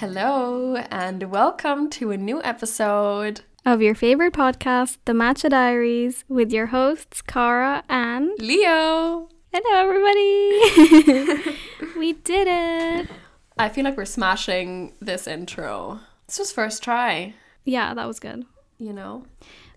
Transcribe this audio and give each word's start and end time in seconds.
Hello, 0.00 0.76
and 0.76 1.30
welcome 1.30 1.90
to 1.90 2.10
a 2.10 2.16
new 2.16 2.42
episode. 2.42 3.42
of 3.66 3.82
your 3.82 3.94
favorite 3.94 4.32
podcast, 4.32 4.96
The 5.04 5.12
Matcha 5.12 5.50
Diaries, 5.50 6.24
with 6.26 6.50
your 6.50 6.68
hosts, 6.68 7.20
Cara 7.20 7.84
and 7.86 8.30
Leo! 8.38 9.28
Hello, 9.52 9.74
everybody! 9.78 11.58
we 11.98 12.14
did 12.14 12.48
it! 12.48 13.10
I 13.58 13.68
feel 13.68 13.84
like 13.84 13.98
we're 13.98 14.06
smashing 14.06 14.94
this 15.02 15.26
intro. 15.26 16.00
It's 16.24 16.38
just 16.38 16.54
first 16.54 16.82
try, 16.82 17.34
Yeah, 17.64 17.92
that 17.92 18.06
was 18.06 18.20
good. 18.20 18.46
you 18.78 18.94
know? 18.94 19.26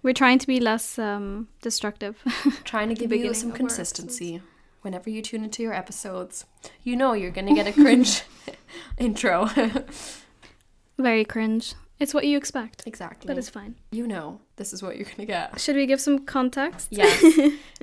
We're 0.04 0.14
trying 0.14 0.40
to 0.40 0.48
be 0.48 0.62
less 0.62 0.98
um, 0.98 1.50
destructive. 1.62 2.24
Trying 2.64 2.88
to 2.88 2.96
give 3.08 3.12
you 3.12 3.34
some 3.34 3.52
consistency 3.52 4.42
whenever 4.84 5.10
you 5.10 5.22
tune 5.22 5.44
into 5.44 5.62
your 5.64 5.74
episodes. 5.74 6.46
You 6.84 6.96
know 6.96 7.14
you're 7.14 7.32
gonna 7.32 7.56
get 7.56 7.68
a 7.68 7.74
cringe 7.74 8.22
intro. 8.98 9.50
Very 10.98 11.26
cringe. 11.26 11.74
It's 12.00 12.14
what 12.14 12.26
you 12.26 12.38
expect, 12.38 12.84
exactly. 12.86 13.28
but 13.28 13.38
it's 13.38 13.50
fine. 13.50 13.76
you 13.92 14.06
know 14.08 14.40
this 14.58 14.74
is 14.74 14.84
what 14.84 14.98
you're 14.98 15.06
gonna 15.08 15.26
get. 15.26 15.60
Should 15.60 15.76
we 15.76 15.86
give 15.86 16.02
some 16.02 16.20
context? 16.26 16.90
Yes. 16.92 17.24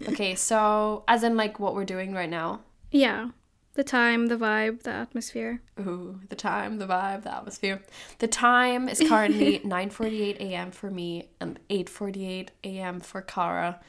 okay, 0.08 0.34
so 0.34 1.04
as 1.08 1.22
in 1.22 1.36
like 1.36 1.58
what 1.58 1.74
we're 1.74 1.84
doing 1.84 2.12
right 2.12 2.28
now. 2.30 2.60
Yeah. 2.90 3.30
The 3.74 3.84
time, 3.84 4.26
the 4.26 4.36
vibe, 4.36 4.82
the 4.82 4.90
atmosphere. 4.90 5.62
Ooh, 5.78 6.20
the 6.28 6.34
time, 6.36 6.78
the 6.78 6.86
vibe, 6.88 7.22
the 7.22 7.34
atmosphere. 7.34 7.80
The 8.18 8.26
time 8.26 8.88
is 8.88 8.98
currently 9.00 9.60
9:48 9.60 10.36
a.m. 10.40 10.70
for 10.72 10.90
me 10.90 11.30
and 11.40 11.58
8:48 11.70 12.48
a.m. 12.64 13.00
for 13.00 13.22
Cara, 13.22 13.80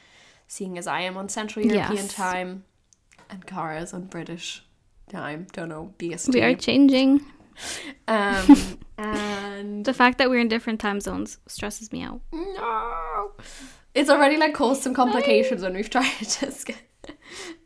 seeing 0.46 0.78
as 0.78 0.86
I 0.86 1.00
am 1.00 1.16
on 1.16 1.28
Central 1.28 1.66
European 1.66 1.96
Yes. 2.06 2.14
time 2.14 2.64
and 3.32 3.44
Cara 3.46 3.80
is 3.80 3.92
on 3.92 4.04
British 4.06 4.62
time. 5.10 5.46
Don't 5.52 5.68
know, 5.68 5.92
BST. 5.98 6.32
We 6.34 6.42
are 6.42 6.54
changing. 6.54 7.20
um, 8.08 8.78
and 8.98 9.84
The 9.84 9.92
fact 9.94 10.18
that 10.18 10.30
we're 10.30 10.40
in 10.40 10.48
different 10.48 10.80
time 10.80 11.00
zones 11.00 11.38
stresses 11.46 11.90
me 11.92 12.02
out. 12.02 12.20
no, 12.32 13.32
it's 13.94 14.08
already 14.10 14.36
like 14.36 14.54
caused 14.54 14.82
some 14.82 14.94
complications 14.94 15.62
when 15.62 15.74
we've 15.74 15.90
tried 15.98 16.10
to 16.20 16.50
sch- 16.50 17.10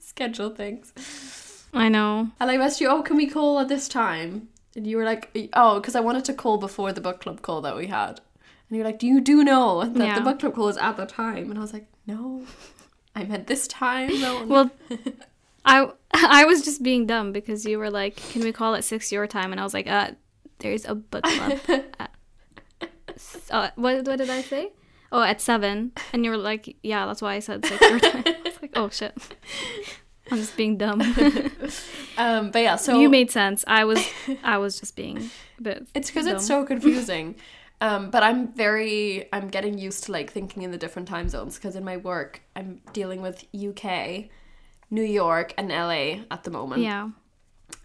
schedule 0.00 0.50
things. 0.50 0.92
I 1.74 1.88
know. 1.88 2.30
And 2.40 2.50
I 2.50 2.56
asked 2.56 2.80
you, 2.80 2.88
oh, 2.88 3.02
can 3.02 3.16
we 3.16 3.26
call 3.28 3.58
at 3.60 3.68
this 3.68 3.86
time? 3.88 4.48
And 4.74 4.86
you 4.86 4.96
were 4.96 5.04
like, 5.04 5.50
oh, 5.52 5.78
because 5.80 5.94
I 5.94 6.00
wanted 6.00 6.24
to 6.26 6.34
call 6.34 6.58
before 6.58 6.92
the 6.92 7.00
book 7.00 7.20
club 7.20 7.42
call 7.42 7.60
that 7.62 7.76
we 7.76 7.86
had. 7.86 8.20
And 8.68 8.76
you're 8.76 8.84
like, 8.84 8.98
do 8.98 9.06
you 9.06 9.20
do 9.20 9.44
know 9.44 9.84
that 9.84 9.96
Yeah. 10.06 10.14
the 10.16 10.20
book 10.24 10.40
club 10.40 10.54
call 10.54 10.68
is 10.68 10.76
at 10.78 10.96
the 10.96 11.06
time? 11.06 11.50
And 11.50 11.58
I 11.58 11.62
was 11.62 11.72
like, 11.72 11.86
no, 12.06 12.44
I 13.14 13.24
meant 13.24 13.46
this 13.46 13.66
time. 13.68 14.20
No. 14.20 14.44
Well, 14.46 14.70
I 15.66 15.90
I 16.14 16.44
was 16.44 16.62
just 16.64 16.82
being 16.82 17.06
dumb 17.06 17.32
because 17.32 17.64
you 17.64 17.78
were 17.78 17.90
like, 17.90 18.16
"Can 18.16 18.42
we 18.42 18.52
call 18.52 18.74
at 18.74 18.84
six 18.84 19.12
your 19.12 19.26
time?" 19.26 19.52
And 19.52 19.60
I 19.60 19.64
was 19.64 19.74
like, 19.74 19.86
"Uh, 19.86 20.12
there's 20.58 20.84
a 20.84 20.94
book 20.94 21.24
club." 21.24 21.60
at, 21.98 22.10
uh, 23.50 23.70
what 23.74 24.06
what 24.06 24.16
did 24.16 24.30
I 24.30 24.42
say? 24.42 24.72
Oh, 25.12 25.22
at 25.22 25.40
seven. 25.40 25.92
And 26.12 26.24
you 26.24 26.30
were 26.30 26.36
like, 26.36 26.76
"Yeah, 26.82 27.06
that's 27.06 27.20
why 27.20 27.34
I 27.34 27.40
said 27.40 27.64
six 27.66 27.80
your 27.80 28.00
time." 28.00 28.24
I 28.26 28.40
was 28.44 28.62
like, 28.62 28.72
"Oh 28.74 28.88
shit." 28.88 29.16
I'm 30.30 30.38
just 30.38 30.56
being 30.56 30.76
dumb. 30.76 31.00
um, 32.18 32.50
but 32.50 32.62
yeah, 32.62 32.76
so 32.76 32.98
you 32.98 33.08
made 33.08 33.30
sense. 33.30 33.64
I 33.68 33.84
was 33.84 34.04
I 34.42 34.58
was 34.58 34.80
just 34.80 34.96
being 34.96 35.30
a 35.58 35.62
bit. 35.62 35.86
it's 35.94 36.10
because 36.10 36.26
it's 36.26 36.46
so 36.46 36.64
confusing. 36.64 37.36
Um, 37.80 38.10
but 38.10 38.22
I'm 38.22 38.52
very, 38.54 39.28
I'm 39.32 39.48
getting 39.48 39.76
used 39.76 40.04
to 40.04 40.12
like 40.12 40.32
thinking 40.32 40.62
in 40.62 40.70
the 40.70 40.78
different 40.78 41.08
time 41.08 41.28
zones 41.28 41.56
because 41.56 41.76
in 41.76 41.84
my 41.84 41.98
work, 41.98 42.40
I'm 42.56 42.80
dealing 42.92 43.20
with 43.20 43.44
UK, 43.54 44.30
New 44.90 45.02
York, 45.02 45.54
and 45.58 45.68
LA 45.68 46.24
at 46.30 46.44
the 46.44 46.50
moment. 46.50 46.82
Yeah. 46.82 47.10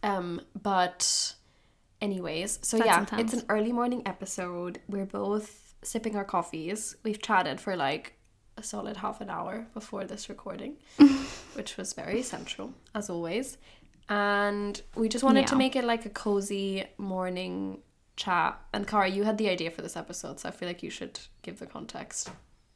Um, 0.03 0.41
but 0.61 1.35
anyways, 2.01 2.59
so 2.61 2.77
That's 2.77 2.87
yeah, 2.87 2.99
intense. 3.01 3.33
it's 3.33 3.41
an 3.41 3.47
early 3.49 3.71
morning 3.71 4.03
episode. 4.05 4.79
We're 4.87 5.05
both 5.05 5.75
sipping 5.83 6.15
our 6.15 6.25
coffees. 6.25 6.95
We've 7.03 7.21
chatted 7.21 7.59
for 7.59 7.75
like 7.75 8.13
a 8.57 8.63
solid 8.63 8.97
half 8.97 9.21
an 9.21 9.29
hour 9.29 9.67
before 9.73 10.05
this 10.05 10.29
recording, 10.29 10.77
which 11.53 11.77
was 11.77 11.93
very 11.93 12.19
essential 12.19 12.73
as 12.93 13.09
always. 13.09 13.57
And 14.09 14.81
we 14.95 15.07
just 15.07 15.23
wanted 15.23 15.47
to 15.47 15.55
make 15.55 15.75
it 15.75 15.85
like 15.85 16.05
a 16.05 16.09
cozy 16.09 16.83
morning 16.97 17.79
chat. 18.17 18.59
And 18.73 18.85
Cara, 18.85 19.07
you 19.07 19.23
had 19.23 19.37
the 19.37 19.49
idea 19.49 19.71
for 19.71 19.81
this 19.81 19.95
episode, 19.95 20.39
so 20.39 20.49
I 20.49 20.51
feel 20.51 20.67
like 20.67 20.83
you 20.83 20.89
should 20.89 21.19
give 21.43 21.59
the 21.59 21.65
context 21.65 22.29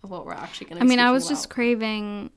of 0.04 0.12
what 0.12 0.26
we're 0.26 0.34
actually 0.34 0.68
going 0.68 0.80
to. 0.80 0.86
I 0.86 0.88
mean, 0.88 1.00
I 1.00 1.12
was 1.12 1.28
just 1.28 1.50
craving. 1.50 2.32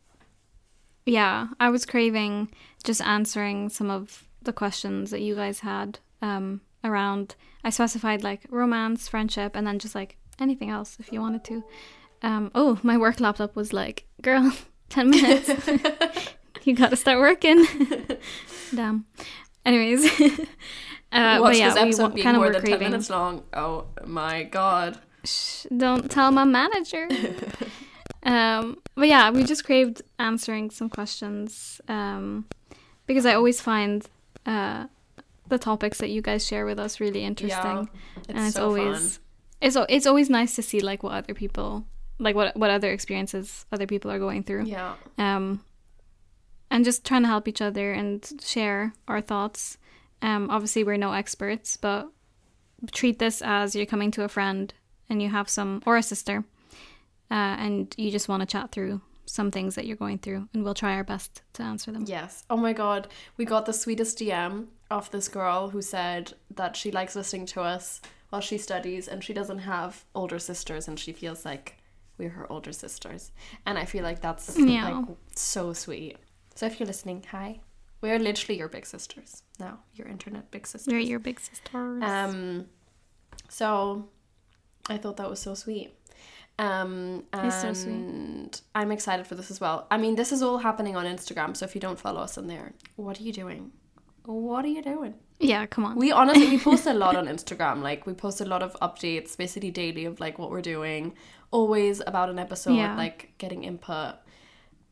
Yeah, 1.08 1.48
I 1.58 1.70
was 1.70 1.86
craving 1.86 2.50
just 2.84 3.00
answering 3.00 3.68
some 3.70 3.90
of 3.90 4.24
the 4.42 4.52
questions 4.52 5.10
that 5.10 5.20
you 5.20 5.34
guys 5.34 5.60
had 5.60 5.98
um, 6.22 6.60
around. 6.84 7.34
I 7.64 7.70
specified 7.70 8.22
like 8.22 8.46
romance, 8.50 9.08
friendship, 9.08 9.56
and 9.56 9.66
then 9.66 9.78
just 9.78 9.94
like 9.94 10.16
anything 10.38 10.70
else 10.70 10.96
if 11.00 11.12
you 11.12 11.20
wanted 11.20 11.44
to. 11.44 11.64
Um, 12.22 12.50
oh, 12.54 12.78
my 12.82 12.96
work 12.96 13.20
laptop 13.20 13.56
was 13.56 13.72
like, 13.72 14.04
girl, 14.22 14.52
10 14.90 15.10
minutes. 15.10 15.48
you 16.64 16.74
gotta 16.74 16.96
start 16.96 17.18
working. 17.18 17.66
Damn. 18.74 19.06
Anyways. 19.64 20.04
uh, 21.12 21.38
Watch 21.40 21.58
yeah, 21.58 21.68
this 21.70 21.76
episode 21.76 22.14
being 22.14 22.24
kind 22.24 22.36
of 22.36 22.42
more 22.42 22.52
than 22.52 22.64
ten 22.64 22.78
minutes 22.80 23.10
long. 23.10 23.44
Oh 23.52 23.86
my 24.04 24.44
god. 24.44 24.98
Shh, 25.24 25.66
don't 25.76 26.10
tell 26.10 26.30
my 26.30 26.44
manager. 26.44 27.08
Um, 28.24 28.78
but 28.94 29.08
yeah, 29.08 29.30
we 29.30 29.44
just 29.44 29.64
craved 29.64 30.02
answering 30.18 30.70
some 30.70 30.88
questions 30.88 31.80
um, 31.88 32.46
because 33.06 33.24
I 33.26 33.34
always 33.34 33.60
find 33.60 34.06
uh, 34.46 34.86
the 35.48 35.58
topics 35.58 35.98
that 35.98 36.10
you 36.10 36.20
guys 36.22 36.46
share 36.46 36.66
with 36.66 36.78
us 36.78 37.00
really 37.00 37.24
interesting, 37.24 37.88
It's 38.16 38.28
and 38.28 38.38
it's 38.38 38.54
so 38.56 38.64
always 38.64 39.16
fun. 39.16 39.24
it's 39.60 39.76
it's 39.88 40.06
always 40.06 40.28
nice 40.30 40.54
to 40.56 40.62
see 40.62 40.80
like 40.80 41.02
what 41.02 41.12
other 41.12 41.34
people 41.34 41.84
like 42.18 42.34
what 42.34 42.56
what 42.56 42.70
other 42.70 42.90
experiences 42.90 43.64
other 43.72 43.86
people 43.86 44.10
are 44.10 44.18
going 44.18 44.42
through. 44.42 44.64
Yeah. 44.64 44.94
Um, 45.16 45.64
and 46.70 46.84
just 46.84 47.04
trying 47.04 47.22
to 47.22 47.28
help 47.28 47.48
each 47.48 47.62
other 47.62 47.92
and 47.92 48.30
share 48.44 48.92
our 49.06 49.20
thoughts. 49.22 49.78
Um, 50.20 50.50
obviously, 50.50 50.84
we're 50.84 50.98
no 50.98 51.12
experts, 51.12 51.76
but 51.78 52.08
treat 52.92 53.18
this 53.18 53.40
as 53.40 53.74
you're 53.74 53.86
coming 53.86 54.10
to 54.10 54.24
a 54.24 54.28
friend 54.28 54.74
and 55.08 55.22
you 55.22 55.30
have 55.30 55.48
some, 55.48 55.82
or 55.86 55.96
a 55.96 56.02
sister, 56.02 56.44
uh, 57.30 57.34
and 57.58 57.94
you 57.98 58.10
just 58.10 58.28
want 58.28 58.40
to 58.40 58.46
chat 58.46 58.72
through 58.72 59.00
some 59.26 59.50
things 59.50 59.74
that 59.74 59.86
you're 59.86 59.96
going 59.96 60.18
through, 60.18 60.48
and 60.54 60.64
we'll 60.64 60.74
try 60.74 60.94
our 60.94 61.04
best 61.04 61.42
to 61.54 61.62
answer 61.62 61.92
them. 61.92 62.04
Yes. 62.06 62.44
Oh 62.48 62.56
my 62.56 62.72
god. 62.72 63.08
We 63.36 63.44
got 63.44 63.66
the 63.66 63.72
sweetest 63.72 64.18
DM 64.18 64.66
of 64.90 65.10
this 65.10 65.28
girl 65.28 65.68
who 65.70 65.82
said 65.82 66.32
that 66.54 66.76
she 66.76 66.90
likes 66.90 67.14
listening 67.14 67.44
to 67.46 67.60
us 67.60 68.00
while 68.30 68.40
she 68.40 68.56
studies 68.58 69.06
and 69.08 69.22
she 69.22 69.34
doesn't 69.34 69.58
have 69.60 70.04
older 70.14 70.38
sisters 70.38 70.88
and 70.88 70.98
she 70.98 71.12
feels 71.12 71.44
like 71.44 71.76
we're 72.16 72.30
her 72.30 72.50
older 72.50 72.72
sisters. 72.72 73.30
And 73.66 73.76
I 73.78 73.84
feel 73.84 74.02
like 74.02 74.22
that's 74.22 74.58
Yeah. 74.58 74.88
like 74.88 75.16
so 75.36 75.72
sweet. 75.74 76.16
So 76.54 76.64
if 76.66 76.80
you're 76.80 76.86
listening, 76.86 77.24
hi. 77.30 77.60
We're 78.00 78.18
literally 78.18 78.58
your 78.58 78.68
big 78.68 78.86
sisters 78.86 79.42
now. 79.60 79.80
Your 79.94 80.06
internet 80.08 80.50
big 80.50 80.66
sisters. 80.66 80.90
You're 80.90 81.00
your 81.02 81.18
big 81.18 81.38
sisters. 81.40 82.02
Um, 82.02 82.66
so 83.48 84.08
I 84.88 84.96
thought 84.98 85.16
that 85.18 85.28
was 85.28 85.40
so 85.40 85.54
sweet. 85.54 85.94
Um, 86.58 87.24
and 87.32 87.52
so 87.52 87.72
sweet. 87.72 88.60
I'm 88.74 88.90
excited 88.90 89.26
for 89.26 89.34
this 89.36 89.50
as 89.50 89.60
well. 89.60 89.86
I 89.90 89.96
mean, 89.96 90.16
this 90.16 90.32
is 90.32 90.42
all 90.42 90.58
happening 90.58 90.96
on 90.96 91.04
Instagram, 91.06 91.56
so 91.56 91.64
if 91.64 91.74
you 91.74 91.80
don't 91.80 91.98
follow 91.98 92.20
us 92.20 92.36
on 92.36 92.46
there, 92.48 92.72
what 92.96 93.20
are 93.20 93.22
you 93.22 93.32
doing? 93.32 93.70
What 94.24 94.64
are 94.64 94.68
you 94.68 94.82
doing? 94.82 95.14
yeah, 95.40 95.66
come 95.66 95.84
on. 95.84 95.94
We 95.96 96.10
honestly 96.10 96.48
we 96.48 96.58
post 96.58 96.86
a 96.86 96.92
lot 96.92 97.14
on 97.20 97.26
Instagram. 97.28 97.80
Like 97.80 98.06
we 98.06 98.12
post 98.12 98.40
a 98.40 98.44
lot 98.44 98.62
of 98.62 98.74
updates, 98.82 99.36
basically 99.36 99.70
daily 99.70 100.04
of 100.04 100.18
like 100.18 100.36
what 100.38 100.50
we're 100.50 100.60
doing. 100.62 101.14
Always 101.52 102.02
about 102.06 102.28
an 102.28 102.38
episode, 102.40 102.74
Yeah. 102.74 102.96
like 102.96 103.32
getting 103.38 103.62
input 103.62 104.16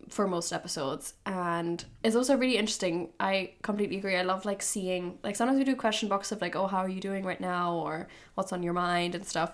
for 0.09 0.29
most 0.29 0.53
episodes. 0.53 1.15
And 1.27 1.85
it's 2.05 2.15
also 2.15 2.37
really 2.37 2.57
interesting. 2.57 3.11
I 3.19 3.55
completely 3.63 3.99
agree. 3.99 4.15
I 4.17 4.23
love 4.23 4.45
like 4.45 4.63
seeing 4.63 5.19
like 5.25 5.35
sometimes 5.35 5.59
we 5.59 5.65
do 5.65 5.75
question 5.75 6.09
box 6.09 6.31
of 6.31 6.41
like, 6.41 6.55
oh, 6.55 6.69
how 6.69 6.79
are 6.79 6.89
you 6.89 7.01
doing 7.01 7.25
right 7.25 7.41
now? 7.41 7.75
Or 7.75 8.07
what's 8.37 8.53
on 8.53 8.63
your 8.63 8.73
mind 8.73 9.17
and 9.17 9.27
stuff. 9.27 9.53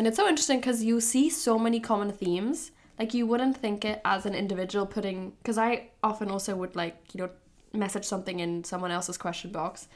And 0.00 0.06
it's 0.06 0.16
so 0.16 0.26
interesting 0.26 0.60
because 0.60 0.82
you 0.82 0.98
see 0.98 1.28
so 1.28 1.58
many 1.58 1.78
common 1.78 2.10
themes. 2.10 2.70
Like 2.98 3.12
you 3.12 3.26
wouldn't 3.26 3.58
think 3.58 3.84
it 3.84 4.00
as 4.02 4.24
an 4.24 4.34
individual 4.34 4.86
putting 4.86 5.32
because 5.42 5.58
I 5.58 5.90
often 6.02 6.30
also 6.30 6.56
would 6.56 6.74
like, 6.74 6.96
you 7.12 7.20
know, 7.20 7.28
message 7.74 8.06
something 8.06 8.40
in 8.40 8.64
someone 8.64 8.90
else's 8.90 9.18
question 9.18 9.52
box. 9.52 9.88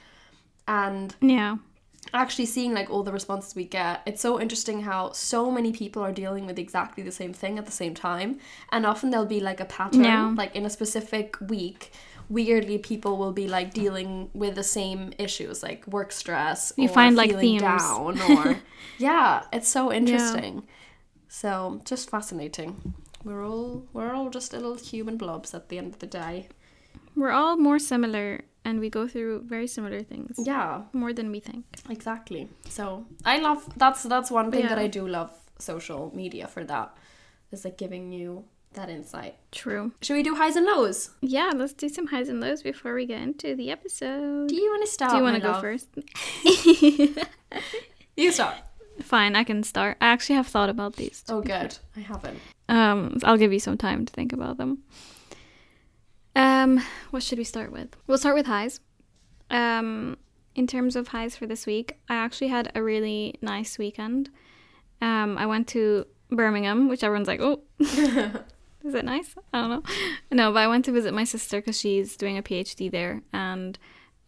And 0.69 1.17
yeah, 1.23 1.57
actually 2.13 2.45
seeing 2.45 2.75
like 2.75 2.91
all 2.91 3.03
the 3.03 3.13
responses 3.13 3.55
we 3.55 3.65
get 3.65 4.03
it's 4.05 4.21
so 4.21 4.39
interesting 4.39 4.83
how 4.83 5.11
so 5.13 5.51
many 5.51 5.73
people 5.73 6.03
are 6.03 6.13
dealing 6.13 6.45
with 6.45 6.59
exactly 6.59 7.03
the 7.03 7.11
same 7.11 7.33
thing 7.33 7.59
at 7.59 7.65
the 7.65 7.73
same 7.73 7.95
time 7.95 8.39
and 8.73 8.85
often 8.85 9.09
there'll 9.09 9.25
be 9.25 9.41
like 9.41 9.59
a 9.61 9.65
pattern 9.65 10.05
Yeah. 10.05 10.35
like 10.37 10.55
in 10.55 10.67
a 10.67 10.71
specific 10.71 11.37
week 11.41 11.93
weirdly 12.29 12.79
people 12.79 13.17
will 13.17 13.33
be 13.33 13.47
like 13.49 13.73
dealing 13.75 14.31
with 14.35 14.55
the 14.55 14.63
same 14.63 15.13
issues 15.19 15.63
like 15.63 15.87
work 15.87 16.11
stress 16.13 16.73
You 16.77 16.87
or 16.87 16.89
find, 16.89 17.17
like, 17.17 17.31
feeling 17.31 17.61
themes. 17.61 17.63
down 17.63 18.21
or 18.21 18.57
yeah 18.99 19.45
it's 19.53 19.69
so 19.69 19.93
interesting 19.93 20.55
yeah. 20.57 20.61
so 21.29 21.81
just 21.85 22.11
fascinating 22.11 22.95
we're 23.25 23.45
all 23.47 23.87
we're 23.93 24.13
all 24.13 24.31
just 24.31 24.53
little 24.53 24.77
human 24.77 25.17
blobs 25.17 25.55
at 25.55 25.69
the 25.69 25.79
end 25.79 25.93
of 25.95 25.99
the 26.01 26.07
day 26.07 26.49
we're 27.17 27.31
all 27.31 27.57
more 27.57 27.79
similar 27.79 28.41
and 28.65 28.81
we 28.81 28.89
go 28.91 29.07
through 29.07 29.43
very 29.43 29.67
similar 29.67 30.03
things. 30.03 30.37
Yeah, 30.39 30.85
More 30.93 31.13
than 31.13 31.31
we 31.31 31.39
think. 31.39 31.65
exactly. 31.91 32.49
So 32.69 33.07
I 33.25 33.39
love 33.39 33.69
that's 33.77 34.03
that's 34.05 34.31
one 34.31 34.51
thing 34.51 34.67
that 34.67 34.79
I 34.79 34.87
do 34.87 35.07
love 35.07 35.31
social 35.59 36.11
media 36.15 36.49
for 36.49 36.65
that. 36.65 36.97
Is 37.53 37.65
like 37.65 37.77
giving 37.79 38.11
you 38.11 38.45
that 38.75 38.89
insight. 38.91 39.37
True. 39.53 39.93
Should 40.03 40.15
we 40.15 40.23
do 40.23 40.35
highs 40.35 40.57
and 40.57 40.67
lows? 40.67 41.11
Yeah, 41.21 41.53
let's 41.55 41.73
do 41.73 41.89
some 41.89 42.09
highs 42.09 42.29
and 42.29 42.41
lows 42.41 42.63
before 42.63 42.95
we 42.95 43.07
get 43.07 43.21
into 43.23 43.55
the 43.55 43.71
episode. 43.71 44.49
Do 44.49 44.55
you 44.55 44.71
want 44.71 44.85
to 44.85 44.91
start? 44.91 45.13
Do 45.13 45.17
you 45.19 45.23
want 45.23 45.37
to 45.37 45.41
go 45.43 45.51
love? 45.53 45.61
first? 45.61 45.89
You 48.17 48.31
start. 48.31 48.55
Fine, 49.03 49.35
I 49.35 49.43
can 49.43 49.65
start. 49.65 49.97
I 50.01 50.07
actually 50.07 50.37
have 50.37 50.47
thought 50.47 50.69
about 50.69 50.95
these. 50.97 51.25
Oh, 51.29 51.41
good. 51.41 51.77
I 51.97 52.01
haven't. 52.01 52.39
Um, 52.69 53.19
I'll 53.25 53.37
give 53.37 53.53
you 53.53 53.59
some 53.59 53.77
time 53.77 54.07
to 54.07 54.13
think 54.13 54.33
about 54.33 54.57
them. 54.57 54.85
Um, 56.37 56.81
what 57.11 57.23
should 57.23 57.39
we 57.39 57.45
start 57.45 57.73
with? 57.73 57.89
We'll 58.07 58.19
start 58.19 58.37
with 58.37 58.47
highs. 58.47 58.79
Um, 59.51 60.17
in 60.55 60.67
terms 60.69 60.95
of 60.95 61.09
highs 61.09 61.35
for 61.37 61.47
this 61.47 61.67
week, 61.67 61.99
I 62.09 62.15
actually 62.15 62.49
had 62.49 62.71
a 62.75 62.83
really 62.83 63.35
nice 63.43 63.79
weekend. 63.79 64.31
Um, 65.01 65.37
I 65.39 65.47
went 65.47 65.67
to 65.69 66.07
Birmingham, 66.31 66.89
which 66.89 67.03
everyone's 67.03 67.29
like, 67.29 67.41
oh, 67.41 67.63
is 68.89 68.95
it 68.95 69.05
nice? 69.05 69.35
I 69.53 69.61
don't 69.61 69.71
know. 69.71 69.83
No, 70.31 70.53
but 70.53 70.61
I 70.61 70.69
went 70.69 70.85
to 70.87 70.93
visit 70.93 71.15
my 71.15 71.25
sister 71.25 71.59
because 71.59 71.79
she's 71.79 72.17
doing 72.17 72.37
a 72.37 72.43
PhD 72.43 72.91
there, 72.91 73.23
and 73.33 73.79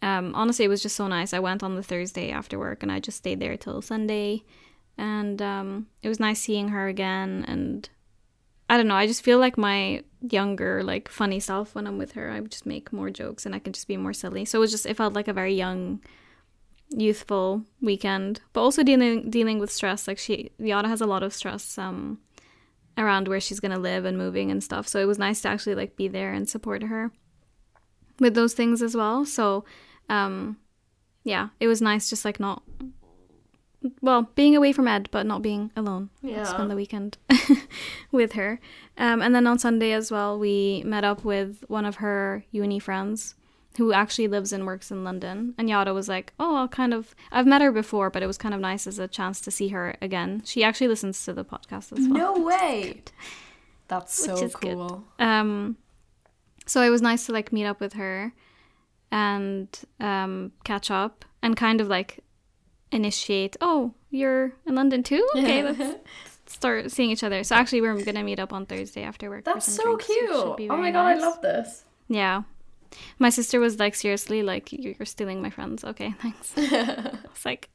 um, 0.01 0.33
honestly, 0.35 0.65
it 0.65 0.69
was 0.69 0.81
just 0.81 0.95
so 0.95 1.07
nice. 1.07 1.33
I 1.33 1.39
went 1.39 1.63
on 1.63 1.75
the 1.75 1.83
Thursday 1.83 2.31
after 2.31 2.57
work, 2.57 2.83
and 2.83 2.91
I 2.91 2.99
just 2.99 3.17
stayed 3.17 3.39
there 3.39 3.57
till 3.57 3.81
Sunday, 3.81 4.43
and 4.97 5.41
um, 5.41 5.87
it 6.01 6.09
was 6.09 6.19
nice 6.19 6.39
seeing 6.39 6.69
her 6.69 6.87
again. 6.87 7.45
And 7.47 7.87
I 8.69 8.77
don't 8.77 8.87
know, 8.87 8.95
I 8.95 9.07
just 9.07 9.23
feel 9.23 9.39
like 9.39 9.57
my 9.57 10.03
younger, 10.21 10.83
like 10.83 11.07
funny 11.07 11.39
self 11.39 11.75
when 11.75 11.85
I'm 11.85 11.97
with 11.97 12.13
her. 12.13 12.31
I 12.31 12.39
just 12.41 12.65
make 12.65 12.91
more 12.91 13.09
jokes, 13.09 13.45
and 13.45 13.53
I 13.53 13.59
can 13.59 13.73
just 13.73 13.87
be 13.87 13.97
more 13.97 14.13
silly. 14.13 14.45
So 14.45 14.57
it 14.57 14.61
was 14.61 14.71
just, 14.71 14.85
it 14.85 14.97
felt 14.97 15.13
like 15.13 15.27
a 15.27 15.33
very 15.33 15.53
young, 15.53 16.01
youthful 16.89 17.63
weekend, 17.79 18.41
but 18.53 18.61
also 18.61 18.81
dealing 18.81 19.29
dealing 19.29 19.59
with 19.59 19.71
stress. 19.71 20.07
Like 20.07 20.17
she, 20.17 20.51
Yada 20.57 20.87
has 20.87 21.01
a 21.01 21.05
lot 21.05 21.21
of 21.21 21.33
stress. 21.33 21.77
Um, 21.77 22.19
around 22.97 23.27
where 23.27 23.39
she's 23.39 23.59
gonna 23.59 23.79
live 23.79 24.05
and 24.05 24.17
moving 24.17 24.51
and 24.51 24.63
stuff. 24.63 24.87
So 24.87 24.99
it 24.99 25.05
was 25.05 25.19
nice 25.19 25.41
to 25.41 25.49
actually 25.49 25.75
like 25.75 25.95
be 25.95 26.07
there 26.07 26.33
and 26.33 26.47
support 26.49 26.83
her 26.83 27.11
with 28.19 28.33
those 28.33 28.53
things 28.53 28.81
as 28.81 28.95
well. 28.95 29.25
So 29.25 29.65
um 30.09 30.57
yeah, 31.23 31.49
it 31.59 31.67
was 31.67 31.81
nice 31.81 32.09
just 32.09 32.25
like 32.25 32.39
not 32.39 32.63
well, 34.01 34.29
being 34.35 34.55
away 34.55 34.73
from 34.73 34.87
Ed 34.87 35.09
but 35.11 35.25
not 35.25 35.41
being 35.41 35.71
alone. 35.75 36.09
Yeah. 36.21 36.43
Spend 36.43 36.71
the 36.71 36.75
weekend 36.75 37.17
with 38.11 38.33
her. 38.33 38.59
Um 38.97 39.21
and 39.21 39.35
then 39.35 39.47
on 39.47 39.59
Sunday 39.59 39.91
as 39.91 40.11
well 40.11 40.39
we 40.39 40.83
met 40.85 41.03
up 41.03 41.23
with 41.23 41.63
one 41.67 41.85
of 41.85 41.97
her 41.97 42.43
uni 42.51 42.79
friends 42.79 43.35
who 43.77 43.93
actually 43.93 44.27
lives 44.27 44.51
and 44.51 44.65
works 44.65 44.91
in 44.91 45.03
London. 45.03 45.53
And 45.57 45.69
Yada 45.69 45.93
was 45.93 46.09
like, 46.09 46.33
Oh, 46.39 46.55
I'll 46.57 46.67
kind 46.67 46.93
of 46.93 47.15
I've 47.31 47.47
met 47.47 47.61
her 47.61 47.71
before, 47.71 48.09
but 48.09 48.21
it 48.23 48.27
was 48.27 48.37
kind 48.37 48.53
of 48.53 48.59
nice 48.59 48.87
as 48.87 48.99
a 48.99 49.07
chance 49.07 49.39
to 49.41 49.51
see 49.51 49.69
her 49.69 49.95
again. 50.01 50.41
She 50.45 50.63
actually 50.63 50.87
listens 50.87 51.23
to 51.25 51.33
the 51.33 51.45
podcast 51.45 51.97
as 51.97 52.07
well. 52.07 52.37
No 52.37 52.39
way. 52.43 53.01
That's 53.87 54.13
so 54.13 54.33
is 54.43 54.53
good. 54.55 54.73
cool. 54.73 55.05
Um, 55.19 55.77
so 56.65 56.81
it 56.81 56.89
was 56.89 57.01
nice 57.01 57.25
to 57.27 57.31
like 57.31 57.53
meet 57.53 57.65
up 57.65 57.79
with 57.79 57.93
her 57.93 58.33
and 59.11 59.69
um, 59.99 60.51
catch 60.63 60.91
up 60.91 61.23
and 61.41 61.55
kind 61.55 61.79
of 61.79 61.87
like 61.87 62.19
initiate. 62.91 63.55
Oh, 63.61 63.93
you're 64.09 64.53
in 64.65 64.75
London 64.75 65.03
too? 65.03 65.25
Okay, 65.35 65.63
let's 65.63 65.97
start 66.47 66.91
seeing 66.91 67.11
each 67.11 67.23
other. 67.23 67.43
So 67.43 67.55
actually, 67.55 67.81
we're 67.81 68.03
gonna 68.03 68.23
meet 68.23 68.39
up 68.39 68.51
on 68.53 68.65
Thursday 68.65 69.03
after 69.03 69.29
work. 69.29 69.45
That's 69.45 69.71
so 69.71 69.83
drinks, 69.83 70.05
cute. 70.07 70.31
Oh 70.71 70.77
my 70.77 70.91
god, 70.91 71.05
I 71.05 71.19
love 71.19 71.41
this. 71.41 71.85
Yeah. 72.09 72.43
My 73.19 73.29
sister 73.29 73.59
was 73.59 73.79
like, 73.79 73.95
seriously, 73.95 74.43
like 74.43 74.71
you're 74.73 74.93
you're 74.97 75.05
stealing 75.05 75.41
my 75.41 75.49
friends. 75.49 75.83
Okay, 75.83 76.13
thanks. 76.21 76.53
I 76.57 77.11
was 77.29 77.45
like, 77.45 77.69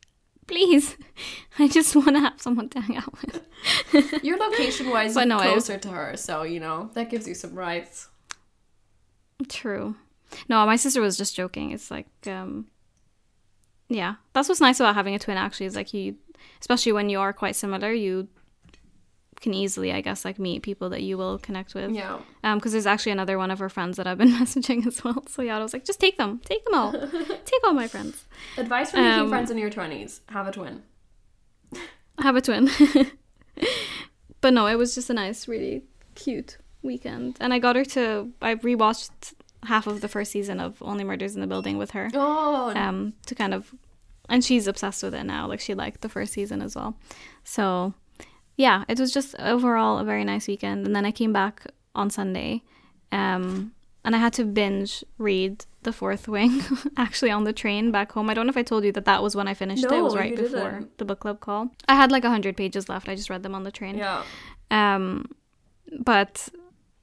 please, 0.46 0.96
I 1.58 1.68
just 1.68 1.94
want 1.96 2.08
to 2.16 2.20
have 2.20 2.40
someone 2.40 2.68
to 2.70 2.80
hang 2.80 2.96
out 2.96 3.12
with. 3.22 4.22
You're 4.24 4.38
location 4.38 4.90
wise 4.90 5.14
But 5.14 5.28
no, 5.28 5.38
I- 5.38 5.46
closer 5.52 5.78
to 5.78 5.88
her, 5.88 6.16
so 6.16 6.42
you 6.42 6.60
know 6.60 6.90
that 6.94 7.10
gives 7.10 7.26
you 7.28 7.34
some 7.34 7.54
rights. 7.54 8.08
True. 9.48 9.96
No, 10.48 10.64
my 10.66 10.76
sister 10.76 11.00
was 11.00 11.16
just 11.16 11.34
joking. 11.36 11.72
It's 11.72 11.90
like, 11.90 12.06
um, 12.26 12.66
yeah, 13.88 14.14
that's 14.32 14.48
what's 14.48 14.60
nice 14.60 14.80
about 14.80 14.94
having 14.94 15.14
a 15.14 15.18
twin. 15.18 15.36
Actually, 15.36 15.66
is 15.66 15.76
like 15.76 15.92
you, 15.92 16.16
especially 16.60 16.92
when 16.92 17.10
you 17.10 17.20
are 17.20 17.32
quite 17.32 17.56
similar, 17.56 17.92
you 17.92 18.28
can 19.42 19.52
easily, 19.52 19.92
I 19.92 20.00
guess, 20.00 20.24
like 20.24 20.38
meet 20.38 20.62
people 20.62 20.88
that 20.90 21.02
you 21.02 21.18
will 21.18 21.38
connect 21.38 21.74
with. 21.74 21.90
Yeah. 21.90 22.18
Um, 22.44 22.58
because 22.58 22.72
there's 22.72 22.86
actually 22.86 23.12
another 23.12 23.36
one 23.36 23.50
of 23.50 23.58
her 23.58 23.68
friends 23.68 23.96
that 23.98 24.06
I've 24.06 24.18
been 24.18 24.28
messaging 24.40 24.86
as 24.86 25.02
well. 25.04 25.24
So 25.28 25.42
yeah, 25.42 25.58
I 25.58 25.62
was 25.62 25.72
like, 25.72 25.84
just 25.84 26.00
take 26.00 26.16
them, 26.16 26.40
take 26.44 26.64
them 26.64 26.74
all, 26.74 26.92
take 27.44 27.60
all 27.64 27.74
my 27.74 27.88
friends. 27.88 28.24
Advice 28.56 28.92
for 28.92 28.98
making 28.98 29.20
Um, 29.20 29.28
friends 29.28 29.50
in 29.50 29.58
your 29.58 29.70
twenties: 29.70 30.20
have 30.30 30.46
a 30.46 30.52
twin. 30.52 30.82
have 32.18 32.36
a 32.36 32.40
twin. 32.40 32.70
but 34.40 34.52
no, 34.52 34.66
it 34.66 34.76
was 34.76 34.94
just 34.94 35.10
a 35.10 35.14
nice, 35.14 35.46
really 35.48 35.82
cute 36.14 36.58
weekend, 36.82 37.36
and 37.40 37.52
I 37.52 37.58
got 37.58 37.76
her 37.76 37.84
to. 37.84 38.30
I 38.40 38.54
rewatched 38.56 39.34
half 39.64 39.86
of 39.86 40.00
the 40.00 40.08
first 40.08 40.32
season 40.32 40.58
of 40.58 40.82
Only 40.82 41.04
Murders 41.04 41.34
in 41.36 41.40
the 41.40 41.46
Building 41.46 41.78
with 41.78 41.92
her. 41.92 42.10
Oh, 42.14 42.72
um 42.74 43.12
to 43.26 43.34
kind 43.34 43.54
of 43.54 43.72
and 44.28 44.44
she's 44.44 44.66
obsessed 44.66 45.02
with 45.02 45.14
it 45.14 45.24
now 45.24 45.46
like 45.48 45.60
she 45.60 45.74
liked 45.74 46.00
the 46.00 46.08
first 46.08 46.32
season 46.32 46.62
as 46.62 46.74
well 46.76 46.96
so 47.44 47.92
yeah 48.56 48.84
it 48.88 48.98
was 48.98 49.12
just 49.12 49.34
overall 49.38 49.98
a 49.98 50.04
very 50.04 50.24
nice 50.24 50.46
weekend 50.46 50.86
and 50.86 50.94
then 50.94 51.04
i 51.04 51.10
came 51.10 51.32
back 51.32 51.66
on 51.94 52.10
sunday 52.10 52.62
um 53.10 53.72
and 54.04 54.14
i 54.14 54.18
had 54.18 54.32
to 54.32 54.44
binge 54.44 55.04
read 55.18 55.64
the 55.82 55.92
fourth 55.92 56.28
wing 56.28 56.62
actually 56.96 57.30
on 57.30 57.44
the 57.44 57.52
train 57.52 57.90
back 57.90 58.12
home 58.12 58.30
i 58.30 58.34
don't 58.34 58.46
know 58.46 58.50
if 58.50 58.56
i 58.56 58.62
told 58.62 58.84
you 58.84 58.92
that 58.92 59.04
that 59.04 59.22
was 59.22 59.34
when 59.34 59.48
i 59.48 59.54
finished 59.54 59.84
it 59.84 59.92
it 59.92 60.02
was 60.02 60.14
right 60.14 60.36
before 60.36 60.70
didn't. 60.70 60.98
the 60.98 61.04
book 61.04 61.20
club 61.20 61.40
call 61.40 61.70
i 61.88 61.94
had 61.94 62.12
like 62.12 62.22
100 62.22 62.56
pages 62.56 62.88
left 62.88 63.08
i 63.08 63.14
just 63.14 63.30
read 63.30 63.42
them 63.42 63.54
on 63.54 63.64
the 63.64 63.72
train 63.72 63.96
yeah. 63.98 64.22
um, 64.70 65.26
but 66.00 66.48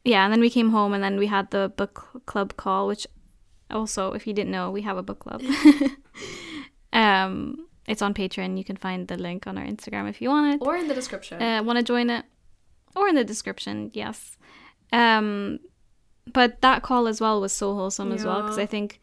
yeah, 0.03 0.23
and 0.23 0.33
then 0.33 0.39
we 0.39 0.49
came 0.49 0.71
home 0.71 0.93
and 0.93 1.03
then 1.03 1.17
we 1.17 1.27
had 1.27 1.51
the 1.51 1.71
book 1.75 2.21
club 2.25 2.55
call, 2.57 2.87
which 2.87 3.05
also, 3.69 4.13
if 4.13 4.25
you 4.25 4.33
didn't 4.33 4.51
know, 4.51 4.71
we 4.71 4.81
have 4.81 4.97
a 4.97 5.03
book 5.03 5.19
club. 5.19 5.43
um, 6.93 7.67
it's 7.89 8.01
on 8.01 8.13
Patreon. 8.13 8.57
You 8.57 8.63
can 8.63 8.77
find 8.77 9.07
the 9.07 9.17
link 9.17 9.47
on 9.47 9.57
our 9.57 9.65
Instagram 9.65 10.07
if 10.07 10.21
you 10.21 10.29
want 10.29 10.53
it. 10.53 10.65
Or 10.65 10.77
in 10.77 10.87
the 10.87 10.93
description. 10.93 11.41
Uh, 11.41 11.63
want 11.63 11.77
to 11.77 11.83
join 11.83 12.09
it? 12.09 12.23
Or 12.95 13.07
in 13.07 13.15
the 13.15 13.23
description, 13.23 13.89
yes. 13.93 14.37
Um, 14.93 15.59
but 16.31 16.61
that 16.61 16.83
call 16.83 17.07
as 17.07 17.19
well 17.19 17.41
was 17.41 17.51
so 17.51 17.73
wholesome 17.73 18.11
as 18.11 18.23
well 18.23 18.43
because 18.43 18.59
I 18.59 18.65
think 18.65 18.99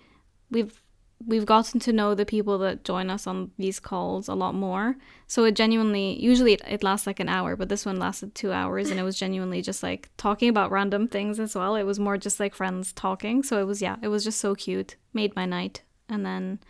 we've 0.51 0.81
we've 1.25 1.47
gotten 1.47 1.81
to 1.81 1.93
know 1.93 2.15
the 2.15 2.27
people 2.27 2.59
that 2.59 2.85
join 2.85 3.09
us 3.11 3.27
on 3.27 3.51
these 3.59 3.81
calls 3.81 4.29
a 4.29 4.35
lot 4.35 4.55
more. 4.55 4.97
So 5.27 5.45
it 5.45 5.57
genuinely, 5.57 6.21
usually 6.23 6.53
it, 6.53 6.63
it 6.69 6.83
lasts 6.83 7.07
like 7.07 7.21
an 7.21 7.29
hour, 7.29 7.57
but 7.57 7.69
this 7.71 7.87
one 7.87 7.99
lasted 7.99 8.35
two 8.35 8.53
hours 8.53 8.91
and 8.91 9.01
it 9.01 9.03
was 9.03 9.19
genuinely 9.19 9.63
just 9.63 9.83
like 9.83 10.11
talking 10.19 10.51
about 10.51 10.71
random 10.71 11.09
things 11.09 11.41
as 11.41 11.55
well. 11.55 11.75
It 11.75 11.85
was 11.85 11.99
more 11.99 12.19
just 12.19 12.39
like 12.39 12.55
friends 12.55 12.93
talking. 12.93 13.43
So 13.43 13.59
it 13.61 13.65
was, 13.65 13.81
yeah, 13.81 13.97
it 14.03 14.09
was 14.09 14.25
just 14.25 14.39
so 14.39 14.55
cute. 14.55 14.97
Made 15.15 15.35
my 15.35 15.47
night. 15.47 15.83
And 16.09 16.25
then, 16.25 16.61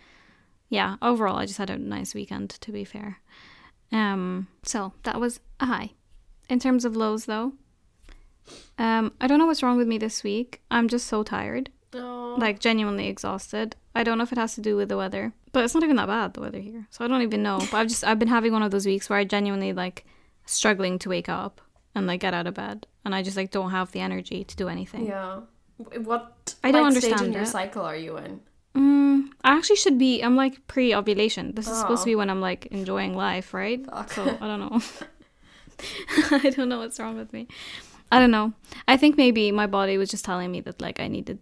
yeah, 0.68 0.96
overall, 1.02 1.36
I 1.36 1.46
just 1.46 1.58
had 1.58 1.70
a 1.70 1.78
nice 1.78 2.14
weekend 2.14 2.50
to 2.50 2.72
be 2.72 2.84
fair. 2.84 3.20
Um, 3.92 4.48
so 4.62 4.92
that 5.04 5.20
was 5.20 5.40
a 5.60 5.66
high. 5.66 5.92
In 6.48 6.58
terms 6.58 6.84
of 6.84 6.96
lows 6.96 7.26
though, 7.26 7.52
um, 8.78 9.12
I 9.20 9.26
don't 9.26 9.38
know 9.38 9.46
what's 9.46 9.62
wrong 9.62 9.76
with 9.76 9.88
me 9.88 9.98
this 9.98 10.22
week. 10.22 10.60
I'm 10.70 10.88
just 10.88 11.06
so 11.06 11.22
tired 11.22 11.70
oh. 11.94 12.36
like 12.38 12.60
genuinely 12.60 13.08
exhausted. 13.08 13.76
I 13.94 14.02
don't 14.02 14.18
know 14.18 14.24
if 14.24 14.32
it 14.32 14.38
has 14.38 14.54
to 14.56 14.60
do 14.60 14.76
with 14.76 14.88
the 14.88 14.96
weather, 14.96 15.32
but 15.52 15.64
it's 15.64 15.74
not 15.74 15.82
even 15.82 15.96
that 15.96 16.06
bad 16.06 16.34
the 16.34 16.40
weather 16.40 16.58
here. 16.58 16.86
So 16.90 17.04
I 17.04 17.08
don't 17.08 17.22
even 17.22 17.42
know. 17.42 17.58
But 17.58 17.74
I've 17.74 17.88
just 17.88 18.04
I've 18.04 18.18
been 18.18 18.28
having 18.28 18.52
one 18.52 18.62
of 18.62 18.70
those 18.70 18.86
weeks 18.86 19.08
where 19.08 19.18
I 19.18 19.24
genuinely 19.24 19.72
like 19.72 20.04
struggling 20.44 20.98
to 21.00 21.08
wake 21.08 21.28
up 21.28 21.60
and 21.94 22.06
like 22.06 22.20
get 22.20 22.34
out 22.34 22.46
of 22.46 22.54
bed, 22.54 22.86
and 23.04 23.14
I 23.14 23.22
just 23.22 23.36
like 23.36 23.50
don't 23.50 23.70
have 23.70 23.92
the 23.92 24.00
energy 24.00 24.44
to 24.44 24.56
do 24.56 24.68
anything. 24.68 25.06
yeah. 25.06 25.40
What 25.78 26.54
I 26.64 26.72
don't 26.72 26.84
like, 26.84 27.02
stage 27.02 27.04
in 27.04 27.12
understand 27.12 27.34
your 27.34 27.42
it. 27.42 27.48
cycle 27.48 27.84
are 27.84 27.96
you 27.96 28.16
in? 28.16 28.40
Mm, 28.76 29.30
I 29.42 29.56
actually 29.56 29.76
should 29.76 29.98
be. 29.98 30.20
I'm 30.22 30.36
like 30.36 30.66
pre-ovulation. 30.66 31.54
This 31.54 31.66
is 31.68 31.78
supposed 31.78 32.04
to 32.04 32.10
Oh. 32.10 32.12
be 32.12 32.16
when 32.16 32.28
I'm 32.30 32.40
like 32.40 32.66
enjoying 32.66 33.16
life, 33.16 33.54
right? 33.54 33.84
Fuck. 33.86 34.10
So 34.12 34.22
I 34.40 34.46
don't 34.46 34.60
know. 34.60 34.80
I 36.30 36.50
don't 36.50 36.68
know 36.68 36.78
what's 36.78 36.98
wrong 37.00 37.16
with 37.16 37.32
me. 37.32 37.48
I 38.12 38.18
don't 38.20 38.30
know. 38.30 38.52
I 38.86 38.96
think 38.96 39.16
maybe 39.16 39.50
my 39.52 39.66
body 39.66 39.98
was 39.98 40.10
just 40.10 40.24
telling 40.24 40.50
me 40.52 40.60
that 40.60 40.80
like 40.80 41.00
I 41.00 41.08
needed 41.08 41.38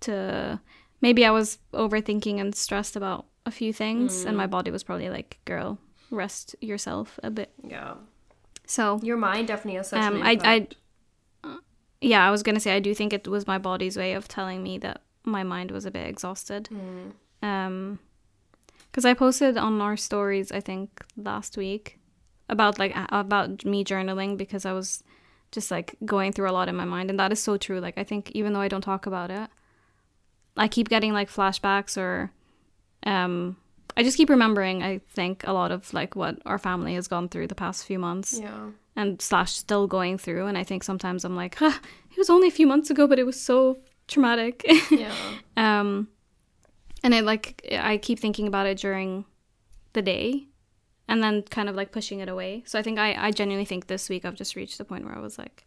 to. 0.00 0.60
Maybe 1.00 1.24
I 1.24 1.30
was 1.30 1.58
overthinking 1.72 2.40
and 2.40 2.54
stressed 2.54 2.96
about 2.96 3.26
a 3.46 3.50
few 3.50 3.72
things, 3.72 4.24
and 4.24 4.36
my 4.36 4.46
Mm. 4.46 4.50
body 4.50 4.70
was 4.70 4.82
probably 4.82 5.08
like, 5.10 5.38
"Girl, 5.44 5.78
rest 6.10 6.56
yourself 6.60 7.20
a 7.22 7.30
bit." 7.30 7.52
Yeah. 7.62 7.94
So 8.66 8.98
Your 9.02 9.16
mind 9.16 9.46
definitely 9.48 9.76
has 9.76 9.88
such 9.88 10.02
Um, 10.02 10.22
I- 10.22 10.38
I- 10.44 10.68
yeah, 12.00 12.26
I 12.26 12.30
was 12.30 12.42
gonna 12.42 12.60
say 12.60 12.74
I 12.74 12.80
do 12.80 12.94
think 12.94 13.12
it 13.12 13.26
was 13.28 13.46
my 13.46 13.58
body's 13.58 13.96
way 13.96 14.12
of 14.14 14.26
telling 14.28 14.62
me 14.62 14.76
that 14.78 15.00
my 15.28 15.42
mind 15.44 15.70
was 15.70 15.84
a 15.84 15.90
bit 15.90 16.06
exhausted. 16.06 16.68
Mm. 16.72 17.12
Um, 17.46 17.98
because 18.90 19.04
I 19.04 19.14
posted 19.14 19.56
on 19.56 19.80
our 19.80 19.96
stories, 19.96 20.50
I 20.50 20.60
think 20.60 21.04
last 21.16 21.56
week, 21.56 21.98
about 22.48 22.78
like 22.78 22.92
about 23.10 23.64
me 23.64 23.84
journaling 23.84 24.36
because 24.38 24.64
I 24.64 24.72
was 24.72 25.02
just 25.52 25.70
like 25.70 25.94
going 26.04 26.32
through 26.32 26.50
a 26.50 26.52
lot 26.52 26.68
in 26.68 26.76
my 26.76 26.84
mind, 26.86 27.10
and 27.10 27.18
that 27.20 27.30
is 27.32 27.40
so 27.40 27.56
true. 27.58 27.80
Like 27.80 27.98
I 27.98 28.04
think 28.04 28.30
even 28.32 28.52
though 28.54 28.60
I 28.60 28.68
don't 28.68 28.80
talk 28.80 29.06
about 29.06 29.30
it, 29.30 29.48
I 30.56 30.68
keep 30.68 30.88
getting 30.88 31.12
like 31.12 31.30
flashbacks 31.30 31.96
or 31.96 32.32
um 33.06 33.56
I 33.96 34.02
just 34.02 34.16
keep 34.16 34.30
remembering 34.30 34.82
I 34.82 34.98
think 35.14 35.44
a 35.46 35.52
lot 35.52 35.70
of 35.70 35.92
like 35.92 36.16
what 36.16 36.38
our 36.46 36.58
family 36.58 36.94
has 36.94 37.08
gone 37.08 37.28
through 37.28 37.48
the 37.48 37.54
past 37.54 37.84
few 37.84 37.98
months 37.98 38.38
Yeah. 38.40 38.70
and 38.96 39.20
slash 39.20 39.52
still 39.52 39.86
going 39.86 40.18
through 40.18 40.46
and 40.46 40.56
I 40.58 40.64
think 40.64 40.82
sometimes 40.84 41.24
I'm 41.24 41.36
like, 41.36 41.56
huh, 41.56 41.78
it 42.10 42.18
was 42.18 42.30
only 42.30 42.48
a 42.48 42.52
few 42.52 42.66
months 42.66 42.90
ago 42.90 43.06
but 43.06 43.18
it 43.18 43.26
was 43.26 43.40
so 43.40 43.78
traumatic. 44.08 44.64
Yeah. 44.90 45.14
um 45.56 46.08
and 47.02 47.14
I 47.14 47.20
like 47.20 47.66
I 47.72 47.98
keep 47.98 48.18
thinking 48.18 48.48
about 48.48 48.66
it 48.66 48.78
during 48.78 49.24
the 49.92 50.02
day 50.02 50.48
and 51.06 51.22
then 51.22 51.42
kind 51.42 51.68
of 51.68 51.76
like 51.76 51.92
pushing 51.92 52.20
it 52.20 52.28
away. 52.28 52.64
So 52.66 52.78
I 52.78 52.82
think 52.82 52.98
I 52.98 53.14
I 53.14 53.30
genuinely 53.30 53.64
think 53.64 53.86
this 53.86 54.08
week 54.08 54.24
I've 54.24 54.34
just 54.34 54.56
reached 54.56 54.78
the 54.78 54.84
point 54.84 55.04
where 55.04 55.16
I 55.16 55.20
was 55.20 55.38
like 55.38 55.66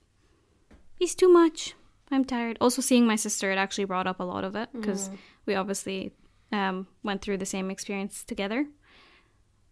it's 0.99 1.15
too 1.15 1.29
much. 1.29 1.73
I'm 2.11 2.25
tired. 2.25 2.57
Also 2.59 2.81
seeing 2.81 3.07
my 3.07 3.15
sister 3.15 3.51
it 3.51 3.57
actually 3.57 3.85
brought 3.85 4.07
up 4.07 4.19
a 4.19 4.23
lot 4.23 4.43
of 4.43 4.55
it 4.55 4.69
because 4.73 5.09
we 5.45 5.55
obviously 5.55 6.11
um 6.51 6.87
went 7.03 7.21
through 7.21 7.37
the 7.37 7.45
same 7.45 7.71
experience 7.71 8.23
together. 8.23 8.67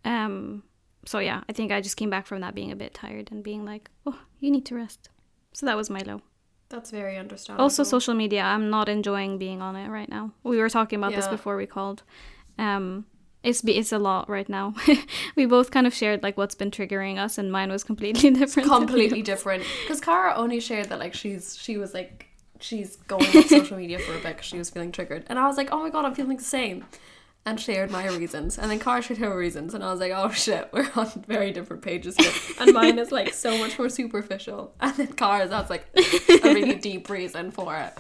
Um 0.06 0.64
so 1.06 1.20
yeah, 1.20 1.44
I 1.50 1.54
think 1.54 1.72
I 1.72 1.82
just 1.82 1.98
came 1.98 2.10
back 2.10 2.28
from 2.28 2.42
that 2.42 2.56
being 2.56 2.72
a 2.72 2.76
bit 2.76 2.94
tired 2.94 3.30
and 3.32 3.44
being 3.44 3.66
like, 3.66 3.90
"Oh, 4.06 4.20
you 4.40 4.52
need 4.52 4.66
to 4.68 4.76
rest." 4.76 5.10
So 5.54 5.66
that 5.66 5.78
was 5.78 5.90
my 5.90 6.02
low. 6.02 6.22
That's 6.70 6.92
very 6.92 7.18
understandable. 7.18 7.64
Also, 7.64 7.84
social 7.84 8.14
media. 8.14 8.44
I'm 8.44 8.70
not 8.70 8.90
enjoying 8.90 9.40
being 9.40 9.62
on 9.62 9.76
it 9.76 9.90
right 9.90 10.10
now. 10.10 10.32
We 10.44 10.58
were 10.60 10.70
talking 10.70 11.00
about 11.00 11.14
this 11.14 11.28
before 11.28 11.58
we 11.58 11.66
called. 11.66 12.04
Um, 12.60 13.06
it's 13.42 13.64
it's 13.64 13.92
a 13.92 13.98
lot 13.98 14.30
right 14.30 14.48
now. 14.48 14.76
we 15.36 15.46
both 15.46 15.72
kind 15.72 15.88
of 15.88 15.94
shared 15.94 16.22
like 16.22 16.38
what's 16.38 16.56
been 16.56 16.70
triggering 16.72 17.18
us, 17.18 17.38
and 17.38 17.52
mine 17.52 17.72
was 17.72 17.84
completely 17.92 18.30
different. 18.32 18.70
completely 18.70 19.22
different. 19.24 19.64
Because 19.84 20.00
Cara 20.00 20.36
only 20.36 20.60
shared 20.60 20.90
that 20.90 21.00
like 21.00 21.14
she's 21.14 21.58
she 21.58 21.78
was 21.78 21.94
like 21.94 22.28
she's 22.60 22.98
going 22.98 23.26
on 23.36 23.44
social 23.48 23.78
media 23.78 23.98
for 23.98 24.12
a 24.12 24.20
bit 24.20 24.36
because 24.36 24.46
she 24.46 24.58
was 24.58 24.70
feeling 24.70 24.92
triggered, 24.92 25.26
and 25.28 25.40
I 25.40 25.48
was 25.48 25.58
like, 25.58 25.70
oh 25.72 25.80
my 25.80 25.90
god, 25.90 26.06
I'm 26.06 26.14
feeling 26.14 26.38
the 26.38 26.44
same, 26.44 26.86
and 27.46 27.60
shared 27.60 27.90
my 27.90 28.08
reasons, 28.08 28.58
and 28.58 28.70
then 28.70 28.80
Cara 28.80 29.02
shared 29.02 29.20
her 29.20 29.36
reasons, 29.36 29.74
and 29.74 29.84
I 29.84 29.92
was 29.92 30.00
like, 30.00 30.12
oh 30.14 30.30
shit, 30.30 30.70
we're 30.72 30.90
on 30.96 31.08
very 31.28 31.52
different 31.52 31.82
pages 31.82 32.16
here, 32.18 32.32
and 32.60 32.74
mine 32.74 33.00
is 33.00 33.12
like 33.12 33.34
so 33.34 33.58
much 33.58 33.78
more 33.80 33.90
superficial, 33.90 34.74
and 34.80 34.96
then 34.96 35.08
Cara's 35.14 35.50
that's 35.50 35.70
like 35.70 35.86
a 35.96 36.40
really 36.44 36.76
deep 36.90 37.10
reason 37.10 37.52
for 37.52 37.76
it. 37.76 37.98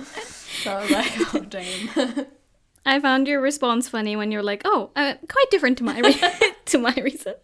So 0.63 0.71
I 0.71 0.81
was 0.81 0.91
like, 0.91 1.35
oh 1.35 1.39
damn. 1.39 2.25
I 2.85 2.99
found 2.99 3.27
your 3.27 3.41
response 3.41 3.87
funny 3.89 4.15
when 4.15 4.31
you're 4.31 4.41
like, 4.41 4.61
"Oh, 4.65 4.89
uh, 4.95 5.13
quite 5.27 5.45
different 5.51 5.77
to 5.79 5.83
my 5.83 5.99
re- 5.99 6.21
to 6.65 6.77
my 6.79 6.93
reason," 6.95 7.35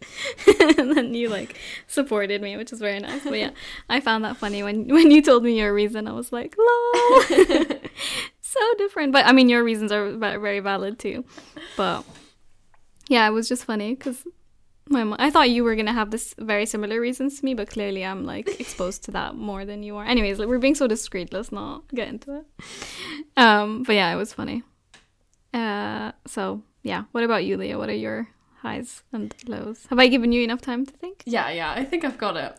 and 0.78 0.96
then 0.96 1.14
you 1.14 1.28
like 1.28 1.56
supported 1.86 2.40
me, 2.42 2.56
which 2.56 2.72
is 2.72 2.80
very 2.80 2.98
nice. 2.98 3.22
But 3.22 3.38
yeah, 3.38 3.50
I 3.88 4.00
found 4.00 4.24
that 4.24 4.38
funny 4.38 4.62
when 4.62 4.88
when 4.88 5.10
you 5.10 5.22
told 5.22 5.44
me 5.44 5.58
your 5.58 5.72
reason. 5.72 6.08
I 6.08 6.12
was 6.12 6.32
like, 6.32 6.56
"Lol." 6.58 7.78
So 8.58 8.74
different. 8.78 9.12
But 9.12 9.26
I 9.26 9.32
mean, 9.32 9.48
your 9.48 9.62
reasons 9.64 9.92
are 9.92 10.12
very 10.16 10.60
valid 10.60 10.98
too. 10.98 11.24
But 11.76 12.04
yeah, 13.08 13.26
it 13.26 13.30
was 13.30 13.48
just 13.48 13.64
funny 13.64 13.94
because 13.94 14.24
my 14.88 15.04
mo- 15.04 15.16
I 15.18 15.30
thought 15.30 15.50
you 15.50 15.64
were 15.64 15.74
gonna 15.76 15.92
have 15.92 16.10
this 16.10 16.34
very 16.38 16.66
similar 16.66 17.00
reasons 17.00 17.38
to 17.38 17.44
me, 17.44 17.54
but 17.54 17.68
clearly 17.68 18.04
I'm 18.04 18.24
like 18.24 18.60
exposed 18.60 19.04
to 19.04 19.10
that 19.12 19.34
more 19.34 19.64
than 19.64 19.82
you 19.82 19.96
are. 19.96 20.04
Anyways, 20.04 20.38
like, 20.38 20.48
we're 20.48 20.58
being 20.58 20.74
so 20.74 20.86
discreet. 20.86 21.32
Let's 21.32 21.52
not 21.52 21.88
get 21.94 22.08
into 22.08 22.38
it. 22.38 22.44
Um, 23.36 23.82
but 23.82 23.94
yeah, 23.94 24.12
it 24.12 24.16
was 24.16 24.32
funny. 24.32 24.62
Uh, 25.52 26.12
so 26.26 26.62
yeah, 26.82 27.04
what 27.12 27.24
about 27.24 27.44
you, 27.44 27.56
Leah? 27.56 27.78
What 27.78 27.88
are 27.88 27.94
your 27.94 28.28
highs 28.60 29.02
and 29.12 29.34
lows? 29.46 29.86
Have 29.90 29.98
I 29.98 30.06
given 30.08 30.32
you 30.32 30.42
enough 30.42 30.60
time 30.60 30.86
to 30.86 30.92
think? 30.92 31.22
Yeah, 31.26 31.50
yeah, 31.50 31.72
I 31.72 31.84
think 31.84 32.04
I've 32.04 32.18
got 32.18 32.36
it. 32.36 32.58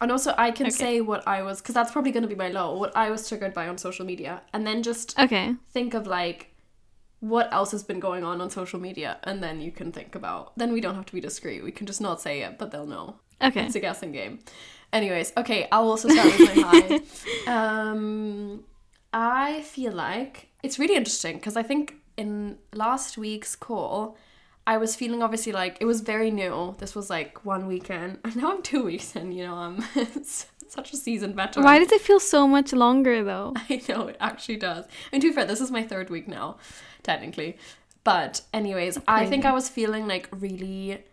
And 0.00 0.10
also, 0.10 0.34
I 0.36 0.50
can 0.50 0.66
Okay. 0.66 0.76
say 0.76 1.00
what 1.00 1.26
I 1.26 1.42
was, 1.42 1.60
because 1.60 1.74
that's 1.74 1.92
probably 1.92 2.10
going 2.12 2.22
to 2.22 2.28
be 2.28 2.34
my 2.34 2.48
low, 2.48 2.76
what 2.76 2.96
I 2.96 3.10
was 3.10 3.28
triggered 3.28 3.54
by 3.54 3.68
on 3.68 3.78
social 3.78 4.04
media. 4.04 4.42
And 4.52 4.66
then 4.66 4.82
just 4.82 5.18
Okay. 5.18 5.54
think 5.72 5.94
of 5.94 6.06
like 6.06 6.50
what 7.20 7.50
else 7.52 7.70
has 7.72 7.82
been 7.82 8.00
going 8.00 8.22
on 8.24 8.40
on 8.40 8.50
social 8.50 8.78
media. 8.80 9.18
And 9.24 9.42
then 9.42 9.60
you 9.60 9.70
can 9.70 9.92
think 9.92 10.14
about, 10.14 10.56
then 10.58 10.72
we 10.72 10.80
don't 10.80 10.94
have 10.94 11.06
to 11.06 11.12
be 11.12 11.20
discreet. 11.20 11.64
We 11.64 11.72
can 11.72 11.86
just 11.86 12.00
not 12.00 12.20
say 12.20 12.42
it, 12.42 12.58
but 12.58 12.70
they'll 12.70 12.86
know. 12.86 13.16
Okay. 13.42 13.64
It's 13.66 13.74
a 13.76 13.80
guessing 13.80 14.12
game. 14.12 14.40
Anyways, 14.92 15.32
okay, 15.36 15.68
I'll 15.72 15.88
also 15.88 16.08
start 16.08 16.32
with 16.32 16.42
my 16.44 16.54
high. 16.54 17.00
Um, 17.46 18.64
I 19.12 19.60
feel 19.62 19.92
like 19.92 20.48
it's 20.62 20.78
really 20.78 20.96
interesting 20.96 21.36
because 21.36 21.56
I 21.56 21.62
think 21.62 21.94
in 22.16 22.58
last 22.72 23.18
week's 23.18 23.54
call, 23.54 24.16
I 24.66 24.78
was 24.78 24.96
feeling 24.96 25.22
obviously 25.22 25.52
like 25.52 25.78
it 25.80 25.84
was 25.84 26.00
very 26.00 26.30
new. 26.30 26.74
This 26.78 26.94
was 26.94 27.10
like 27.10 27.44
one 27.44 27.66
weekend, 27.66 28.18
and 28.24 28.36
now 28.40 28.52
I'm 28.52 28.62
two 28.62 28.84
weeks 28.84 29.14
in. 29.16 29.32
You 29.32 29.46
know, 29.46 29.54
I'm 29.54 29.84
such 30.24 30.92
a 30.92 30.96
seasoned 30.96 31.34
veteran. 31.34 31.64
Why 31.64 31.78
does 31.78 31.92
it 31.92 32.00
feel 32.00 32.20
so 32.20 32.48
much 32.48 32.72
longer 32.72 33.22
though? 33.22 33.52
I 33.70 33.82
know 33.88 34.08
it 34.08 34.16
actually 34.20 34.56
does. 34.56 34.86
And 35.12 35.20
to 35.22 35.28
be 35.28 35.34
fair, 35.34 35.44
this 35.44 35.60
is 35.60 35.70
my 35.70 35.82
third 35.82 36.10
week 36.10 36.28
now, 36.28 36.56
technically. 37.02 37.58
But 38.04 38.42
anyways, 38.52 38.98
I 39.08 39.26
think. 39.26 39.44
I 39.44 39.52
was 39.52 39.68
feeling 39.68 40.06
like 40.06 40.28
really 40.30 41.04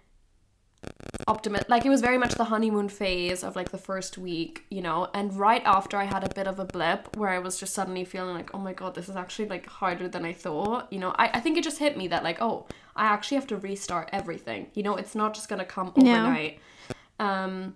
optimistic. 1.27 1.69
Like 1.69 1.85
it 1.85 1.89
was 1.89 2.01
very 2.01 2.17
much 2.17 2.35
the 2.35 2.45
honeymoon 2.45 2.89
phase 2.89 3.43
of 3.43 3.55
like 3.55 3.71
the 3.71 3.77
first 3.77 4.17
week, 4.17 4.65
you 4.69 4.81
know. 4.81 5.09
And 5.13 5.33
right 5.37 5.61
after 5.65 5.97
I 5.97 6.05
had 6.05 6.23
a 6.23 6.33
bit 6.33 6.47
of 6.47 6.59
a 6.59 6.65
blip 6.65 7.15
where 7.15 7.29
I 7.29 7.39
was 7.39 7.59
just 7.59 7.73
suddenly 7.73 8.05
feeling 8.05 8.35
like, 8.35 8.53
oh 8.53 8.59
my 8.59 8.73
god, 8.73 8.95
this 8.95 9.09
is 9.09 9.15
actually 9.15 9.47
like 9.47 9.67
harder 9.67 10.07
than 10.07 10.25
I 10.25 10.33
thought. 10.33 10.91
You 10.91 10.99
know, 10.99 11.13
I, 11.17 11.29
I 11.33 11.39
think 11.39 11.57
it 11.57 11.63
just 11.63 11.79
hit 11.79 11.97
me 11.97 12.07
that 12.07 12.23
like, 12.23 12.41
oh, 12.41 12.65
I 12.95 13.05
actually 13.05 13.35
have 13.35 13.47
to 13.47 13.57
restart 13.57 14.09
everything. 14.11 14.67
You 14.73 14.83
know, 14.83 14.95
it's 14.95 15.15
not 15.15 15.33
just 15.33 15.47
gonna 15.49 15.65
come 15.65 15.93
Yeah. 15.95 16.13
overnight. 16.23 16.59
Um 17.19 17.75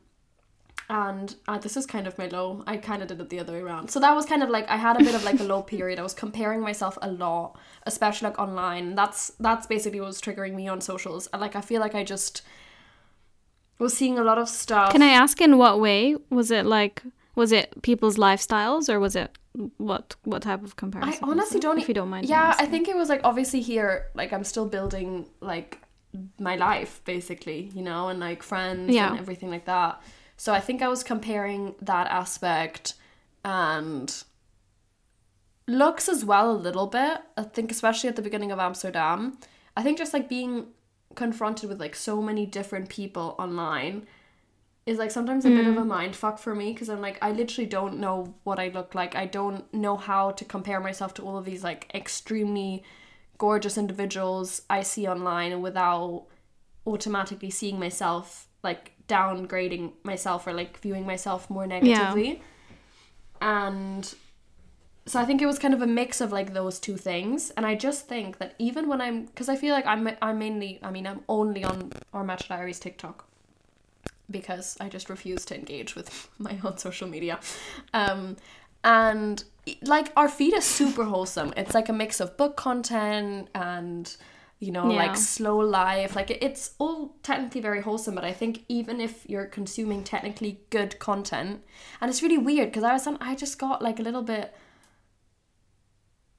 and 0.88 1.36
uh, 1.48 1.58
this 1.58 1.76
is 1.78 1.88
kind 1.88 2.06
of 2.06 2.16
my 2.20 2.28
low. 2.28 2.64
I 2.68 2.78
kind 2.78 3.02
of 3.02 3.08
did 3.08 3.20
it 3.20 3.30
the 3.30 3.40
other 3.40 3.54
way 3.54 3.60
around. 3.60 3.90
So 3.90 4.00
that 4.02 4.14
was 4.16 4.26
kind 4.28 4.44
of 4.44 4.50
like 4.50 4.70
I 4.70 4.76
had 4.78 4.96
a 5.02 5.04
bit 5.04 5.16
of 5.16 5.24
like 5.24 5.40
a 5.40 5.44
low 5.44 5.64
period. 5.64 5.98
I 5.98 6.04
was 6.04 6.14
comparing 6.14 6.62
myself 6.62 6.96
a 7.02 7.10
lot, 7.10 7.58
especially 7.88 8.28
like 8.30 8.38
online. 8.38 8.94
That's 8.94 9.32
that's 9.40 9.66
basically 9.66 10.00
what 10.00 10.08
was 10.08 10.22
triggering 10.22 10.54
me 10.54 10.68
on 10.68 10.82
socials. 10.82 11.28
And, 11.34 11.42
Like 11.42 11.56
I 11.56 11.62
feel 11.62 11.82
like 11.82 11.96
I 11.96 12.04
just 12.04 12.44
was 13.80 13.98
seeing 13.98 14.20
a 14.20 14.24
lot 14.24 14.38
of 14.38 14.48
stuff. 14.48 14.92
Can 14.92 15.02
I 15.02 15.08
ask 15.10 15.42
in 15.42 15.58
what 15.58 15.80
way? 15.80 16.16
Was 16.30 16.52
it 16.52 16.66
like 16.68 17.02
was 17.34 17.52
it 17.52 17.82
people's 17.82 18.18
lifestyles 18.18 18.88
or 18.88 19.00
was 19.00 19.16
it 19.16 19.36
what 19.78 20.16
what 20.24 20.42
type 20.42 20.64
of 20.64 20.76
comparison? 20.76 21.24
I 21.24 21.28
honestly 21.32 21.60
don't. 21.60 21.80
If 21.80 21.88
you 21.88 21.94
don't 21.94 22.10
mind. 22.10 22.28
Yeah, 22.28 22.56
I 22.58 22.66
think 22.66 22.88
it 22.88 22.96
was 22.96 23.10
like 23.10 23.22
obviously 23.24 23.62
here, 23.62 24.08
like 24.14 24.34
I'm 24.34 24.44
still 24.44 24.68
building 24.68 25.28
like 25.42 25.80
my 26.40 26.56
life 26.56 27.02
basically, 27.06 27.72
you 27.74 27.82
know, 27.82 28.08
and 28.10 28.20
like 28.20 28.42
friends 28.44 28.94
Yeah. 28.94 29.10
and 29.12 29.20
everything 29.20 29.50
like 29.50 29.66
that. 29.66 30.02
So 30.38 30.54
I 30.54 30.60
think 30.60 30.82
I 30.82 30.88
was 30.88 31.04
comparing 31.04 31.76
that 31.82 32.08
aspect 32.08 32.94
and 33.44 34.24
looks 35.68 36.08
as 36.10 36.24
well 36.24 36.52
a 36.52 36.54
little 36.58 36.88
bit. 36.88 37.20
I 37.38 37.44
think 37.44 37.72
especially 37.72 38.10
at 38.10 38.16
the 38.16 38.22
beginning 38.22 38.52
of 38.52 38.60
Amsterdam. 38.60 39.38
I 39.78 39.84
think 39.84 39.98
just 39.98 40.14
like 40.14 40.30
being 40.30 40.68
confronted 41.16 41.70
with 41.70 41.80
like 41.80 41.96
so 41.96 42.22
many 42.22 42.46
different 42.46 42.90
people 42.90 43.36
online 43.40 44.06
is 44.86 45.00
like 45.00 45.10
sometimes 45.10 45.46
a 45.46 45.50
bit 45.50 45.66
of 45.66 45.78
a 45.78 45.82
mm. 45.82 45.88
mind 45.88 46.16
fuck 46.16 46.38
for 46.38 46.54
me 46.54 46.72
because 46.72 46.90
I'm 46.90 47.02
like 47.02 47.18
I 47.22 47.32
literally 47.32 47.66
don't 47.68 48.00
know 48.00 48.36
what 48.44 48.60
I 48.60 48.68
look 48.68 48.94
like. 48.94 49.16
I 49.16 49.26
don't 49.26 49.72
know 49.74 49.98
how 49.98 50.32
to 50.32 50.46
compare 50.46 50.80
myself 50.80 51.14
to 51.16 51.24
all 51.24 51.38
of 51.38 51.46
these 51.46 51.64
like 51.64 51.90
extremely 51.94 52.84
gorgeous 53.38 53.78
individuals 53.78 54.62
I 54.70 54.82
see 54.84 55.08
online 55.08 55.62
without 55.62 56.28
automatically 56.86 57.50
seeing 57.50 57.80
myself 57.80 58.48
like 58.64 58.92
downgrading 59.08 59.94
myself 60.04 60.46
or 60.48 60.54
like 60.54 60.78
viewing 60.80 61.06
myself 61.06 61.50
more 61.50 61.66
negatively. 61.68 62.42
And 63.42 64.14
so 65.06 65.20
I 65.20 65.26
think 65.26 65.42
it 65.42 65.46
was 65.46 65.60
kind 65.60 65.74
of 65.74 65.82
a 65.82 65.88
mix 65.88 66.22
of 66.22 66.32
like 66.32 66.54
those 66.54 66.80
two 66.80 66.98
things, 66.98 67.52
and 67.52 67.66
I 67.66 67.76
just 67.76 68.08
think 68.08 68.40
that 68.40 68.56
even 68.58 68.88
when 68.88 69.02
I'm, 69.02 69.26
because 69.26 69.50
I 69.50 69.56
feel 69.56 69.74
like 69.74 69.86
I'm, 69.86 70.10
I'm 70.22 70.40
mainly, 70.40 70.80
I 70.82 70.90
mean, 70.90 71.06
I'm 71.06 71.22
only 71.30 71.64
on 71.64 71.92
our 72.12 72.24
Matcha 72.24 72.48
Diaries 72.48 72.80
TikTok 72.80 73.25
because 74.30 74.78
I 74.80 74.90
just 74.90 75.10
refuse 75.10 75.46
to 75.46 75.56
engage 75.56 75.96
with 75.96 76.30
my 76.40 76.58
own 76.64 76.78
social 76.78 77.08
media, 77.08 77.40
um, 77.94 78.38
and 78.84 79.44
like 79.84 80.12
our 80.16 80.30
feed 80.30 80.54
is 80.54 80.64
super 80.64 81.04
wholesome. 81.06 81.54
It's 81.58 81.74
like 81.74 81.90
a 81.90 81.94
mix 81.94 82.20
of 82.20 82.38
book 82.38 82.56
content 82.56 83.50
and 83.56 84.16
you 84.60 84.72
know 84.72 84.90
Yeah. 84.90 84.98
like 85.08 85.18
slow 85.18 85.58
life 85.58 86.16
like 86.16 86.32
it's 86.32 86.76
all 86.80 87.14
technically 87.24 87.60
very 87.60 87.82
wholesome 87.82 88.16
but 88.16 88.24
i 88.24 88.32
think 88.32 88.64
even 88.70 89.02
if 89.02 89.30
you're 89.30 89.46
consuming 89.48 90.02
technically 90.02 90.62
good 90.70 90.98
content 90.98 91.62
and 92.00 92.10
it's 92.10 92.24
really 92.24 92.38
weird 92.38 92.70
because 92.70 92.84
i 92.86 92.94
was 92.94 93.06
on 93.06 93.18
i 93.20 93.36
just 93.36 93.60
got 93.60 93.82
like 93.82 94.00
a 94.00 94.02
little 94.02 94.22
bit 94.22 94.56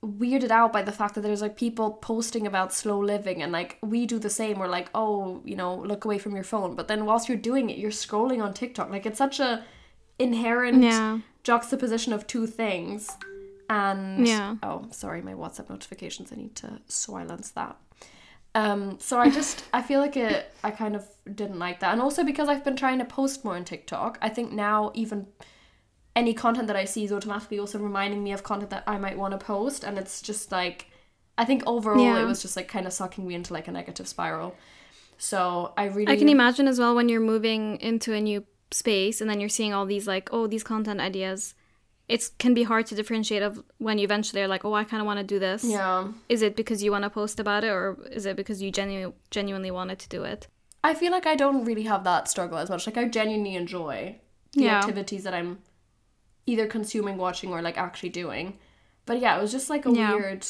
weirded 0.07 0.51
out 0.51 0.73
by 0.73 0.83
the 0.83 0.93
fact 0.93 1.15
that 1.15 1.23
there's 1.23 1.43
like 1.43 1.57
people 1.57 1.91
posting 1.91 2.47
about 2.47 2.73
slow 2.73 2.99
living 2.99 3.43
and 3.43 3.51
like 3.53 3.79
we 3.83 4.07
do 4.07 4.19
the 4.19 4.31
same. 4.31 4.59
We're 4.59 4.69
like 4.69 4.89
oh 4.95 5.41
you 5.45 5.57
know 5.57 5.75
look 5.75 6.05
away 6.05 6.19
from 6.19 6.35
your 6.35 6.45
phone. 6.45 6.75
But 6.77 6.89
then 6.89 7.05
whilst 7.07 7.29
you're 7.29 7.37
doing 7.39 7.71
it 7.71 7.79
you're 7.79 7.91
scrolling 7.91 8.43
on 8.43 8.55
tiktok. 8.55 8.91
Like 8.91 9.07
it's 9.07 9.19
such 9.19 9.41
a 9.41 9.65
inherent 10.19 10.83
Yeah. 10.83 11.19
juxtaposition 11.43 12.13
of 12.13 12.27
two 12.27 12.47
things. 12.47 13.11
And 13.69 14.27
Yeah. 14.27 14.57
oh 14.63 14.87
sorry 14.91 15.23
my 15.23 15.35
whatsapp 15.35 15.69
notifications. 15.69 16.33
I 16.33 16.37
need 16.37 16.55
to 16.57 16.81
silence 16.87 17.51
that. 17.53 17.77
Um 18.55 18.99
so 19.01 19.19
i 19.19 19.29
just 19.29 19.65
i 19.75 19.83
feel 19.83 20.01
like 20.01 20.17
it 20.17 20.51
i 20.65 20.71
kind 20.71 20.97
of 20.97 21.07
didn't 21.35 21.59
like 21.59 21.81
that. 21.81 21.93
And 21.93 22.01
also 22.01 22.25
because 22.25 22.49
i've 22.49 22.65
been 22.65 22.77
trying 22.77 22.99
to 23.01 23.05
post 23.05 23.45
more 23.45 23.57
on 23.57 23.65
tiktok 23.65 24.19
i 24.23 24.29
think 24.29 24.53
now 24.53 24.93
even 24.95 25.27
any 26.17 26.33
content 26.35 26.67
that 26.67 26.77
i 26.77 26.85
see 26.85 27.05
is 27.05 27.13
automatically 27.13 27.59
also 27.59 27.79
reminding 27.79 28.23
me 28.25 28.33
of 28.33 28.43
content 28.43 28.71
that 28.71 28.83
i 28.87 28.97
might 28.99 29.17
want 29.23 29.33
to 29.39 29.39
post 29.55 29.85
and 29.85 29.99
it's 29.99 30.21
just 30.23 30.51
like 30.51 30.87
I 31.39 31.45
think 31.45 31.63
overall 31.67 32.03
Yeah. 32.03 32.23
it 32.23 32.25
was 32.25 32.41
just 32.41 32.57
like 32.57 32.67
kind 32.67 32.87
of 32.87 32.93
sucking 32.95 33.25
me 33.29 33.35
into 33.35 33.53
like 33.53 33.69
a 33.69 33.71
negative 33.71 34.09
spiral. 34.09 34.57
So 35.19 35.73
I 35.77 35.85
really 35.85 36.11
I 36.13 36.17
can 36.17 36.31
imagine 36.31 36.67
as 36.67 36.79
well 36.79 36.95
when 36.95 37.11
you're 37.11 37.21
moving 37.21 37.79
into 37.81 38.15
a 38.15 38.21
new 38.23 38.45
space 38.71 39.21
and 39.21 39.29
then 39.29 39.39
you're 39.41 39.51
seeing 39.51 39.75
all 39.75 39.85
these 39.85 40.07
like, 40.07 40.31
oh, 40.33 40.47
these 40.47 40.65
content 40.65 40.99
ideas. 41.01 41.55
It 42.09 42.31
can 42.39 42.55
be 42.55 42.63
hard 42.63 42.87
to 42.87 42.95
differentiate 42.95 43.43
of 43.43 43.63
when 43.77 43.99
you 43.99 44.05
eventually 44.05 44.41
are 44.41 44.49
like, 44.49 44.65
oh, 44.65 44.73
I 44.75 44.85
kind 44.85 45.03
of 45.03 45.07
want 45.07 45.19
to 45.19 45.25
do 45.25 45.39
this. 45.39 45.63
Yeah. 45.65 46.09
Is 46.31 46.41
it 46.41 46.57
because 46.57 46.83
you 46.83 46.91
want 46.91 47.05
to 47.05 47.11
post 47.11 47.41
about 47.41 47.65
it, 47.65 47.69
or 47.71 47.99
is 48.11 48.25
it 48.27 48.37
because 48.37 48.63
you 48.63 48.71
genu- 48.71 49.13
genuinely 49.31 49.71
wanted 49.71 49.99
to 49.99 50.09
do 50.09 50.23
it? 50.25 50.47
I 50.85 50.95
feel 50.95 51.13
like 51.13 51.27
I 51.27 51.35
don't 51.35 51.65
really 51.67 51.83
have 51.83 52.05
that 52.05 52.29
struggle 52.31 52.57
as 52.59 52.71
much. 52.71 52.87
Like 52.87 52.97
I 52.97 53.09
genuinely 53.09 53.57
enjoy 53.57 54.21
the 54.53 54.63
Yeah. 54.63 54.79
activities 54.79 55.25
that 55.25 55.35
I'm 55.35 55.59
either 56.47 56.67
consuming, 56.67 57.17
watching, 57.17 57.53
or 57.53 57.61
like 57.63 57.77
actually 57.79 58.09
doing. 58.11 58.59
But 59.05 59.21
yeah, 59.21 59.37
it 59.37 59.43
was 59.43 59.53
just 59.53 59.69
like 59.71 59.87
a 59.87 59.93
Yeah. 59.93 60.15
weird. 60.15 60.47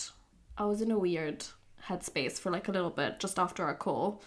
I 0.59 0.65
was 0.65 0.81
in 0.81 0.91
a 0.91 0.99
weird 0.99 1.45
headspace 1.89 2.39
for 2.39 2.51
like 2.51 2.69
a 2.69 2.73
little 2.73 2.91
bit 2.91 3.19
just 3.21 3.39
after 3.39 3.65
our 3.65 3.75
call, 3.75 4.23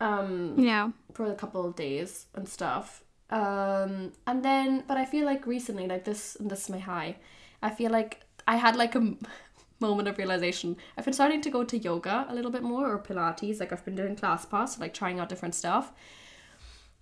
um, 0.00 0.54
Yeah. 0.58 0.90
for 1.12 1.26
a 1.30 1.34
couple 1.34 1.64
of 1.66 1.76
days 1.76 2.26
and 2.34 2.48
stuff. 2.48 3.04
Um, 3.30 4.12
and 4.26 4.42
then, 4.44 4.84
but 4.88 4.96
I 4.96 5.04
feel 5.04 5.24
like 5.26 5.46
recently, 5.46 5.86
like 5.86 6.04
this, 6.04 6.36
and 6.36 6.50
this 6.50 6.62
is 6.64 6.70
my 6.70 6.78
high. 6.78 7.16
I 7.62 7.70
feel 7.70 7.90
like 7.90 8.20
I 8.46 8.56
had 8.56 8.74
like 8.76 8.94
a 8.94 9.14
moment 9.80 10.08
of 10.08 10.16
realization. 10.18 10.76
I've 10.96 11.04
been 11.04 11.14
starting 11.14 11.40
to 11.42 11.50
go 11.50 11.62
to 11.64 11.76
yoga 11.78 12.26
a 12.28 12.34
little 12.34 12.50
bit 12.50 12.62
more 12.62 12.90
or 12.90 12.98
Pilates. 12.98 13.60
Like 13.60 13.72
I've 13.72 13.84
been 13.84 13.96
doing 13.96 14.16
ClassPass, 14.16 14.78
like 14.80 14.94
trying 14.94 15.20
out 15.20 15.28
different 15.28 15.54
stuff. 15.54 15.92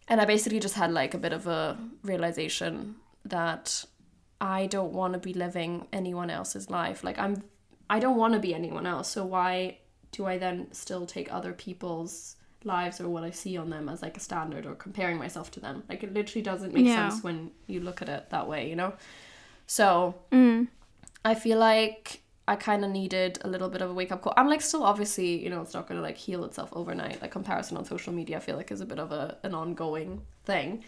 And 0.09 0.21
I 0.21 0.25
basically 0.25 0.61
just 0.61 0.75
had 0.75 0.93
like 0.93 1.15
a 1.15 1.19
bit 1.19 1.33
of 1.33 1.47
a 1.47 1.77
realization 2.03 2.97
that 3.29 3.85
I 4.41 4.67
don't 4.67 4.93
want 4.93 5.13
to 5.15 5.19
be 5.19 5.33
living 5.35 5.87
anyone 5.93 6.31
else's 6.31 6.71
life. 6.71 7.03
Like 7.05 7.19
I'm 7.19 7.43
I 7.89 7.99
don't 8.01 8.17
want 8.17 8.35
to 8.35 8.41
be 8.41 8.55
anyone 8.55 8.87
else. 8.87 9.09
So 9.09 9.25
why 9.25 9.79
do 10.13 10.27
I 10.27 10.39
then 10.39 10.69
still 10.73 11.07
take 11.07 11.33
other 11.33 11.53
people's 11.53 12.37
lives 12.65 13.01
or 13.01 13.09
what 13.09 13.23
I 13.23 13.31
see 13.31 13.57
on 13.57 13.71
them 13.71 13.89
as 13.89 14.03
like 14.03 14.17
a 14.17 14.21
standard 14.21 14.67
or 14.67 14.75
comparing 14.75 15.19
myself 15.19 15.51
to 15.53 15.61
them? 15.61 15.83
Like 15.89 16.03
it 16.03 16.13
literally 16.13 16.43
doesn't 16.43 16.73
make 16.75 16.87
Yeah. 16.87 17.09
sense 17.11 17.23
when 17.23 17.51
you 17.67 17.81
look 17.81 18.03
at 18.03 18.09
it 18.09 18.31
that 18.31 18.49
way, 18.49 18.69
you 18.69 18.77
know? 18.77 18.95
So 19.67 20.15
Mm. 20.33 20.69
I 21.25 21.35
feel 21.35 21.59
like 21.59 22.21
I 22.49 22.55
kind 22.57 22.85
of 22.85 22.91
needed 22.91 23.39
a 23.43 23.49
little 23.49 23.69
bit 23.69 23.83
of 23.83 23.91
a 23.91 23.95
wake 23.95 24.13
up 24.13 24.23
call. 24.23 24.33
I'm 24.37 24.49
like 24.49 24.61
still 24.61 24.85
obviously, 24.85 25.43
you 25.43 25.51
know, 25.51 25.63
it's 25.63 25.75
not 25.75 25.89
going 25.89 25.99
to 25.99 26.03
like 26.03 26.17
heal 26.17 26.45
itself 26.45 26.71
overnight. 26.73 27.21
Like 27.21 27.33
comparison 27.33 27.77
on 27.77 27.85
social 27.85 28.13
media, 28.13 28.37
I 28.37 28.41
feel 28.41 28.57
like 28.57 28.71
is 28.71 28.81
a 28.81 28.87
bit 28.87 28.99
of 29.01 29.11
a 29.13 29.37
an 29.43 29.55
ongoing 29.55 30.23
thing. 30.45 30.85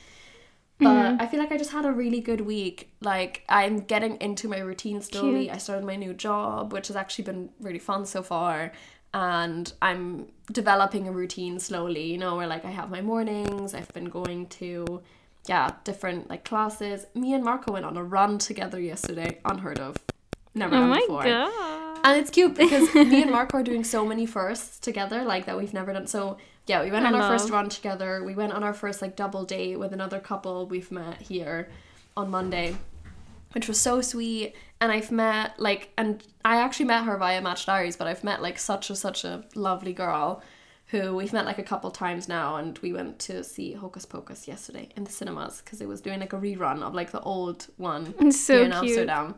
But 0.79 0.87
mm-hmm. 0.87 1.21
I 1.21 1.27
feel 1.27 1.41
like 1.41 1.51
I 1.51 1.57
just 1.57 1.73
had 1.73 1.85
a 1.85 1.93
really 1.93 2.21
good 2.21 2.41
week. 2.43 2.91
Like 3.01 3.43
I'm 3.49 3.81
getting 3.81 4.17
into 4.21 4.49
my 4.49 4.59
routine 4.59 5.03
slowly. 5.03 5.45
Cute. 5.45 5.55
I 5.55 5.59
started 5.59 5.85
my 5.85 5.97
new 5.97 6.15
job, 6.15 6.73
which 6.73 6.89
has 6.89 6.97
actually 6.97 7.25
been 7.25 7.51
really 7.61 7.81
fun 7.81 8.07
so 8.07 8.23
far. 8.23 8.73
And 9.13 9.73
I'm 9.83 10.27
developing 10.53 11.09
a 11.09 11.13
routine 11.13 11.59
slowly, 11.59 12.05
you 12.05 12.19
know, 12.19 12.37
where 12.37 12.47
like 12.47 12.65
I 12.65 12.71
have 12.71 12.91
my 12.91 13.01
mornings, 13.01 13.75
I've 13.75 13.93
been 13.93 14.05
going 14.05 14.47
to 14.49 15.03
yeah, 15.49 15.73
different 15.85 16.29
like 16.29 16.45
classes. 16.45 17.07
Me 17.15 17.33
and 17.33 17.43
Marco 17.43 17.73
went 17.73 17.85
on 17.87 17.97
a 17.97 18.05
run 18.05 18.39
together 18.39 18.79
yesterday. 18.79 19.39
Unheard 19.45 19.81
of. 19.81 19.97
Never 20.55 20.77
Oh 20.77 20.81
done 20.81 20.91
my 20.91 21.01
before. 21.01 21.25
god. 21.25 21.88
And 22.05 22.21
it's 22.21 22.31
cute 22.31 22.55
because 22.55 22.95
me 22.95 23.23
and 23.23 23.31
Marco 23.31 23.59
are 23.59 23.63
doing 23.63 23.85
so 23.85 24.05
many 24.05 24.27
firsts 24.27 24.79
together, 24.79 25.23
like 25.25 25.47
that 25.47 25.57
we've 25.57 25.75
never 25.75 25.93
done. 25.93 26.07
So 26.07 26.39
yeah, 26.67 26.83
we 26.83 26.91
went 26.91 27.05
I 27.05 27.09
on 27.09 27.15
our 27.15 27.31
first 27.31 27.51
run 27.51 27.69
together. 27.69 28.23
We 28.23 28.35
went 28.35 28.53
on 28.53 28.63
our 28.63 28.75
first 28.75 29.03
like 29.03 29.17
double 29.17 29.45
date 29.45 29.79
with 29.79 29.93
another 29.93 30.21
couple 30.21 30.67
we've 30.67 30.91
met 30.91 31.21
here 31.21 31.69
on 32.17 32.31
Monday, 32.31 32.77
which 33.53 33.69
was 33.69 33.81
so 33.81 34.01
sweet. 34.01 34.55
And 34.81 34.93
I've 34.93 35.11
met 35.11 35.59
like, 35.59 35.91
and 35.97 36.23
I 36.45 36.59
actually 36.59 36.87
met 36.87 37.05
her 37.05 37.17
via 37.17 37.43
Matcha 37.43 37.67
Diaries, 37.67 37.97
but 37.97 38.07
I've 38.07 38.23
met 38.23 38.43
like 38.43 38.59
such 38.59 38.91
a 38.91 38.97
such 38.97 39.25
a 39.25 39.45
lovely 39.55 39.93
girl 39.93 40.43
who 40.89 41.15
we've 41.17 41.33
met 41.33 41.45
like 41.45 41.59
a 41.59 41.63
couple 41.63 41.91
times 41.91 42.29
now 42.29 42.57
and 42.57 42.79
we 42.79 42.93
went 42.95 43.19
to 43.19 43.45
see 43.45 43.75
Hocus 43.75 44.07
Pocus 44.07 44.49
yesterday 44.49 44.89
in 44.97 45.05
the 45.05 45.13
cinemas 45.13 45.61
because 45.63 45.83
it 45.83 45.89
was 45.89 46.01
doing 46.01 46.19
like 46.19 46.33
a 46.33 46.39
rerun 46.39 46.83
of 46.83 46.95
like 46.95 47.11
the 47.11 47.21
old 47.21 47.67
one 47.77 48.15
It's 48.21 48.41
so 48.41 48.55
here 48.55 48.65
in 48.65 48.71
cute. 48.71 48.83
Amsterdam. 48.83 49.35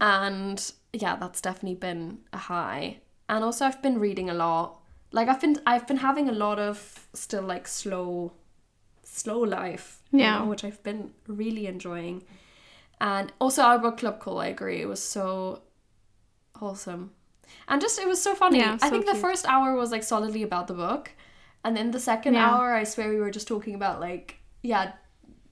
And 0.00 0.72
yeah, 0.96 1.16
that's 1.16 1.40
definitely 1.40 1.76
been 1.78 2.18
a 2.32 2.38
high. 2.38 2.98
And 3.28 3.44
also 3.44 3.64
I've 3.66 3.82
been 3.82 3.98
reading 3.98 4.30
a 4.30 4.34
lot. 4.34 4.80
Like 5.12 5.28
I've 5.28 5.40
been 5.40 5.58
I've 5.66 5.86
been 5.86 5.98
having 5.98 6.28
a 6.28 6.32
lot 6.32 6.58
of 6.58 7.08
still 7.12 7.42
like 7.42 7.66
slow 7.68 8.32
slow 9.02 9.40
life. 9.40 9.98
you 10.12 10.20
Yeah. 10.20 10.38
know, 10.38 10.46
which 10.46 10.64
I've 10.64 10.82
been 10.82 11.12
really 11.26 11.66
enjoying. 11.66 12.22
And 13.00 13.32
also 13.40 13.62
our 13.62 13.78
book 13.78 13.98
club 13.98 14.20
call, 14.20 14.38
I 14.40 14.46
agree. 14.48 14.80
It 14.82 14.88
was 14.88 15.02
so 15.02 15.62
wholesome. 16.56 17.10
And 17.68 17.80
just 17.80 17.98
it 17.98 18.08
was 18.08 18.22
so 18.22 18.34
funny. 18.34 18.58
Yeah, 18.58 18.74
I 18.80 18.88
so 18.88 18.90
think 18.90 19.06
the 19.06 19.14
first 19.14 19.46
hour 19.46 19.74
was 19.74 19.90
like 19.92 20.02
solidly 20.02 20.42
about 20.42 20.66
the 20.66 20.74
book. 20.74 21.10
And 21.64 21.76
then 21.76 21.90
the 21.90 22.00
second 22.00 22.34
Yeah. 22.34 22.48
hour 22.50 22.74
I 22.74 22.84
swear 22.84 23.08
we 23.10 23.20
were 23.20 23.30
just 23.30 23.48
talking 23.48 23.74
about 23.74 24.00
like 24.00 24.36
yeah, 24.62 24.92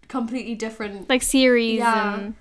completely 0.08 0.54
different 0.54 1.08
Like 1.08 1.22
series 1.22 1.78
Yeah. 1.78 2.14
and 2.14 2.34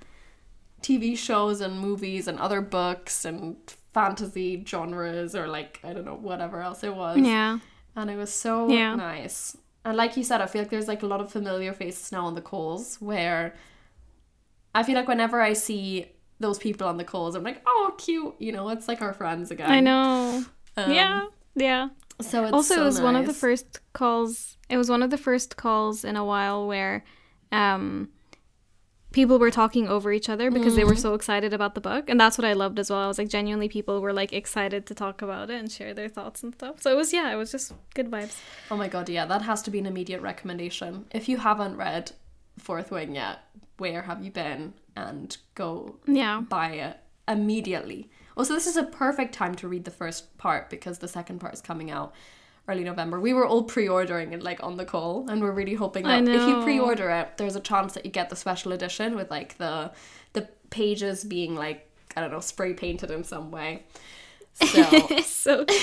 TV 0.83 1.17
shows 1.17 1.61
and 1.61 1.79
movies 1.79 2.27
and 2.27 2.37
other 2.39 2.61
books 2.61 3.25
and 3.25 3.55
fantasy 3.93 4.63
genres 4.67 5.35
or 5.35 5.47
like 5.47 5.79
I 5.83 5.93
don't 5.93 6.05
know 6.05 6.15
whatever 6.15 6.61
else 6.61 6.83
it 6.83 6.95
was. 6.95 7.17
yeah. 7.17 7.59
And 7.95 8.09
it 8.09 8.15
was 8.17 8.33
so 8.33 8.67
Yeah. 8.69 8.95
nice. 8.95 9.55
And 9.85 9.97
like 9.97 10.15
you 10.17 10.23
said, 10.23 10.41
I 10.41 10.45
feel 10.47 10.61
like 10.61 10.69
there's 10.71 10.87
like 10.87 11.03
a 11.03 11.07
lot 11.07 11.21
of 11.21 11.31
familiar 11.31 11.73
faces 11.73 12.11
now 12.11 12.25
on 12.25 12.35
the 12.35 12.41
calls 12.41 12.97
where 13.01 13.55
I 14.75 14.83
feel 14.83 14.95
like 14.95 15.07
whenever 15.07 15.39
I 15.41 15.53
see 15.53 16.07
those 16.39 16.57
people 16.57 16.87
on 16.87 16.97
the 16.97 17.03
calls, 17.03 17.35
I'm 17.35 17.43
like, 17.43 17.61
oh, 17.65 17.93
cute. 17.97 18.33
You 18.39 18.51
know, 18.51 18.69
it's 18.69 18.87
like 18.87 19.01
our 19.01 19.13
friends 19.13 19.51
again. 19.51 19.69
I 19.69 19.79
know. 19.79 20.43
Um, 20.77 20.91
yeah. 20.91 21.25
Yeah. 21.55 21.89
So 22.21 22.43
it's 22.45 22.53
also 22.53 22.75
so 22.75 22.81
it 22.81 22.85
was 22.85 23.01
one 23.01 23.15
of 23.15 23.25
the 23.27 23.33
first 23.33 23.79
calls 23.93 24.57
it 24.69 24.77
was 24.77 24.89
one 24.89 25.03
of 25.03 25.09
the 25.11 25.17
first 25.17 25.55
calls 25.57 26.03
in 26.05 26.15
a 26.15 26.23
while 26.25 26.65
where 26.67 27.03
um 27.51 28.09
people 29.13 29.39
were 29.39 29.51
talking 29.51 29.87
over 29.87 30.11
each 30.11 30.27
other 30.27 30.51
because 30.51 30.73
Mm. 30.73 30.75
they 30.75 30.83
were 30.83 30.95
so 30.97 31.13
excited 31.13 31.53
about 31.53 31.73
the 31.75 31.81
book 31.81 32.09
and 32.09 32.19
that's 32.19 32.37
what 32.37 32.43
i 32.45 32.53
loved 32.53 32.77
as 32.79 32.89
well 32.89 32.99
i 32.99 33.07
was 33.07 33.17
like 33.17 33.29
genuinely 33.29 33.69
people 33.69 34.01
were 34.01 34.11
like 34.11 34.33
excited 34.33 34.85
to 34.87 34.93
talk 34.93 35.21
about 35.21 35.49
it 35.49 35.57
and 35.59 35.71
share 35.71 35.93
their 35.93 36.09
thoughts 36.09 36.43
and 36.43 36.53
stuff 36.53 36.81
so 36.81 36.91
it 36.91 36.97
was 36.97 37.13
yeah 37.13 37.31
it 37.31 37.35
was 37.37 37.51
just 37.51 37.73
good 37.95 38.09
vibes 38.11 38.35
Oh 38.71 38.75
my 38.77 38.87
god, 38.87 39.07
yeah, 39.09 39.25
that 39.27 39.43
has 39.43 39.61
to 39.63 39.71
be 39.71 39.79
an 39.79 39.85
immediate 39.85 40.21
recommendation. 40.21 41.05
If 41.11 41.29
you 41.29 41.37
haven't 41.37 41.77
read 41.77 42.11
Fourth 42.57 42.89
Wing 42.91 43.13
yet, 43.15 43.39
where 43.77 44.01
have 44.03 44.23
you 44.25 44.31
been? 44.31 44.73
And 44.95 45.35
go 45.55 45.95
yeah 46.07 46.41
buy 46.41 46.69
it 46.87 46.97
immediately. 47.27 48.09
Also, 48.35 48.53
this 48.53 48.67
is 48.67 48.77
a 48.77 48.83
perfect 48.83 49.33
time 49.33 49.53
to 49.55 49.67
read 49.67 49.85
the 49.85 49.91
first 49.91 50.35
part 50.37 50.69
because 50.69 50.97
the 50.99 51.07
second 51.07 51.39
part 51.39 51.53
is 51.53 51.61
coming 51.61 51.91
out 51.91 52.13
early 52.67 52.83
November. 52.83 53.19
We 53.19 53.33
were 53.33 53.45
all 53.45 53.63
pre-ordering 53.63 54.33
it 54.33 54.41
like 54.41 54.63
on 54.63 54.77
the 54.77 54.85
call, 54.85 55.29
and 55.29 55.41
we're 55.41 55.51
really 55.51 55.73
hoping 55.73 56.03
that 56.03 56.27
if 56.27 56.47
you 56.47 56.61
pre-order 56.63 57.09
it, 57.09 57.37
there's 57.37 57.55
a 57.55 57.59
chance 57.59 57.93
that 57.93 58.05
you 58.05 58.11
get 58.11 58.29
the 58.29 58.35
special 58.35 58.71
edition 58.71 59.15
with 59.15 59.29
like 59.29 59.57
the 59.57 59.91
the 60.33 60.47
pages 60.69 61.23
being 61.23 61.55
like 61.55 61.89
I 62.15 62.21
don't 62.21 62.31
know 62.31 62.39
spray 62.39 62.73
painted 62.73 63.11
in 63.11 63.23
some 63.23 63.51
way. 63.51 63.83
So 64.53 64.83
so 65.23 65.65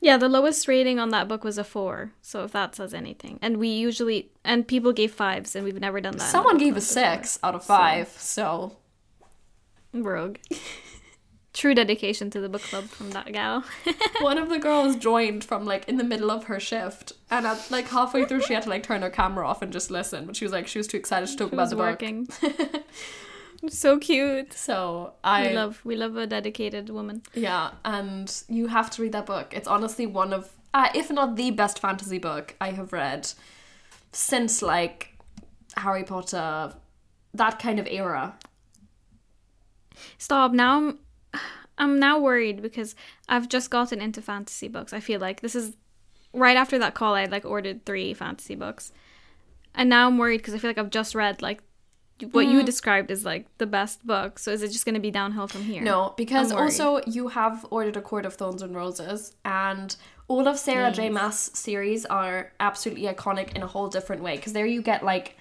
yeah 0.00 0.16
the 0.16 0.28
lowest 0.28 0.66
rating 0.66 0.98
on 0.98 1.10
that 1.10 1.28
book 1.28 1.44
was 1.44 1.58
a 1.58 1.62
four 1.64 2.10
so 2.22 2.42
if 2.44 2.52
that 2.52 2.74
says 2.74 2.94
anything 2.94 3.38
and 3.42 3.58
we 3.58 3.68
usually 3.68 4.30
and 4.44 4.66
people 4.66 4.92
gave 4.92 5.12
fives 5.12 5.54
and 5.54 5.64
we've 5.64 5.78
never 5.78 6.00
done 6.00 6.16
that 6.16 6.30
someone 6.30 6.56
gave 6.56 6.76
a 6.76 6.80
club 6.80 6.88
before. 6.94 7.14
six 7.20 7.38
out 7.42 7.54
of 7.54 7.64
five. 7.64 8.08
So 8.08 8.76
rogue 9.92 10.38
true 11.52 11.74
dedication 11.74 12.30
to 12.30 12.40
the 12.40 12.48
book 12.48 12.62
club 12.62 12.84
from 12.84 13.10
that 13.10 13.32
gal 13.32 13.64
one 14.20 14.38
of 14.38 14.48
the 14.48 14.58
girls 14.58 14.94
joined 14.96 15.42
from 15.42 15.64
like 15.66 15.88
in 15.88 15.96
the 15.96 16.04
middle 16.04 16.30
of 16.30 16.44
her 16.44 16.60
shift, 16.60 17.12
and 17.30 17.46
at 17.46 17.70
like 17.70 17.88
halfway 17.88 18.24
through, 18.24 18.40
she 18.42 18.54
had 18.54 18.62
to 18.62 18.68
like 18.70 18.82
turn 18.84 19.02
her 19.02 19.10
camera 19.10 19.46
off 19.46 19.60
and 19.62 19.72
just 19.72 19.90
listen. 19.90 20.26
But 20.26 20.36
she 20.36 20.44
was 20.44 20.52
like, 20.52 20.66
she 20.68 20.78
was 20.78 20.86
too 20.86 20.96
excited 20.96 21.28
to 21.28 21.36
talk 21.36 21.50
She 21.50 21.54
about 21.54 21.70
the 21.70 21.76
book. 21.76 21.84
working. 21.86 22.28
so 23.68 23.98
cute. 23.98 24.52
So 24.52 25.14
I 25.24 25.48
we 25.48 25.54
love 25.54 25.80
we 25.84 25.96
love 25.96 26.16
a 26.16 26.26
dedicated 26.26 26.88
woman. 26.90 27.22
yeah, 27.34 27.72
and 27.84 28.32
you 28.48 28.68
have 28.68 28.90
to 28.90 29.02
read 29.02 29.12
that 29.12 29.26
book. 29.26 29.52
It's 29.52 29.68
honestly 29.68 30.06
one 30.06 30.32
of, 30.32 30.50
uh, 30.72 30.88
if 30.94 31.10
not 31.10 31.36
the 31.36 31.50
best 31.50 31.78
fantasy 31.80 32.18
book 32.18 32.54
I 32.60 32.70
have 32.70 32.92
read 32.92 33.28
since 34.12 34.62
like 34.62 35.14
Harry 35.76 36.04
Potter, 36.04 36.74
that 37.34 37.58
kind 37.58 37.78
of 37.80 37.86
era. 37.88 38.36
Stop 40.18 40.52
now. 40.52 40.76
I'm, 40.78 40.98
I'm 41.80 41.98
now 41.98 42.20
worried 42.20 42.62
because 42.62 42.94
I've 43.28 43.48
just 43.48 43.70
gotten 43.70 44.00
into 44.00 44.22
fantasy 44.22 44.68
books. 44.68 44.92
I 44.92 45.00
feel 45.00 45.18
like 45.18 45.40
this 45.40 45.54
is 45.56 45.74
right 46.32 46.56
after 46.56 46.78
that 46.78 46.94
call. 46.94 47.14
I 47.14 47.24
like 47.24 47.44
ordered 47.44 47.84
three 47.84 48.14
fantasy 48.14 48.54
books, 48.54 48.92
and 49.74 49.88
now 49.88 50.06
I'm 50.06 50.18
worried 50.18 50.38
because 50.38 50.54
I 50.54 50.58
feel 50.58 50.70
like 50.70 50.78
I've 50.78 50.90
just 50.90 51.14
read 51.14 51.42
like 51.42 51.62
what 52.32 52.46
you 52.46 52.58
mm-hmm. 52.58 52.66
described 52.66 53.10
as 53.10 53.24
like 53.24 53.46
the 53.56 53.66
best 53.66 54.06
book. 54.06 54.38
So 54.38 54.50
is 54.50 54.62
it 54.62 54.68
just 54.68 54.84
going 54.84 54.94
to 54.94 55.00
be 55.00 55.10
downhill 55.10 55.48
from 55.48 55.62
here? 55.62 55.82
No, 55.82 56.12
because 56.18 56.52
also 56.52 57.00
you 57.06 57.28
have 57.28 57.66
ordered 57.70 57.96
A 57.96 58.02
Court 58.02 58.26
of 58.26 58.34
Thorns 58.34 58.60
and 58.60 58.76
Roses, 58.76 59.34
and 59.44 59.96
all 60.28 60.46
of 60.46 60.58
Sarah 60.58 60.92
J. 60.92 61.08
Maas 61.08 61.50
series 61.54 62.04
are 62.04 62.52
absolutely 62.60 63.06
iconic 63.06 63.56
in 63.56 63.62
a 63.62 63.66
whole 63.66 63.88
different 63.88 64.22
way. 64.22 64.36
Because 64.36 64.52
there 64.52 64.66
you 64.66 64.82
get 64.82 65.02
like 65.02 65.36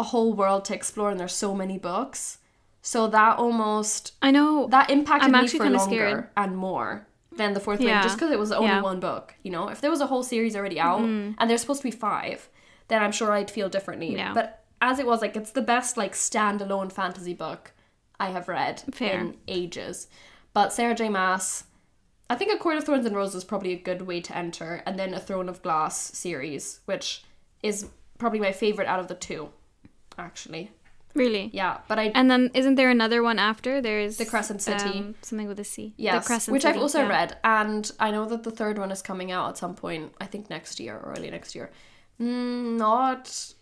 a 0.00 0.04
whole 0.04 0.32
world 0.32 0.64
to 0.64 0.74
explore, 0.74 1.10
and 1.10 1.20
there's 1.20 1.32
so 1.32 1.54
many 1.54 1.78
books. 1.78 2.38
So 2.82 3.06
that 3.08 3.38
almost 3.38 4.12
I 4.22 4.30
know. 4.30 4.66
that 4.68 4.90
impacted 4.90 5.34
I'm 5.34 5.42
me 5.42 5.48
for 5.48 5.64
longer 5.68 5.78
scared. 5.78 6.28
and 6.36 6.56
more 6.56 7.06
than 7.32 7.52
the 7.52 7.60
fourth 7.60 7.80
Yeah. 7.80 8.02
just 8.02 8.16
because 8.16 8.30
it 8.32 8.38
was 8.38 8.52
only 8.52 8.68
Yeah. 8.68 8.80
one 8.82 9.00
book. 9.00 9.34
You 9.42 9.50
know, 9.52 9.68
if 9.68 9.80
there 9.80 9.90
was 9.90 10.00
a 10.00 10.06
whole 10.06 10.22
series 10.22 10.56
already 10.56 10.80
out 10.80 11.00
Mm-hmm. 11.00 11.34
and 11.38 11.50
there's 11.50 11.60
supposed 11.60 11.82
to 11.82 11.86
be 11.88 11.90
five, 11.96 12.48
then 12.88 13.02
I'm 13.02 13.12
sure 13.12 13.32
I'd 13.32 13.50
feel 13.50 13.68
differently. 13.68 14.14
Yeah. 14.14 14.32
But 14.34 14.64
as 14.80 14.98
it 14.98 15.06
was, 15.06 15.20
like 15.20 15.36
it's 15.36 15.50
the 15.52 15.62
best 15.62 15.96
like 15.96 16.12
standalone 16.14 16.90
fantasy 16.90 17.34
book 17.34 17.72
I 18.18 18.30
have 18.30 18.48
read 18.48 18.82
Fair. 18.92 19.18
in 19.20 19.36
ages. 19.46 20.08
But 20.52 20.72
Sarah 20.72 20.94
J. 20.94 21.08
Maas, 21.08 21.64
I 22.28 22.34
think 22.34 22.52
A 22.52 22.58
Court 22.58 22.76
of 22.76 22.84
Thorns 22.84 23.06
and 23.06 23.14
Roses 23.16 23.36
is 23.36 23.44
probably 23.44 23.72
a 23.72 23.78
good 23.78 24.02
way 24.02 24.20
to 24.20 24.36
enter, 24.36 24.82
and 24.86 24.98
then 24.98 25.14
a 25.14 25.20
Throne 25.20 25.48
of 25.48 25.62
Glass 25.62 25.96
series, 26.16 26.80
which 26.86 27.24
is 27.62 27.88
probably 28.18 28.40
my 28.40 28.52
favorite 28.52 28.86
out 28.88 29.00
of 29.00 29.08
the 29.08 29.14
two, 29.14 29.50
actually. 30.18 30.70
Really. 31.14 31.50
Yeah, 31.52 31.78
but 31.88 31.98
I 31.98 32.04
And 32.14 32.30
then 32.30 32.50
isn't 32.54 32.74
there 32.76 32.90
another 32.90 33.22
one 33.22 33.38
after? 33.38 33.80
There's 33.80 34.16
The 34.16 34.24
Crescent 34.26 34.62
City. 34.62 34.98
um, 34.98 35.14
something 35.22 35.48
with 35.48 35.58
a 35.60 35.64
C. 35.64 35.94
Yes, 35.96 36.22
the 36.24 36.26
Crescent 36.26 36.42
City. 36.42 36.52
which 36.52 36.64
I've 36.64 36.76
also 36.80 37.00
yeah. 37.02 37.08
read, 37.08 37.36
and 37.44 37.90
I 37.98 38.10
know 38.10 38.24
that 38.26 38.42
the 38.42 38.50
third 38.50 38.78
one 38.78 38.90
is 38.90 39.02
coming 39.02 39.30
out 39.32 39.48
at 39.50 39.58
some 39.58 39.74
point. 39.74 40.12
I 40.20 40.26
think 40.26 40.50
next 40.50 40.80
year 40.80 40.96
or 40.96 41.12
early 41.16 41.30
next 41.30 41.54
year. 41.54 41.70
Mm, 42.20 42.76
not. 42.78 43.54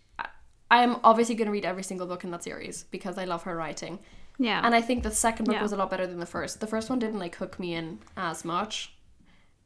I 0.70 0.82
am 0.82 0.96
obviously 1.02 1.34
going 1.34 1.46
to 1.46 1.52
read 1.52 1.64
every 1.64 1.82
single 1.82 2.06
book 2.06 2.24
in 2.24 2.30
that 2.32 2.42
series 2.44 2.84
because 2.90 3.16
I 3.16 3.24
love 3.24 3.44
her 3.44 3.56
writing, 3.56 3.98
Yeah. 4.38 4.60
and 4.64 4.74
I 4.74 4.82
think 4.82 5.02
the 5.02 5.10
second 5.10 5.46
book 5.46 5.54
Yeah. 5.54 5.62
was 5.62 5.72
a 5.72 5.76
lot 5.76 5.88
better 5.90 6.06
than 6.06 6.20
the 6.20 6.26
first. 6.26 6.60
The 6.60 6.66
first 6.66 6.90
one 6.90 6.98
didn't 6.98 7.18
like 7.18 7.36
hook 7.36 7.58
me 7.58 7.72
in 7.74 8.00
as 8.18 8.44
much, 8.44 8.94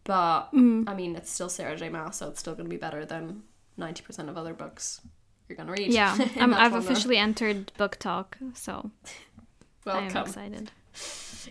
but 0.04 0.50
Mm. 0.52 0.88
I 0.88 0.94
mean 0.94 1.16
it's 1.16 1.30
still 1.30 1.48
Sarah 1.48 1.76
J. 1.76 1.88
Maas, 1.88 2.18
so 2.18 2.28
it's 2.28 2.38
still 2.40 2.54
going 2.54 2.66
to 2.66 2.70
be 2.70 2.76
better 2.76 3.04
than 3.04 3.42
ninety 3.76 4.02
percent 4.02 4.28
of 4.28 4.36
other 4.36 4.54
books 4.54 5.00
you're 5.56 5.66
to 5.66 5.72
read. 5.72 5.92
yeah. 5.92 6.16
I'm, 6.36 6.54
I've 6.54 6.72
genre. 6.72 6.78
officially 6.78 7.16
entered 7.18 7.72
BookTok, 7.78 8.34
so 8.54 8.90
I 9.86 9.98
am 10.00 10.16
excited. 10.16 10.70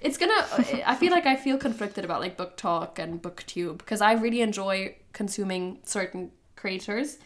It's 0.02 0.18
gonna. 0.18 0.42
I 0.86 0.96
feel 0.96 1.12
like 1.12 1.26
I 1.26 1.36
feel 1.36 1.58
conflicted 1.58 2.06
about 2.06 2.22
like 2.22 2.38
BookTok 2.38 3.00
and 3.00 3.22
booktube 3.22 3.78
because 3.80 4.02
I 4.02 4.14
really 4.14 4.42
enjoy 4.42 4.96
consuming 5.14 5.80
certain 5.86 6.32
creators, 6.56 7.18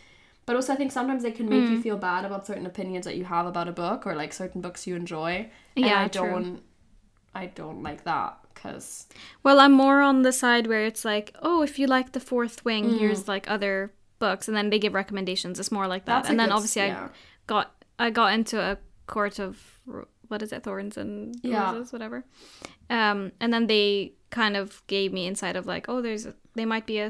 but 0.45 0.55
also 0.55 0.73
I 0.73 0.75
think 0.75 0.91
sometimes 0.91 1.21
they 1.23 1.31
can 1.31 1.47
make 1.49 1.63
Mm. 1.65 1.71
you 1.71 1.81
feel 1.81 1.97
bad 1.97 2.25
about 2.25 2.47
certain 2.47 2.65
opinions 2.65 3.05
that 3.05 3.15
you 3.17 3.25
have 3.25 3.45
about 3.45 3.67
a 3.67 3.71
book 3.71 4.07
or 4.07 4.15
like 4.15 4.33
certain 4.33 4.61
books 4.61 4.87
you 4.87 4.95
enjoy. 4.95 5.49
and 5.75 5.85
Yeah, 5.85 6.03
I 6.03 6.07
true. 6.07 6.29
don't. 6.29 6.63
I 7.35 7.47
don't 7.47 7.83
like 7.83 8.03
that 8.05 8.37
because 8.53 9.07
Well, 9.43 9.59
I'm 9.59 9.73
more 9.73 9.99
on 10.01 10.21
the 10.23 10.31
side 10.31 10.67
where 10.67 10.85
it's 10.85 11.03
like, 11.05 11.35
oh, 11.41 11.61
if 11.61 11.77
you 11.77 11.85
like 11.85 12.13
the 12.13 12.19
fourth 12.21 12.63
wing, 12.65 12.85
Mm. 12.85 12.97
here's 12.99 13.27
like 13.27 13.45
other 13.51 13.91
books, 14.25 14.47
and 14.49 14.55
then 14.57 14.69
they 14.71 14.79
give 14.79 14.93
recommendations. 14.93 15.59
It's 15.59 15.71
more 15.71 15.87
like 15.93 16.05
that. 16.05 16.15
That's 16.15 16.29
and 16.29 16.39
then 16.39 16.49
good- 16.49 16.55
obviously 16.57 16.81
yeah. 16.87 17.07
I 17.07 17.09
got 17.47 17.65
I 18.05 18.09
got 18.21 18.33
into 18.33 18.57
a 18.71 18.77
court 19.07 19.39
of 19.39 19.51
what 20.29 20.41
is 20.41 20.51
it, 20.51 20.63
thorns 20.63 20.97
and 20.97 21.35
Yeah. 21.43 21.71
roses, 21.71 21.93
whatever. 21.93 22.25
Um, 22.89 23.31
and 23.39 23.53
then 23.53 23.67
they 23.67 24.13
kind 24.31 24.57
of 24.57 24.81
gave 24.87 25.13
me 25.13 25.27
insight 25.27 25.55
of 25.55 25.65
like, 25.67 25.85
oh, 25.87 26.01
there's 26.01 26.25
a, 26.25 26.33
they 26.55 26.65
might 26.65 26.85
be 26.87 26.97
a 26.99 27.09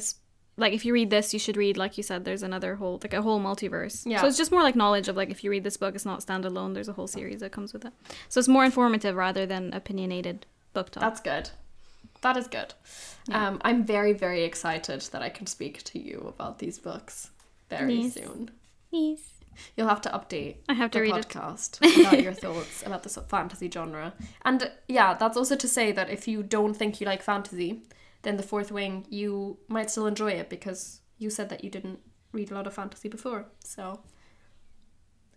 like 0.57 0.73
if 0.73 0.85
you 0.85 0.93
read 0.93 1.09
this, 1.09 1.33
you 1.33 1.39
should 1.39 1.57
read 1.57 1.75
like 1.77 1.97
you 1.97 2.03
said. 2.03 2.23
There's 2.25 2.43
another 2.43 2.75
whole 2.75 2.99
like 3.03 3.13
a 3.13 3.21
whole 3.21 3.39
multiverse. 3.41 4.03
Yeah. 4.05 4.21
So 4.21 4.27
it's 4.27 4.37
just 4.37 4.51
more 4.51 4.63
like 4.63 4.75
knowledge 4.75 5.07
of 5.09 5.15
like 5.17 5.29
if 5.31 5.43
you 5.43 5.49
read 5.51 5.63
this 5.63 5.77
book, 5.77 5.95
it's 5.95 6.05
not 6.05 6.19
standalone. 6.25 6.73
There's 6.73 6.87
a 6.93 6.93
whole 6.99 7.07
series 7.07 7.39
that 7.41 7.51
comes 7.51 7.73
with 7.73 7.83
it. 7.85 7.93
So 8.29 8.39
it's 8.39 8.47
more 8.47 8.63
informative 8.65 9.15
rather 9.15 9.45
than 9.45 9.73
opinionated 9.73 10.45
BookTok. 10.73 10.99
that's 11.05 11.21
good. 11.21 11.49
That 12.21 12.37
is 12.37 12.47
good. 12.47 12.73
Um, 13.31 13.59
I'm 13.63 13.83
very 13.85 14.13
very 14.13 14.43
excited 14.43 15.01
that 15.11 15.21
I 15.21 15.29
can 15.29 15.47
speak 15.47 15.83
to 15.83 15.99
you 15.99 16.25
about 16.27 16.59
these 16.59 16.77
books 16.79 17.31
very 17.69 18.09
soon. 18.09 18.51
Yes. 18.91 19.19
You'll 19.77 19.87
have 19.87 20.01
to 20.01 20.09
update 20.09 20.57
I 20.67 20.73
have 20.73 20.91
to 20.91 20.99
the 20.99 21.03
read 21.03 21.15
it. 21.17 21.29
podcast 21.29 21.77
about 22.01 22.21
your 22.21 22.33
thoughts 22.33 22.83
about 22.85 23.03
this 23.03 23.17
fantasy 23.29 23.69
genre. 23.69 24.13
And 24.43 24.69
yeah, 24.87 25.13
that's 25.13 25.37
also 25.37 25.55
to 25.55 25.67
say 25.67 25.91
that 25.93 26.09
if 26.09 26.27
you 26.27 26.43
don't 26.43 26.73
think 26.73 26.99
you 26.99 27.07
like 27.07 27.21
fantasy, 27.21 27.83
then 28.23 28.37
the 28.37 28.43
fourth 28.43 28.71
wing 28.71 29.05
you 29.09 29.57
might 29.67 29.89
still 29.89 30.07
enjoy 30.07 30.31
it 30.31 30.49
because 30.49 31.01
you 31.17 31.29
said 31.29 31.49
that 31.49 31.63
you 31.63 31.69
didn't 31.69 31.99
read 32.33 32.51
a 32.51 32.53
lot 32.53 32.67
of 32.67 32.73
fantasy 32.73 33.07
before. 33.07 33.45
So 33.63 34.01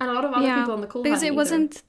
and 0.00 0.10
a 0.10 0.12
lot 0.12 0.24
of 0.24 0.32
other 0.32 0.46
people 0.54 0.72
on 0.72 0.80
the 0.80 0.86
call 0.86 1.02
because 1.02 1.22
it 1.22 1.26
either. 1.26 1.36
wasn't 1.36 1.82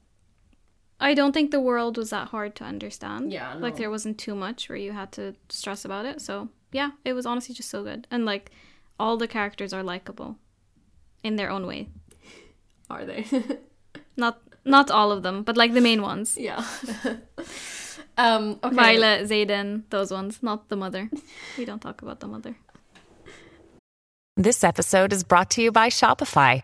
i 1.00 1.14
don't 1.14 1.34
think 1.34 1.52
the 1.52 1.60
world 1.60 1.98
was 1.98 2.10
that 2.10 2.30
hard 2.30 2.56
to 2.56 2.64
understand 2.64 3.32
Yeah, 3.32 3.54
like 3.56 3.76
there 3.78 3.90
wasn't 3.90 4.18
too 4.18 4.36
much 4.36 4.70
where 4.70 4.78
you 4.78 4.92
had 4.94 5.12
to 5.14 5.36
stress 5.50 5.86
about 5.86 6.06
it 6.06 6.22
so 6.22 6.50
yeah 6.72 6.92
it 7.06 7.14
was 7.14 7.26
honestly 7.26 7.56
just 7.56 7.70
so 7.70 7.84
good 7.84 8.08
and 8.12 8.26
like 8.26 8.52
all 9.00 9.18
the 9.18 9.28
characters 9.28 9.74
are 9.74 9.84
likable 9.84 10.38
in 11.24 11.36
their 11.36 11.50
own 11.50 11.66
way 11.66 11.90
are 12.90 13.06
they? 13.06 13.26
not 14.18 14.42
not 14.66 14.92
all 14.92 15.12
of 15.12 15.24
them 15.24 15.44
but 15.44 15.58
like 15.58 15.74
the 15.74 15.82
main 15.82 16.02
ones 16.02 16.38
yeah. 16.38 16.64
um 18.18 18.60
okay. 18.64 18.76
violet 18.76 19.28
Xaden 19.30 19.84
those 19.90 20.12
ones 20.12 20.44
not 20.44 20.70
the 20.70 20.76
mother 20.76 21.10
we 21.58 21.66
don't 21.66 21.82
talk 21.82 22.02
about 22.02 22.20
the 22.20 22.28
mother 22.28 22.56
This 24.40 24.64
episode 24.64 25.12
is 25.12 25.26
brought 25.26 25.50
to 25.52 25.62
you 25.62 25.70
by 25.70 25.90
Shopify. 25.90 26.64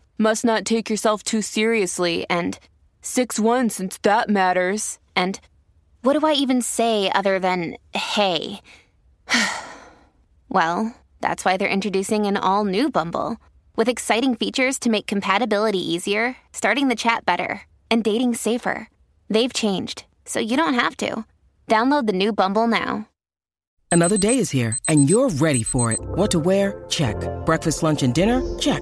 must 0.21 0.45
not 0.45 0.65
take 0.65 0.89
yourself 0.89 1.23
too 1.23 1.41
seriously 1.41 2.25
and 2.29 2.59
6 3.01 3.39
1 3.39 3.69
since 3.69 3.97
that 4.03 4.29
matters. 4.29 4.99
And 5.15 5.39
what 6.03 6.17
do 6.17 6.25
I 6.25 6.33
even 6.33 6.61
say 6.61 7.11
other 7.13 7.39
than 7.39 7.75
hey? 7.93 8.61
well, 10.49 10.95
that's 11.19 11.43
why 11.43 11.57
they're 11.57 11.67
introducing 11.67 12.25
an 12.25 12.37
all 12.37 12.65
new 12.65 12.89
Bumble 12.89 13.37
with 13.75 13.89
exciting 13.89 14.35
features 14.35 14.77
to 14.79 14.89
make 14.89 15.07
compatibility 15.07 15.79
easier, 15.79 16.37
starting 16.53 16.87
the 16.87 16.95
chat 16.95 17.25
better, 17.25 17.61
and 17.89 18.03
dating 18.03 18.35
safer. 18.35 18.87
They've 19.29 19.53
changed, 19.53 20.05
so 20.25 20.39
you 20.39 20.55
don't 20.57 20.75
have 20.75 20.95
to. 20.97 21.25
Download 21.67 22.05
the 22.05 22.13
new 22.13 22.33
Bumble 22.33 22.67
now. 22.67 23.07
Another 23.91 24.17
day 24.17 24.37
is 24.37 24.51
here, 24.51 24.77
and 24.87 25.09
you're 25.09 25.29
ready 25.29 25.63
for 25.63 25.91
it. 25.91 25.99
What 26.01 26.31
to 26.31 26.39
wear? 26.39 26.83
Check. 26.89 27.15
Breakfast, 27.45 27.83
lunch, 27.83 28.03
and 28.03 28.13
dinner? 28.13 28.41
Check. 28.57 28.81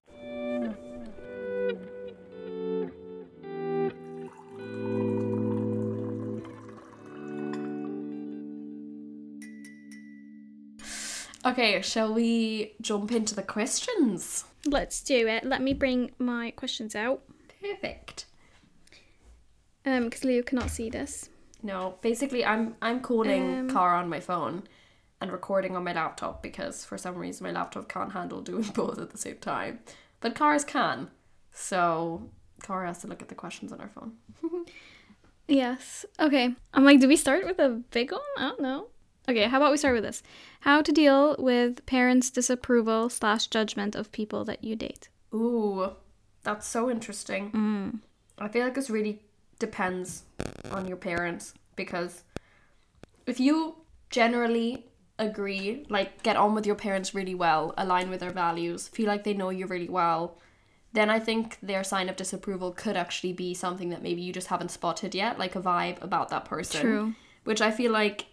Okay, 11.45 11.81
shall 11.81 12.13
we 12.13 12.73
jump 12.81 13.11
into 13.11 13.35
the 13.35 13.43
questions? 13.43 14.45
let's 14.67 15.01
do 15.01 15.27
it 15.27 15.43
let 15.43 15.59
me 15.59 15.73
bring 15.73 16.11
my 16.19 16.51
questions 16.51 16.95
out 16.95 17.23
Perfect. 17.59 18.25
um 19.87 20.03
because 20.03 20.23
leo 20.23 20.43
cannot 20.43 20.69
see 20.69 20.87
this 20.89 21.29
No, 21.63 21.95
basically, 22.01 22.45
I'm 22.45 22.75
I'm 22.79 22.99
calling 23.01 23.59
Um, 23.61 23.69
Cara 23.71 23.97
on 23.99 24.07
my 24.09 24.19
phone 24.19 24.63
and 25.19 25.31
recording 25.31 25.75
on 25.75 25.83
my 25.83 25.93
laptop 25.93 26.43
because 26.43 26.85
for 26.85 26.97
some 26.97 27.15
reason 27.17 27.43
my 27.43 27.51
laptop 27.51 27.87
can't 27.89 28.11
handle 28.11 28.41
doing 28.41 28.63
both 28.75 28.99
at 28.99 29.09
the 29.09 29.17
same 29.17 29.37
time, 29.37 29.79
but 30.19 30.35
Cara's 30.35 30.63
can. 30.63 31.09
So 31.51 32.29
Cara 32.63 32.85
has 32.87 32.99
to 32.99 33.07
look 33.07 33.21
at 33.23 33.29
the 33.29 33.35
questions 33.35 33.71
on 33.71 33.79
her 33.79 33.89
phone. 33.89 34.13
Yes. 35.47 36.05
Okay. 36.17 36.55
I'm 36.73 36.85
like, 36.85 37.01
do 37.01 37.09
we 37.09 37.17
start 37.17 37.45
with 37.45 37.59
a 37.59 37.81
big 37.91 38.11
one? 38.13 38.21
I 38.37 38.41
don't 38.47 38.61
know. 38.61 38.87
Okay, 39.29 39.43
how 39.43 39.57
about 39.57 39.71
we 39.71 39.77
start 39.77 39.95
with 39.95 40.03
this? 40.03 40.23
How 40.61 40.81
to 40.81 40.91
deal 40.91 41.35
with 41.37 41.85
parents' 41.85 42.29
disapproval 42.29 43.09
slash 43.09 43.47
judgment 43.47 43.95
of 43.95 44.11
people 44.11 44.43
that 44.45 44.63
you 44.63 44.75
date. 44.75 45.09
Ooh, 45.33 45.91
that's 46.43 46.67
so 46.67 46.89
interesting. 46.89 47.51
Mm. 47.51 47.99
I 48.39 48.47
feel 48.47 48.63
like 48.63 48.73
this 48.73 48.89
really 48.89 49.21
depends 49.59 50.23
on 50.71 50.87
your 50.87 50.97
parents 50.97 51.53
because 51.75 52.23
if 53.27 53.39
you 53.39 53.75
generally 54.09 54.87
agree, 55.19 55.85
like 55.89 56.23
get 56.23 56.35
on 56.35 56.55
with 56.55 56.65
your 56.65 56.75
parents 56.75 57.13
really 57.13 57.35
well, 57.35 57.73
align 57.77 58.09
with 58.09 58.19
their 58.19 58.31
values, 58.31 58.87
feel 58.87 59.07
like 59.07 59.23
they 59.23 59.35
know 59.35 59.49
you 59.49 59.67
really 59.67 59.89
well, 59.89 60.39
then 60.93 61.09
I 61.09 61.19
think 61.19 61.57
their 61.61 61.83
sign 61.83 62.09
of 62.09 62.15
disapproval 62.15 62.71
could 62.71 62.97
actually 62.97 63.33
be 63.33 63.53
something 63.53 63.89
that 63.89 64.01
maybe 64.01 64.21
you 64.21 64.33
just 64.33 64.47
haven't 64.47 64.71
spotted 64.71 65.15
yet, 65.15 65.37
like 65.39 65.55
a 65.55 65.61
vibe 65.61 66.01
about 66.01 66.29
that 66.29 66.45
person. 66.45 66.81
True. 66.81 67.13
Which 67.43 67.61
I 67.61 67.71
feel 67.71 67.91
like 67.91 68.25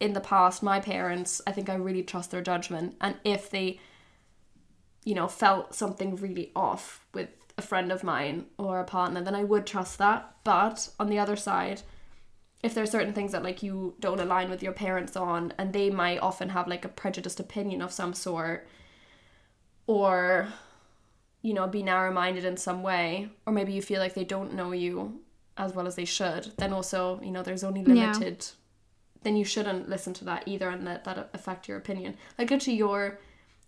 in 0.00 0.12
the 0.12 0.20
past, 0.20 0.62
my 0.62 0.80
parents, 0.80 1.40
I 1.46 1.52
think 1.52 1.68
I 1.68 1.74
really 1.74 2.02
trust 2.02 2.30
their 2.30 2.42
judgment. 2.42 2.96
And 3.00 3.16
if 3.24 3.50
they, 3.50 3.80
you 5.04 5.14
know, 5.14 5.28
felt 5.28 5.74
something 5.74 6.16
really 6.16 6.52
off 6.54 7.04
with 7.14 7.28
a 7.56 7.62
friend 7.62 7.90
of 7.90 8.04
mine 8.04 8.46
or 8.58 8.80
a 8.80 8.84
partner, 8.84 9.22
then 9.22 9.34
I 9.34 9.44
would 9.44 9.66
trust 9.66 9.98
that. 9.98 10.36
But 10.44 10.90
on 11.00 11.08
the 11.08 11.18
other 11.18 11.36
side, 11.36 11.82
if 12.62 12.74
there's 12.74 12.90
certain 12.90 13.12
things 13.12 13.32
that 13.32 13.42
like 13.42 13.62
you 13.62 13.94
don't 14.00 14.20
align 14.20 14.50
with 14.50 14.62
your 14.62 14.72
parents 14.72 15.16
on 15.16 15.52
and 15.58 15.72
they 15.72 15.88
might 15.88 16.18
often 16.18 16.50
have 16.50 16.66
like 16.66 16.84
a 16.84 16.88
prejudiced 16.88 17.40
opinion 17.40 17.80
of 17.80 17.92
some 17.92 18.12
sort 18.12 18.66
or 19.86 20.48
you 21.42 21.54
know 21.54 21.66
be 21.66 21.82
narrow-minded 21.82 22.44
in 22.44 22.56
some 22.56 22.82
way 22.82 23.28
or 23.46 23.52
maybe 23.52 23.72
you 23.72 23.82
feel 23.82 24.00
like 24.00 24.14
they 24.14 24.24
don't 24.24 24.54
know 24.54 24.72
you 24.72 25.20
as 25.56 25.74
well 25.74 25.86
as 25.86 25.94
they 25.94 26.04
should 26.04 26.52
then 26.56 26.72
also 26.72 27.20
you 27.22 27.30
know 27.30 27.42
there's 27.42 27.62
only 27.62 27.82
Yeah. 27.82 28.12
Then 29.22 29.36
you 29.36 29.44
shouldn't 29.44 29.88
listen 29.88 30.12
to 30.14 30.24
that 30.24 30.42
either 30.46 30.68
and 30.68 30.84
let 30.84 31.04
that 31.04 31.30
affect 31.34 31.68
your 31.68 31.76
opinion 31.78 32.16
like 32.38 32.48
to 32.58 32.72
your 32.72 33.18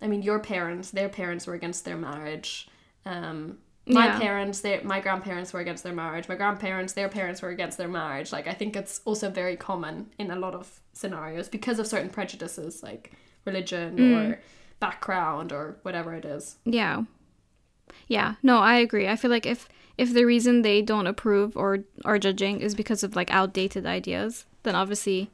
i 0.02 0.06
mean 0.06 0.22
your 0.22 0.38
parents 0.38 0.90
their 0.90 1.08
parents 1.08 1.46
were 1.46 1.54
against 1.54 1.84
their 1.84 1.96
marriage 1.96 2.68
um 3.06 3.58
my 3.86 4.06
Yeah. 4.06 4.18
parents 4.20 4.60
their 4.60 4.82
my 4.84 5.00
grandparents 5.00 5.52
were 5.52 5.60
against 5.60 5.82
their 5.82 5.94
marriage 5.94 6.28
my 6.28 6.34
grandparents 6.36 6.92
their 6.92 7.08
parents 7.08 7.40
were 7.42 7.48
against 7.50 7.78
their 7.78 7.88
marriage 7.88 8.32
like 8.32 8.46
i 8.46 8.52
think 8.52 8.76
it's 8.76 9.00
also 9.04 9.30
very 9.30 9.56
common 9.56 10.10
in 10.18 10.30
a 10.30 10.36
lot 10.36 10.54
of 10.54 10.80
scenarios 10.92 11.48
because 11.48 11.78
of 11.78 11.86
certain 11.86 12.10
prejudices 12.10 12.82
like 12.82 13.12
religion 13.44 13.96
Mm. 13.96 14.14
or 14.32 14.40
background 14.80 15.52
or 15.52 15.76
whatever 15.82 16.14
it 16.14 16.24
is 16.24 16.56
Yeah. 16.64 17.02
Yeah. 18.06 18.34
No, 18.42 18.58
I 18.58 18.76
agree. 18.76 19.08
I 19.08 19.16
feel 19.16 19.30
like 19.30 19.46
if 19.46 19.68
if 19.96 20.12
the 20.14 20.24
reason 20.24 20.62
they 20.62 20.82
don't 20.82 21.06
approve 21.06 21.56
or 21.56 21.80
are 22.04 22.18
judging 22.18 22.60
is 22.60 22.74
because 22.74 23.02
of 23.02 23.16
like 23.16 23.30
outdated 23.32 23.86
ideas, 23.86 24.44
then 24.62 24.74
obviously 24.74 25.30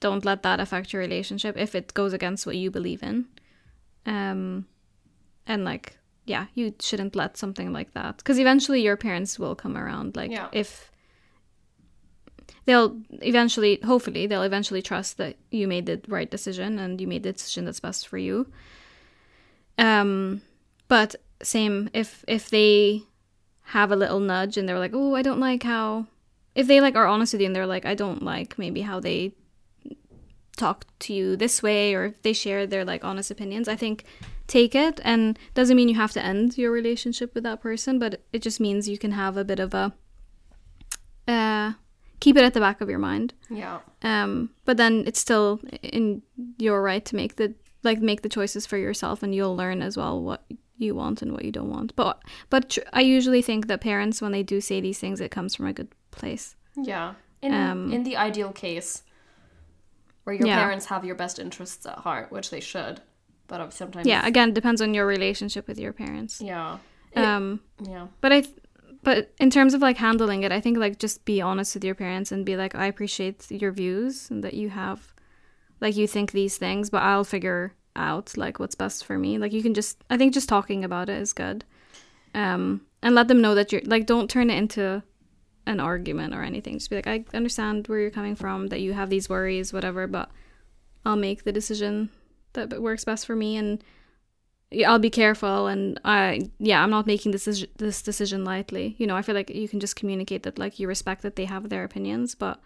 don't 0.00 0.24
let 0.24 0.42
that 0.42 0.60
affect 0.60 0.92
your 0.92 1.00
relationship 1.00 1.56
if 1.56 1.74
it 1.74 1.92
goes 1.94 2.12
against 2.12 2.46
what 2.46 2.56
you 2.56 2.70
believe 2.70 3.02
in. 3.02 3.26
Um 4.06 4.66
and 5.46 5.64
like 5.64 5.96
yeah, 6.26 6.46
you 6.54 6.74
shouldn't 6.80 7.16
let 7.16 7.36
something 7.36 7.72
like 7.72 7.92
that 7.94 8.22
cuz 8.24 8.38
eventually 8.38 8.82
your 8.82 8.96
parents 8.96 9.38
will 9.38 9.54
come 9.54 9.76
around 9.76 10.16
like 10.16 10.30
Yeah. 10.30 10.48
if 10.52 10.90
they'll 12.66 13.00
eventually 13.22 13.80
hopefully 13.84 14.26
they'll 14.26 14.42
eventually 14.42 14.82
trust 14.82 15.16
that 15.16 15.36
you 15.50 15.66
made 15.68 15.86
the 15.86 16.00
right 16.06 16.30
decision 16.30 16.78
and 16.78 17.00
you 17.00 17.06
made 17.06 17.22
the 17.22 17.32
decision 17.32 17.64
that's 17.64 17.80
best 17.80 18.06
for 18.06 18.18
you 18.18 18.46
um 19.78 20.42
but 20.88 21.14
same 21.42 21.88
if 21.92 22.24
if 22.28 22.50
they 22.50 23.02
have 23.76 23.90
a 23.92 23.96
little 23.96 24.20
nudge 24.20 24.56
and 24.56 24.68
they're 24.68 24.78
like 24.78 24.92
oh 24.94 25.14
i 25.14 25.22
don't 25.22 25.40
like 25.40 25.62
how 25.62 26.06
if 26.54 26.66
they 26.66 26.80
like 26.80 26.96
are 26.96 27.06
honest 27.06 27.32
with 27.32 27.40
you 27.40 27.46
and 27.46 27.54
they're 27.56 27.66
like 27.66 27.86
i 27.86 27.94
don't 27.94 28.22
like 28.22 28.58
maybe 28.58 28.80
how 28.82 28.98
they 29.00 29.32
talk 30.58 30.84
to 30.98 31.12
you 31.12 31.36
this 31.36 31.62
way 31.62 31.94
or 31.94 32.04
if 32.06 32.22
they 32.22 32.32
share 32.32 32.66
their 32.66 32.84
like 32.84 33.04
honest 33.04 33.30
opinions. 33.30 33.68
I 33.68 33.76
think 33.76 34.04
take 34.46 34.74
it 34.74 35.00
and 35.04 35.38
doesn't 35.54 35.76
mean 35.76 35.88
you 35.88 35.94
have 35.94 36.12
to 36.12 36.24
end 36.24 36.56
your 36.58 36.70
relationship 36.72 37.34
with 37.34 37.44
that 37.44 37.60
person 37.60 37.98
but 37.98 38.22
it 38.32 38.40
just 38.40 38.60
means 38.60 38.88
you 38.88 38.96
can 38.98 39.12
have 39.12 39.36
a 39.36 39.44
bit 39.44 39.60
of 39.60 39.74
a 39.74 39.92
uh 41.26 41.72
keep 42.20 42.36
it 42.36 42.42
at 42.42 42.54
the 42.54 42.60
back 42.60 42.80
of 42.80 42.88
your 42.88 42.98
mind. 42.98 43.34
Yeah. 43.50 43.78
Um 44.02 44.50
but 44.64 44.76
then 44.76 45.04
it's 45.06 45.20
still 45.20 45.60
in 45.82 46.22
your 46.58 46.82
right 46.82 47.04
to 47.04 47.16
make 47.16 47.36
the 47.36 47.54
like 47.84 48.00
make 48.00 48.22
the 48.22 48.28
choices 48.28 48.66
for 48.66 48.76
yourself 48.76 49.22
and 49.22 49.34
you'll 49.34 49.56
learn 49.56 49.82
as 49.82 49.96
well 49.96 50.20
what 50.20 50.44
you 50.78 50.94
want 50.94 51.22
and 51.22 51.32
what 51.32 51.44
you 51.44 51.52
don't 51.52 51.70
want. 51.70 51.94
But 51.96 52.22
but 52.50 52.70
tr- 52.70 52.80
i 52.92 53.00
usually 53.00 53.42
think 53.42 53.66
that 53.66 53.80
parents 53.80 54.22
when 54.22 54.32
they 54.32 54.42
do 54.42 54.60
say 54.60 54.80
these 54.80 54.98
things 54.98 55.20
it 55.20 55.30
comes 55.30 55.54
from 55.54 55.66
a 55.66 55.72
good 55.72 55.88
place. 56.10 56.56
Yeah. 56.76 57.14
In 57.42 57.52
Um, 57.54 57.92
in 57.92 58.02
the 58.02 58.16
ideal 58.16 58.52
case 58.52 59.02
where 60.28 60.36
your 60.36 60.46
Yeah. 60.46 60.60
parents 60.62 60.86
have 60.92 61.04
your 61.08 61.14
best 61.14 61.38
interests 61.38 61.86
at 61.86 61.98
heart 62.06 62.30
which 62.30 62.50
they 62.50 62.60
should 62.60 63.00
but 63.46 63.72
sometimes 63.72 64.06
yeah 64.06 64.26
again 64.26 64.52
depends 64.52 64.80
on 64.82 64.92
your 64.94 65.06
relationship 65.06 65.66
with 65.66 65.78
your 65.78 65.92
parents. 65.94 66.32
Yeah. 66.40 66.78
It- 67.12 67.24
um 67.24 67.60
yeah. 67.92 68.06
but 68.20 68.30
i 68.36 68.40
th- 68.42 68.54
but 69.02 69.32
in 69.40 69.48
terms 69.48 69.72
of 69.74 69.80
like 69.80 69.96
handling 69.96 70.42
it 70.46 70.52
i 70.52 70.60
think 70.60 70.76
like 70.84 70.98
just 70.98 71.24
be 71.24 71.40
honest 71.40 71.74
with 71.74 71.84
your 71.88 71.94
parents 71.94 72.30
and 72.32 72.44
be 72.44 72.56
like 72.62 72.74
i 72.74 72.86
appreciate 72.92 73.50
your 73.50 73.72
views 73.72 74.30
and 74.30 74.44
that 74.44 74.52
you 74.60 74.68
have 74.82 75.14
like 75.80 75.96
you 76.00 76.06
think 76.06 76.32
these 76.32 76.58
things 76.58 76.90
but 76.90 77.02
i'll 77.02 77.24
figure 77.24 77.72
out 77.96 78.36
like 78.36 78.60
what's 78.60 78.76
best 78.76 79.04
for 79.04 79.18
me. 79.18 79.38
Like 79.38 79.52
you 79.56 79.62
can 79.66 79.74
just 79.74 79.94
i 80.12 80.16
think 80.18 80.32
just 80.34 80.48
talking 80.48 80.84
about 80.84 81.08
it 81.08 81.18
is 81.24 81.32
good. 81.32 81.64
Um 82.34 82.82
and 83.02 83.14
let 83.14 83.26
them 83.28 83.40
know 83.40 83.54
that 83.56 83.72
you're 83.72 83.86
like 83.94 84.04
don't 84.06 84.28
turn 84.30 84.50
it 84.50 84.58
into 84.58 85.02
an 85.68 85.80
argument 85.80 86.34
or 86.34 86.42
anything 86.42 86.74
just 86.78 86.90
be 86.90 86.96
like 86.96 87.06
i 87.06 87.24
understand 87.36 87.86
where 87.86 88.00
you're 88.00 88.10
coming 88.10 88.34
from 88.34 88.68
that 88.68 88.80
you 88.80 88.92
have 88.92 89.10
these 89.10 89.28
worries 89.28 89.72
whatever 89.72 90.06
but 90.06 90.30
i'll 91.04 91.16
make 91.16 91.44
the 91.44 91.52
decision 91.52 92.08
that 92.54 92.80
works 92.82 93.04
best 93.04 93.26
for 93.26 93.36
me 93.36 93.56
and 93.56 93.84
I'll 94.86 94.98
be 94.98 95.10
careful 95.10 95.66
and 95.66 95.98
I 96.04 96.50
yeah, 96.58 96.82
I'm 96.82 96.90
not 96.90 97.06
making 97.06 97.32
this 97.32 97.66
this 97.78 98.02
decision 98.02 98.44
lightly. 98.44 98.96
You 98.98 99.06
know, 99.06 99.16
I 99.16 99.22
feel 99.22 99.34
like 99.34 99.48
you 99.48 99.68
can 99.68 99.80
just 99.80 99.96
communicate 99.96 100.42
that 100.42 100.58
like 100.58 100.78
you 100.78 100.86
respect 100.86 101.22
that 101.22 101.36
they 101.36 101.46
have 101.46 101.70
their 101.70 101.84
opinions, 101.84 102.34
but 102.34 102.60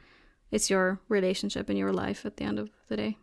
it's 0.51 0.69
your 0.69 0.99
relationship 1.09 1.69
and 1.69 1.79
your 1.79 1.93
life 1.93 2.27
at 2.27 2.39
the 2.39 2.45
end 2.45 2.59
of 2.59 2.71
the 2.89 2.97
day. 2.97 3.19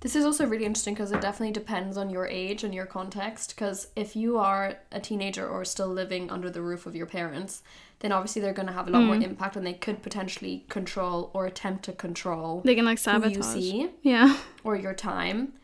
This 0.00 0.14
is 0.14 0.24
also 0.24 0.46
really 0.46 0.64
interesting 0.64 0.94
because 0.94 1.10
it 1.10 1.20
definitely 1.20 1.52
depends 1.52 1.96
on 1.96 2.10
your 2.10 2.26
age 2.26 2.62
and 2.62 2.72
your 2.72 2.86
context. 2.86 3.54
Because 3.54 3.88
if 3.96 4.14
you 4.14 4.38
are 4.38 4.78
a 4.92 5.00
teenager 5.00 5.48
or 5.48 5.64
still 5.64 5.88
living 5.88 6.30
under 6.30 6.50
the 6.50 6.62
roof 6.62 6.86
of 6.86 6.94
your 6.94 7.06
parents, 7.06 7.62
then 8.00 8.12
obviously 8.12 8.40
they're 8.40 8.52
going 8.52 8.68
to 8.68 8.72
have 8.72 8.88
a 8.88 8.90
lot 8.90 9.02
more 9.02 9.16
hmm. 9.16 9.22
impact 9.22 9.56
and 9.56 9.66
they 9.66 9.74
could 9.74 10.02
potentially 10.02 10.64
control 10.68 11.30
or 11.34 11.46
attempt 11.46 11.84
to 11.84 11.92
control 11.92 12.62
They 12.64 12.74
can 12.74 12.84
like 12.84 13.00
who 13.00 13.28
you 13.28 13.42
see 13.42 13.90
Yeah. 14.02 14.36
or 14.64 14.76
your 14.76 14.94
time. 14.94 15.54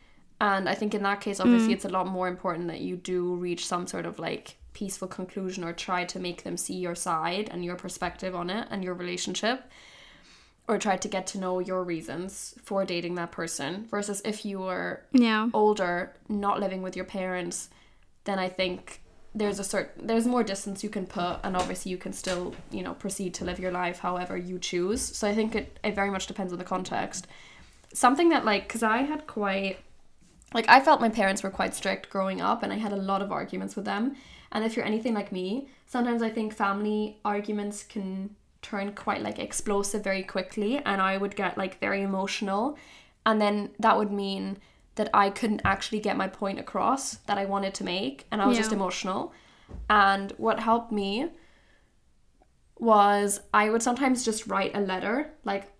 And 0.41 0.67
I 0.67 0.75
think 0.75 0.93
in 0.93 1.03
that 1.03 1.21
case, 1.21 1.39
obviously, 1.39 1.67
hmm. 1.67 1.73
it's 1.73 1.85
a 1.85 1.89
lot 1.89 2.07
more 2.07 2.27
important 2.27 2.67
that 2.67 2.81
you 2.81 2.97
do 2.97 3.35
reach 3.35 3.65
some 3.65 3.87
sort 3.87 4.05
of 4.05 4.19
like 4.19 4.57
peaceful 4.73 5.07
conclusion 5.07 5.63
or 5.63 5.71
try 5.71 6.03
to 6.03 6.19
make 6.19 6.43
them 6.43 6.57
see 6.57 6.75
your 6.75 6.95
side 6.95 7.49
and 7.51 7.63
your 7.63 7.77
perspective 7.77 8.35
on 8.35 8.49
it 8.49 8.67
and 8.69 8.83
your 8.83 8.93
relationship 8.93 9.63
or 10.67 10.77
try 10.77 10.97
to 10.97 11.07
get 11.07 11.27
to 11.27 11.37
know 11.37 11.59
your 11.59 11.83
reasons 11.83 12.55
for 12.61 12.85
dating 12.85 13.15
that 13.15 13.31
person 13.31 13.85
versus 13.89 14.21
if 14.25 14.43
you 14.43 14.59
were 14.59 15.03
Yeah. 15.13 15.49
older 15.53 16.13
not 16.27 16.59
living 16.59 16.81
with 16.81 16.95
your 16.95 17.05
parents 17.05 17.69
then 18.25 18.37
i 18.37 18.49
think 18.49 19.01
there's 19.35 19.59
a 19.59 19.63
certain 19.63 20.07
there's 20.07 20.25
more 20.25 20.43
distance 20.43 20.83
you 20.83 20.89
can 20.89 21.05
put 21.05 21.39
and 21.43 21.57
obviously 21.57 21.91
you 21.91 21.97
can 21.97 22.13
still 22.13 22.55
you 22.71 22.81
know 22.81 22.93
proceed 22.93 23.33
to 23.33 23.43
live 23.43 23.59
your 23.59 23.71
life 23.71 23.99
however 23.99 24.37
you 24.37 24.57
choose. 24.57 25.01
So 25.01 25.27
i 25.27 25.35
think 25.35 25.55
it, 25.55 25.77
it 25.83 25.93
very 25.93 26.09
much 26.09 26.25
depends 26.25 26.53
on 26.53 26.57
the 26.57 26.65
context. 26.65 27.27
Something 27.93 28.29
that 28.29 28.45
like 28.45 28.67
because 28.67 28.81
i 28.81 28.99
had 28.99 29.27
quite 29.27 29.77
like 30.53 30.67
i 30.69 30.79
felt 30.79 31.01
my 31.01 31.09
parents 31.09 31.43
were 31.43 31.49
quite 31.49 31.75
strict 31.75 32.09
growing 32.09 32.39
up 32.39 32.63
and 32.63 32.71
i 32.71 32.77
had 32.77 32.93
a 32.93 32.97
lot 33.11 33.21
of 33.21 33.31
arguments 33.31 33.75
with 33.75 33.85
them. 33.85 34.15
And 34.53 34.63
if 34.63 34.75
you're 34.75 34.85
anything 34.85 35.13
like 35.13 35.31
me 35.33 35.67
sometimes 35.85 36.21
i 36.21 36.29
think 36.29 36.53
family 36.53 37.17
arguments 37.25 37.83
can 37.83 38.33
turn 38.61 38.93
quite 38.93 39.21
like 39.21 39.37
explosive 39.37 40.03
very 40.03 40.23
quickly 40.23 40.77
and 40.77 41.01
i 41.01 41.17
would 41.17 41.35
get 41.35 41.57
like 41.57 41.79
very 41.79 42.01
emotional. 42.01 42.77
And 43.27 43.41
then 43.41 43.71
that 43.79 43.97
would 43.97 44.11
mean 44.11 44.59
that 44.95 45.09
i 45.13 45.29
couldn't 45.29 45.61
actually 45.65 45.99
get 45.99 46.17
my 46.17 46.27
point 46.27 46.59
across 46.59 47.15
that 47.27 47.37
i 47.37 47.45
wanted 47.45 47.73
to 47.73 47.83
make 47.83 48.25
and 48.31 48.41
i 48.41 48.45
was 48.45 48.57
just 48.57 48.71
emotional. 48.71 49.33
And 49.89 50.31
what 50.37 50.59
helped 50.59 50.91
me 50.91 51.29
was 52.77 53.39
i 53.53 53.69
would 53.69 53.81
sometimes 53.81 54.23
just 54.23 54.47
write 54.47 54.75
a 54.75 54.79
letter 54.79 55.31
like 55.43 55.71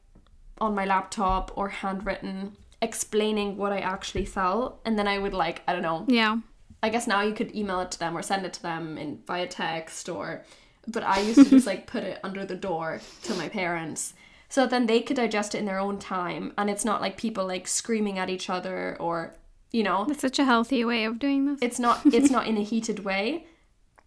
on 0.60 0.73
my 0.73 0.86
laptop 0.86 1.51
or 1.56 1.69
handwritten 1.69 2.56
explaining 2.82 3.58
what 3.58 3.71
I 3.71 3.80
actually 3.80 4.25
felt. 4.25 4.80
And 4.86 4.97
then 4.97 5.08
I 5.08 5.17
would 5.17 5.34
like 5.34 5.62
I 5.67 5.73
don't 5.73 5.82
know. 5.82 6.06
Yeah. 6.08 6.38
I 6.84 6.89
guess 6.89 7.08
now 7.08 7.21
you 7.21 7.34
could 7.34 7.56
email 7.56 7.80
it 7.82 7.91
to 7.91 7.99
them 7.99 8.15
or 8.15 8.21
send 8.21 8.45
it 8.45 8.54
to 8.54 8.62
them 8.62 8.97
in 8.97 9.19
via 9.25 9.47
text 9.47 10.08
or 10.08 10.43
but 10.88 11.04
I 11.04 11.19
used 11.21 11.43
to 11.43 11.49
just 11.49 11.65
like 11.65 11.88
put 11.88 12.04
it 12.04 12.19
under 12.23 12.45
the 12.45 12.56
door 12.56 13.01
to 13.23 13.34
my 13.36 13.49
parents 13.49 14.13
so 14.55 14.61
that 14.61 14.69
then 14.69 14.85
they 14.87 15.01
could 15.01 15.17
digest 15.17 15.53
it 15.53 15.57
in 15.57 15.65
their 15.65 15.79
own 15.79 15.99
time 15.99 16.53
and 16.57 16.69
it's 16.69 16.85
not 16.85 17.01
like 17.01 17.17
people 17.17 17.45
like 17.45 17.67
screaming 17.67 18.17
at 18.17 18.29
each 18.29 18.49
other 18.49 18.95
or 19.01 19.35
you 19.73 19.83
know 19.83 20.05
That's 20.07 20.21
such 20.21 20.39
a 20.39 20.45
healthy 20.45 20.85
way 20.85 21.03
of 21.03 21.19
doing 21.19 21.45
this. 21.45 21.59
it's 21.61 21.77
not 21.77 22.05
it's 22.05 22.31
not 22.31 22.47
in 22.51 22.55
a 22.55 22.63
heated 22.63 22.99
way 23.03 23.45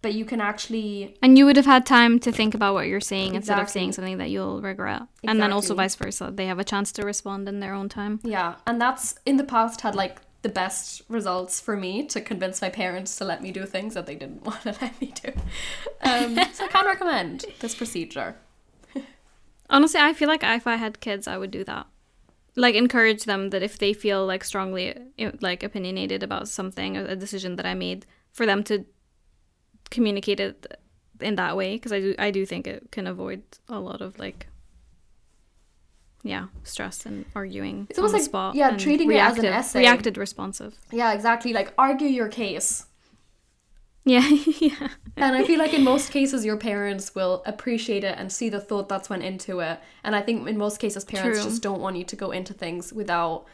but 0.00 0.14
you 0.14 0.24
can 0.24 0.40
actually 0.40 1.18
and 1.20 1.36
you 1.36 1.44
would 1.44 1.56
have 1.56 1.66
had 1.66 1.84
time 1.84 2.18
to 2.20 2.32
think 2.32 2.54
about 2.54 2.72
what 2.72 2.86
you're 2.86 3.08
saying 3.14 3.34
instead 3.34 3.58
of 3.58 3.68
saying 3.68 3.92
something 3.92 4.16
that 4.18 4.30
you'll 4.30 4.62
regret. 4.62 5.02
And 5.24 5.40
then 5.42 5.52
also 5.52 5.74
vice 5.74 5.96
versa. 5.96 6.30
They 6.32 6.46
have 6.46 6.60
a 6.60 6.64
chance 6.64 6.92
to 6.92 7.04
respond 7.04 7.48
in 7.48 7.60
their 7.60 7.74
own 7.74 7.88
time. 7.88 8.20
Yeah, 8.22 8.54
and 8.64 8.80
that's 8.80 9.16
in 9.26 9.38
the 9.38 9.44
past 9.44 9.80
had 9.80 9.96
like 9.96 10.18
the 10.42 10.48
best 10.48 11.02
results 11.08 11.60
for 11.60 11.76
me 11.76 12.06
to 12.06 12.20
convince 12.20 12.62
my 12.62 12.70
parents 12.70 13.16
to 13.16 13.24
let 13.24 13.42
me 13.42 13.50
do 13.50 13.66
things 13.66 13.94
that 13.94 14.06
they 14.06 14.14
didn't 14.14 14.44
want 14.48 14.62
to 14.62 14.76
let 14.80 15.00
me 15.00 15.12
do. 15.22 15.32
Um, 16.02 16.36
so 16.52 16.64
I 16.64 16.68
can 16.68 16.86
recommend 16.86 17.44
this 17.58 17.74
procedure. 17.74 18.36
Honestly, 19.70 20.00
I 20.00 20.12
feel 20.14 20.28
like 20.28 20.42
if 20.42 20.66
I 20.66 20.76
had 20.76 21.00
kids, 21.00 21.26
I 21.28 21.36
would 21.38 21.50
do 21.50 21.64
that. 21.64 21.86
like 22.56 22.74
encourage 22.74 23.22
them 23.24 23.50
that 23.50 23.62
if 23.62 23.78
they 23.78 23.92
feel 23.92 24.26
like 24.26 24.42
strongly 24.42 24.86
like 25.40 25.62
opinionated 25.62 26.22
about 26.24 26.48
something 26.48 26.96
a 26.96 27.14
decision 27.14 27.54
that 27.56 27.66
i 27.66 27.74
made 27.74 28.00
for 28.32 28.46
them 28.46 28.64
to 28.64 28.74
communicate 29.90 30.40
it 30.40 30.66
in 31.20 31.36
that 31.36 31.54
way 31.56 31.68
because 31.76 31.92
i 31.92 32.00
do 32.00 32.14
i 32.18 32.30
do 32.32 32.42
think 32.44 32.66
it 32.66 32.80
can 32.90 33.06
avoid 33.06 33.42
a 33.68 33.78
lot 33.78 34.00
of 34.06 34.18
like 34.18 34.48
yeah 36.24 36.46
stress 36.64 37.06
and 37.06 37.24
arguing 37.36 37.86
It's 37.90 37.98
almost 38.00 38.14
like, 38.14 38.22
spot 38.24 38.54
yeah, 38.56 38.76
treating 38.76 39.06
it 39.12 39.16
as 39.22 39.38
an 39.38 39.44
reactive- 39.44 39.54
essay. 39.60 39.78
reacted 39.86 40.18
responsive 40.18 40.74
Yeah, 40.90 41.12
exactly. 41.12 41.52
Like 41.52 41.72
argue 41.78 42.08
your 42.08 42.28
case. 42.28 42.86
Yeah 44.08 44.28
yeah 44.60 44.88
And 45.16 45.34
I 45.36 45.44
feel 45.44 45.58
like 45.58 45.74
in 45.74 45.84
most 45.84 46.10
cases, 46.10 46.44
your 46.44 46.56
parents 46.56 47.14
will 47.14 47.42
appreciate 47.44 48.04
it 48.04 48.16
and 48.18 48.30
see 48.32 48.48
the 48.48 48.60
thought 48.60 48.88
that's 48.88 49.10
went 49.10 49.24
into 49.24 49.60
it. 49.60 49.80
And 50.04 50.14
I 50.14 50.22
think 50.22 50.48
in 50.48 50.56
most 50.56 50.78
cases, 50.78 51.04
parents 51.04 51.40
True. 51.40 51.50
just 51.50 51.62
don't 51.62 51.80
want 51.80 51.96
you 51.96 52.04
to 52.04 52.16
go 52.16 52.30
into 52.30 52.54
things 52.54 52.92
without 52.92 53.44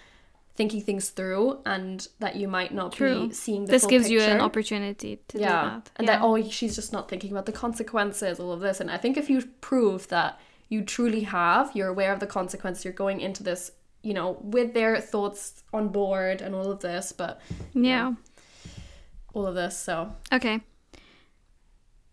thinking 0.57 0.81
things 0.81 1.11
through, 1.11 1.59
and 1.67 2.07
that 2.21 2.37
you 2.37 2.47
might 2.47 2.73
not 2.73 2.93
true 2.93 3.27
be 3.27 3.35
seeing 3.35 3.65
the 3.65 3.73
this 3.73 3.87
gives 3.87 4.09
you 4.09 4.21
an 4.21 4.41
opportunity 4.41 5.19
to 5.27 5.41
yeah. 5.41 5.47
do 5.47 5.71
that 5.71 5.91
and 5.97 6.07
yeah. 6.07 6.19
that 6.19 6.23
oh, 6.23 6.41
she's 6.49 6.77
just 6.77 6.93
not 6.93 7.09
thinking 7.09 7.33
about 7.33 7.47
the 7.47 7.53
consequences, 7.53 8.39
all 8.39 8.53
of 8.53 8.61
this. 8.61 8.81
And 8.81 8.91
I 8.91 8.97
think 8.97 9.17
if 9.17 9.29
you 9.29 9.43
prove 9.61 10.07
that 10.09 10.39
you 10.69 10.83
truly 10.83 11.23
have, 11.23 11.73
you're 11.75 11.89
aware 11.89 12.13
of 12.13 12.21
the 12.21 12.27
consequences, 12.27 12.85
you're 12.85 12.95
going 12.95 13.21
into 13.21 13.43
this, 13.43 13.73
you 14.03 14.15
know, 14.15 14.39
with 14.43 14.75
their 14.75 15.01
thoughts 15.01 15.65
on 15.73 15.89
board 15.89 16.41
and 16.41 16.55
all 16.55 16.71
of 16.71 16.81
this, 16.81 17.11
but 17.11 17.41
yeah 17.73 18.15
all 19.35 19.47
of 19.47 19.55
this. 19.55 19.77
So 19.79 20.15
okay 20.33 20.61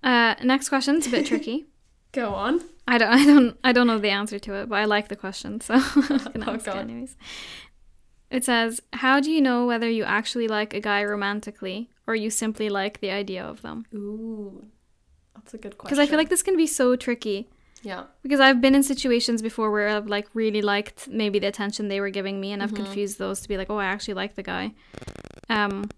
uh 0.03 0.35
next 0.43 0.69
question's 0.69 1.07
a 1.07 1.09
bit 1.11 1.25
tricky 1.25 1.65
go 2.11 2.33
on. 2.33 2.61
I 2.87 2.97
don't, 2.97 3.13
I 3.13 3.25
don't, 3.25 3.57
I 3.63 3.71
don't 3.71 3.87
know 3.87 3.99
the 3.99 4.09
answer 4.09 4.37
to 4.39 4.53
it, 4.55 4.67
but 4.67 4.75
I 4.75 4.85
like 4.85 5.07
the 5.07 5.15
question, 5.15 5.61
so 5.61 5.75
I'm 5.95 6.17
gonna 6.33 6.45
Oh, 6.47 6.53
ask 6.55 6.67
it 6.67 6.75
anyways. 6.75 7.15
It 8.29 8.43
says, 8.43 8.81
"How 8.93 9.19
do 9.21 9.31
you 9.31 9.39
know 9.39 9.65
whether 9.65 9.89
you 9.89 10.03
actually 10.03 10.47
like 10.49 10.73
a 10.73 10.81
guy 10.81 11.03
romantically 11.03 11.89
or 12.07 12.15
you 12.15 12.29
simply 12.29 12.67
like 12.69 12.99
the 12.99 13.11
idea 13.11 13.43
of 13.45 13.61
them?" 13.61 13.85
Ooh, 13.93 14.65
that's 15.35 15.53
a 15.53 15.57
good 15.57 15.77
question. 15.77 15.95
Because 15.95 15.99
I 15.99 16.09
feel 16.09 16.17
like 16.17 16.29
this 16.29 16.41
can 16.43 16.57
be 16.57 16.67
so 16.67 16.95
tricky. 16.97 17.49
yeah. 17.83 18.05
Because 18.23 18.39
I've 18.41 18.59
been 18.59 18.75
in 18.75 18.83
situations 18.83 19.41
before 19.41 19.69
where 19.71 19.87
I've 19.89 20.07
like 20.07 20.27
really 20.33 20.61
liked 20.61 21.07
maybe 21.07 21.39
the 21.39 21.47
attention 21.47 21.87
they 21.87 22.01
were 22.01 22.09
giving 22.09 22.41
me, 22.41 22.51
and 22.51 22.61
Mm-hmm. 22.61 22.75
I've 22.75 22.83
confused 22.83 23.19
those 23.19 23.39
to 23.41 23.47
be 23.47 23.55
like, 23.57 23.69
"Oh, 23.69 23.77
I 23.77 23.85
actually 23.85 24.15
like 24.15 24.35
the 24.35 24.43
guy." 24.43 24.73
Um, 25.49 25.89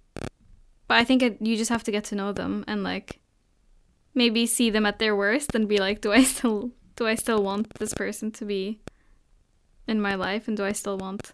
but 0.93 0.99
I 0.99 1.05
think 1.05 1.23
it, 1.23 1.37
you 1.41 1.57
just 1.57 1.71
have 1.71 1.83
to 1.85 1.91
get 1.91 2.03
to 2.05 2.15
know 2.15 2.33
them 2.33 2.63
and 2.67 2.83
like 2.83 3.19
maybe 4.13 4.45
see 4.45 4.69
them 4.69 4.85
at 4.85 4.99
their 4.99 5.15
worst 5.15 5.55
and 5.55 5.67
be 5.67 5.79
like, 5.79 6.01
"Do 6.01 6.11
I 6.11 6.21
still 6.21 6.69
do 6.95 7.07
I 7.07 7.15
still 7.15 7.41
want 7.41 7.73
this 7.79 7.95
person 7.95 8.29
to 8.33 8.45
be 8.45 8.79
in 9.87 9.99
my 9.99 10.13
life, 10.13 10.47
and 10.47 10.55
do 10.55 10.63
I 10.63 10.71
still 10.71 10.99
want 10.99 11.33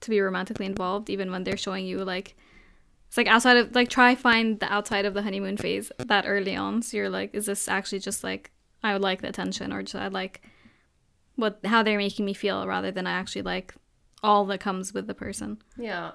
to 0.00 0.10
be 0.10 0.20
romantically 0.20 0.66
involved, 0.66 1.08
even 1.08 1.30
when 1.30 1.44
they're 1.44 1.56
showing 1.56 1.86
you 1.86 2.04
like." 2.04 2.34
It's 3.06 3.16
like 3.16 3.28
outside 3.28 3.58
of 3.58 3.76
like 3.76 3.90
try 3.90 4.16
find 4.16 4.58
the 4.58 4.72
outside 4.72 5.04
of 5.04 5.14
the 5.14 5.22
honeymoon 5.22 5.56
phase 5.56 5.92
that 5.98 6.24
early 6.26 6.56
on. 6.56 6.82
So 6.82 6.96
you're 6.96 7.10
like, 7.10 7.32
is 7.32 7.46
this 7.46 7.68
actually 7.68 8.00
just 8.00 8.24
like 8.24 8.50
I 8.82 8.92
would 8.92 9.02
like 9.02 9.22
the 9.22 9.28
attention 9.28 9.72
or 9.72 9.84
just 9.84 9.94
I 9.94 10.08
like 10.08 10.42
what 11.36 11.60
how 11.64 11.84
they're 11.84 11.96
making 11.96 12.24
me 12.24 12.34
feel 12.34 12.66
rather 12.66 12.90
than 12.90 13.06
I 13.06 13.12
actually 13.12 13.42
like 13.42 13.72
all 14.20 14.46
that 14.46 14.58
comes 14.58 14.92
with 14.92 15.06
the 15.06 15.14
person. 15.14 15.62
Yeah. 15.76 16.10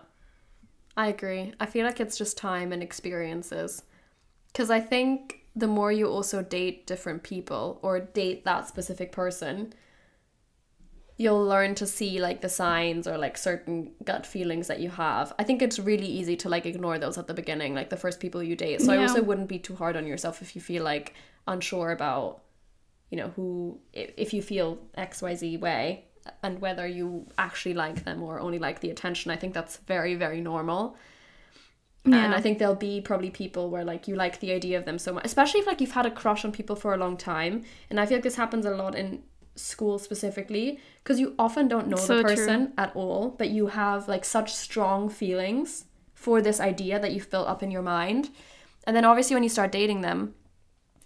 I 0.97 1.07
agree. 1.07 1.53
I 1.59 1.65
feel 1.65 1.85
like 1.85 1.99
it's 1.99 2.17
just 2.17 2.37
time 2.37 2.71
and 2.71 2.81
experiences. 2.81 3.83
Because 4.47 4.69
I 4.69 4.79
think 4.79 5.41
the 5.55 5.67
more 5.67 5.91
you 5.91 6.07
also 6.07 6.41
date 6.41 6.87
different 6.87 7.23
people 7.23 7.79
or 7.81 7.99
date 7.99 8.45
that 8.45 8.67
specific 8.67 9.11
person, 9.11 9.73
you'll 11.17 11.45
learn 11.45 11.75
to 11.75 11.85
see 11.85 12.19
like 12.19 12.41
the 12.41 12.49
signs 12.49 13.07
or 13.07 13.17
like 13.17 13.37
certain 13.37 13.91
gut 14.03 14.25
feelings 14.25 14.67
that 14.67 14.79
you 14.79 14.89
have. 14.89 15.33
I 15.39 15.43
think 15.43 15.61
it's 15.61 15.79
really 15.79 16.07
easy 16.07 16.35
to 16.37 16.49
like 16.49 16.65
ignore 16.65 16.97
those 16.97 17.17
at 17.17 17.27
the 17.27 17.33
beginning, 17.33 17.73
like 17.73 17.89
the 17.89 17.97
first 17.97 18.19
people 18.19 18.41
you 18.43 18.55
date. 18.55 18.81
So 18.81 18.93
I 18.93 18.97
also 18.97 19.21
wouldn't 19.21 19.49
be 19.49 19.59
too 19.59 19.75
hard 19.75 19.95
on 19.95 20.07
yourself 20.07 20.41
if 20.41 20.55
you 20.55 20.61
feel 20.61 20.83
like 20.83 21.13
unsure 21.47 21.91
about, 21.91 22.43
you 23.09 23.17
know, 23.17 23.29
who, 23.35 23.79
if 23.93 24.33
you 24.33 24.41
feel 24.41 24.77
XYZ 24.97 25.59
way 25.59 26.05
and 26.43 26.59
whether 26.59 26.87
you 26.87 27.27
actually 27.37 27.73
like 27.73 28.03
them 28.03 28.23
or 28.23 28.39
only 28.39 28.59
like 28.59 28.79
the 28.79 28.89
attention. 28.89 29.31
I 29.31 29.35
think 29.35 29.53
that's 29.53 29.77
very, 29.77 30.15
very 30.15 30.41
normal. 30.41 30.97
And 32.11 32.35
I 32.35 32.41
think 32.41 32.59
there'll 32.59 32.75
be 32.75 33.01
probably 33.01 33.31
people 33.31 33.71
where 33.71 33.83
like 33.83 34.07
you 34.07 34.15
like 34.15 34.39
the 34.39 34.51
idea 34.51 34.77
of 34.77 34.85
them 34.85 34.99
so 34.99 35.13
much, 35.13 35.25
especially 35.25 35.61
if 35.61 35.65
like 35.65 35.81
you've 35.81 35.91
had 35.91 36.05
a 36.05 36.11
crush 36.11 36.45
on 36.45 36.51
people 36.51 36.75
for 36.75 36.93
a 36.93 36.97
long 36.97 37.17
time. 37.17 37.63
And 37.89 37.99
I 37.99 38.05
feel 38.05 38.17
like 38.17 38.23
this 38.23 38.35
happens 38.35 38.65
a 38.65 38.71
lot 38.71 38.93
in 38.93 39.23
school 39.55 39.97
specifically 39.97 40.79
because 41.03 41.19
you 41.19 41.33
often 41.39 41.67
don't 41.67 41.87
know 41.87 41.97
So 41.97 42.17
the 42.17 42.23
true. 42.23 42.35
person 42.35 42.73
at 42.77 42.95
all, 42.95 43.29
but 43.29 43.49
you 43.49 43.67
have 43.67 44.07
like 44.07 44.23
such 44.23 44.53
strong 44.53 45.09
feelings 45.09 45.85
for 46.13 46.41
this 46.41 46.59
idea 46.59 46.99
that 46.99 47.11
you've 47.11 47.29
built 47.31 47.47
up 47.47 47.63
in 47.63 47.71
your 47.71 47.81
mind. 47.81 48.29
And 48.85 48.95
then 48.95 49.05
obviously 49.05 49.35
when 49.35 49.43
you 49.43 49.49
start 49.49 49.71
dating 49.71 50.01
them, 50.01 50.35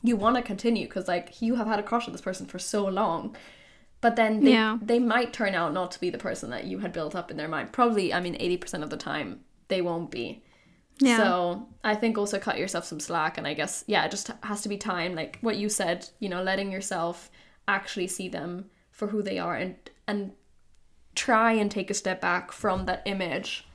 you 0.04 0.18
want 0.18 0.36
to 0.36 0.42
continue 0.42 0.86
because 0.86 1.08
like 1.08 1.42
you 1.42 1.56
have 1.56 1.68
had 1.68 1.80
a 1.80 1.84
crush 1.84 2.08
on 2.08 2.12
this 2.12 2.22
person 2.22 2.46
for 2.46 2.60
so 2.60 2.86
long. 2.86 3.38
But 4.02 4.16
then 4.16 4.44
they, 4.44 4.54
Yeah. 4.54 4.78
they 4.82 5.00
might 5.00 5.34
turn 5.34 5.56
out 5.56 5.74
not 5.74 5.92
to 5.92 6.00
be 6.00 6.10
the 6.10 6.18
person 6.18 6.50
that 6.52 6.64
you 6.66 6.80
had 6.80 6.94
built 6.94 7.16
up 7.16 7.30
in 7.32 7.38
their 7.38 7.48
mind. 7.50 7.74
Probably, 7.74 8.14
I 8.14 8.22
mean, 8.22 8.36
80% 8.40 8.82
of 8.84 8.90
the 8.90 8.98
time, 8.98 9.42
they 9.68 9.82
won't 9.82 10.10
be. 10.10 10.44
Yeah. 11.00 11.18
So 11.18 11.68
I 11.84 11.96
think 11.96 12.18
also 12.18 12.40
cut 12.40 12.58
yourself 12.58 12.86
some 12.86 13.00
slack. 13.00 13.38
And 13.38 13.46
I 13.46 13.54
guess, 13.54 13.84
yeah, 13.88 14.06
it 14.06 14.12
just 14.12 14.32
has 14.44 14.62
to 14.62 14.70
be 14.70 14.78
time. 14.78 15.16
Like 15.16 15.38
what 15.42 15.58
you 15.58 15.68
said, 15.70 16.10
you 16.20 16.30
know, 16.30 16.42
letting 16.44 16.72
yourself 16.72 17.30
actually 17.68 18.08
see 18.08 18.30
them 18.30 18.70
for 18.92 19.08
who 19.08 19.22
they 19.22 19.38
are 19.38 19.56
and, 19.56 19.76
and 20.08 20.32
try 21.16 21.54
and 21.54 21.70
take 21.70 21.90
a 21.90 21.94
step 21.94 22.22
back 22.22 22.52
from 22.52 22.86
that 22.86 23.02
image 23.06 23.66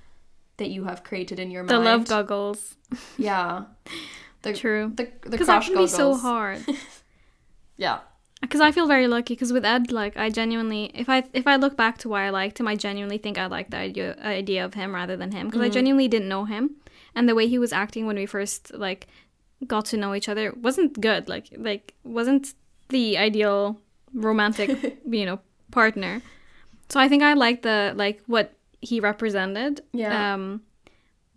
that 0.56 0.70
you 0.70 0.84
have 0.84 1.02
created 1.04 1.38
in 1.38 1.50
your 1.50 1.62
mind. 1.64 1.70
the 1.70 1.78
love 1.80 2.08
goggles. 2.08 2.76
Yeah. 3.18 3.64
The, 4.42 4.52
True. 4.52 4.92
The, 4.94 5.04
the 5.22 5.30
Because 5.30 5.46
that 5.46 5.54
crush 5.62 5.68
can 5.68 5.76
be 5.78 5.86
so 5.86 5.98
goggles. 6.12 6.20
hard. 6.20 6.64
Yeah. 7.78 8.00
Because 8.44 8.60
I 8.60 8.72
feel 8.72 8.86
very 8.86 9.06
lucky. 9.06 9.34
Because 9.34 9.52
with 9.52 9.64
Ed, 9.64 9.90
like 9.90 10.16
I 10.16 10.30
genuinely, 10.30 10.90
if 10.94 11.08
I 11.08 11.24
if 11.32 11.46
I 11.46 11.56
look 11.56 11.76
back 11.76 11.98
to 11.98 12.08
why 12.08 12.26
I 12.26 12.30
liked 12.30 12.60
him, 12.60 12.68
I 12.68 12.76
genuinely 12.76 13.18
think 13.18 13.38
I 13.38 13.46
liked 13.46 13.70
the 13.70 13.78
idea 13.78 14.16
idea 14.22 14.64
of 14.64 14.74
him 14.74 14.94
rather 14.94 15.16
than 15.16 15.32
him. 15.32 15.46
Because 15.46 15.62
I 15.62 15.68
genuinely 15.68 16.08
didn't 16.08 16.28
know 16.28 16.44
him, 16.44 16.76
and 17.14 17.28
the 17.28 17.34
way 17.34 17.48
he 17.48 17.58
was 17.58 17.72
acting 17.72 18.06
when 18.06 18.16
we 18.16 18.26
first 18.26 18.72
like 18.74 19.06
got 19.66 19.86
to 19.86 19.96
know 19.96 20.14
each 20.14 20.28
other 20.28 20.52
wasn't 20.52 21.00
good. 21.00 21.28
Like 21.28 21.48
like 21.56 21.94
wasn't 22.04 22.54
the 22.88 23.18
ideal 23.18 23.80
romantic 24.12 25.00
you 25.08 25.26
know 25.26 25.40
partner. 25.70 26.22
So 26.88 27.00
I 27.00 27.08
think 27.08 27.22
I 27.22 27.34
liked 27.34 27.62
the 27.62 27.92
like 27.96 28.22
what 28.26 28.54
he 28.80 29.00
represented. 29.00 29.80
Yeah. 29.92 30.34
Um, 30.34 30.62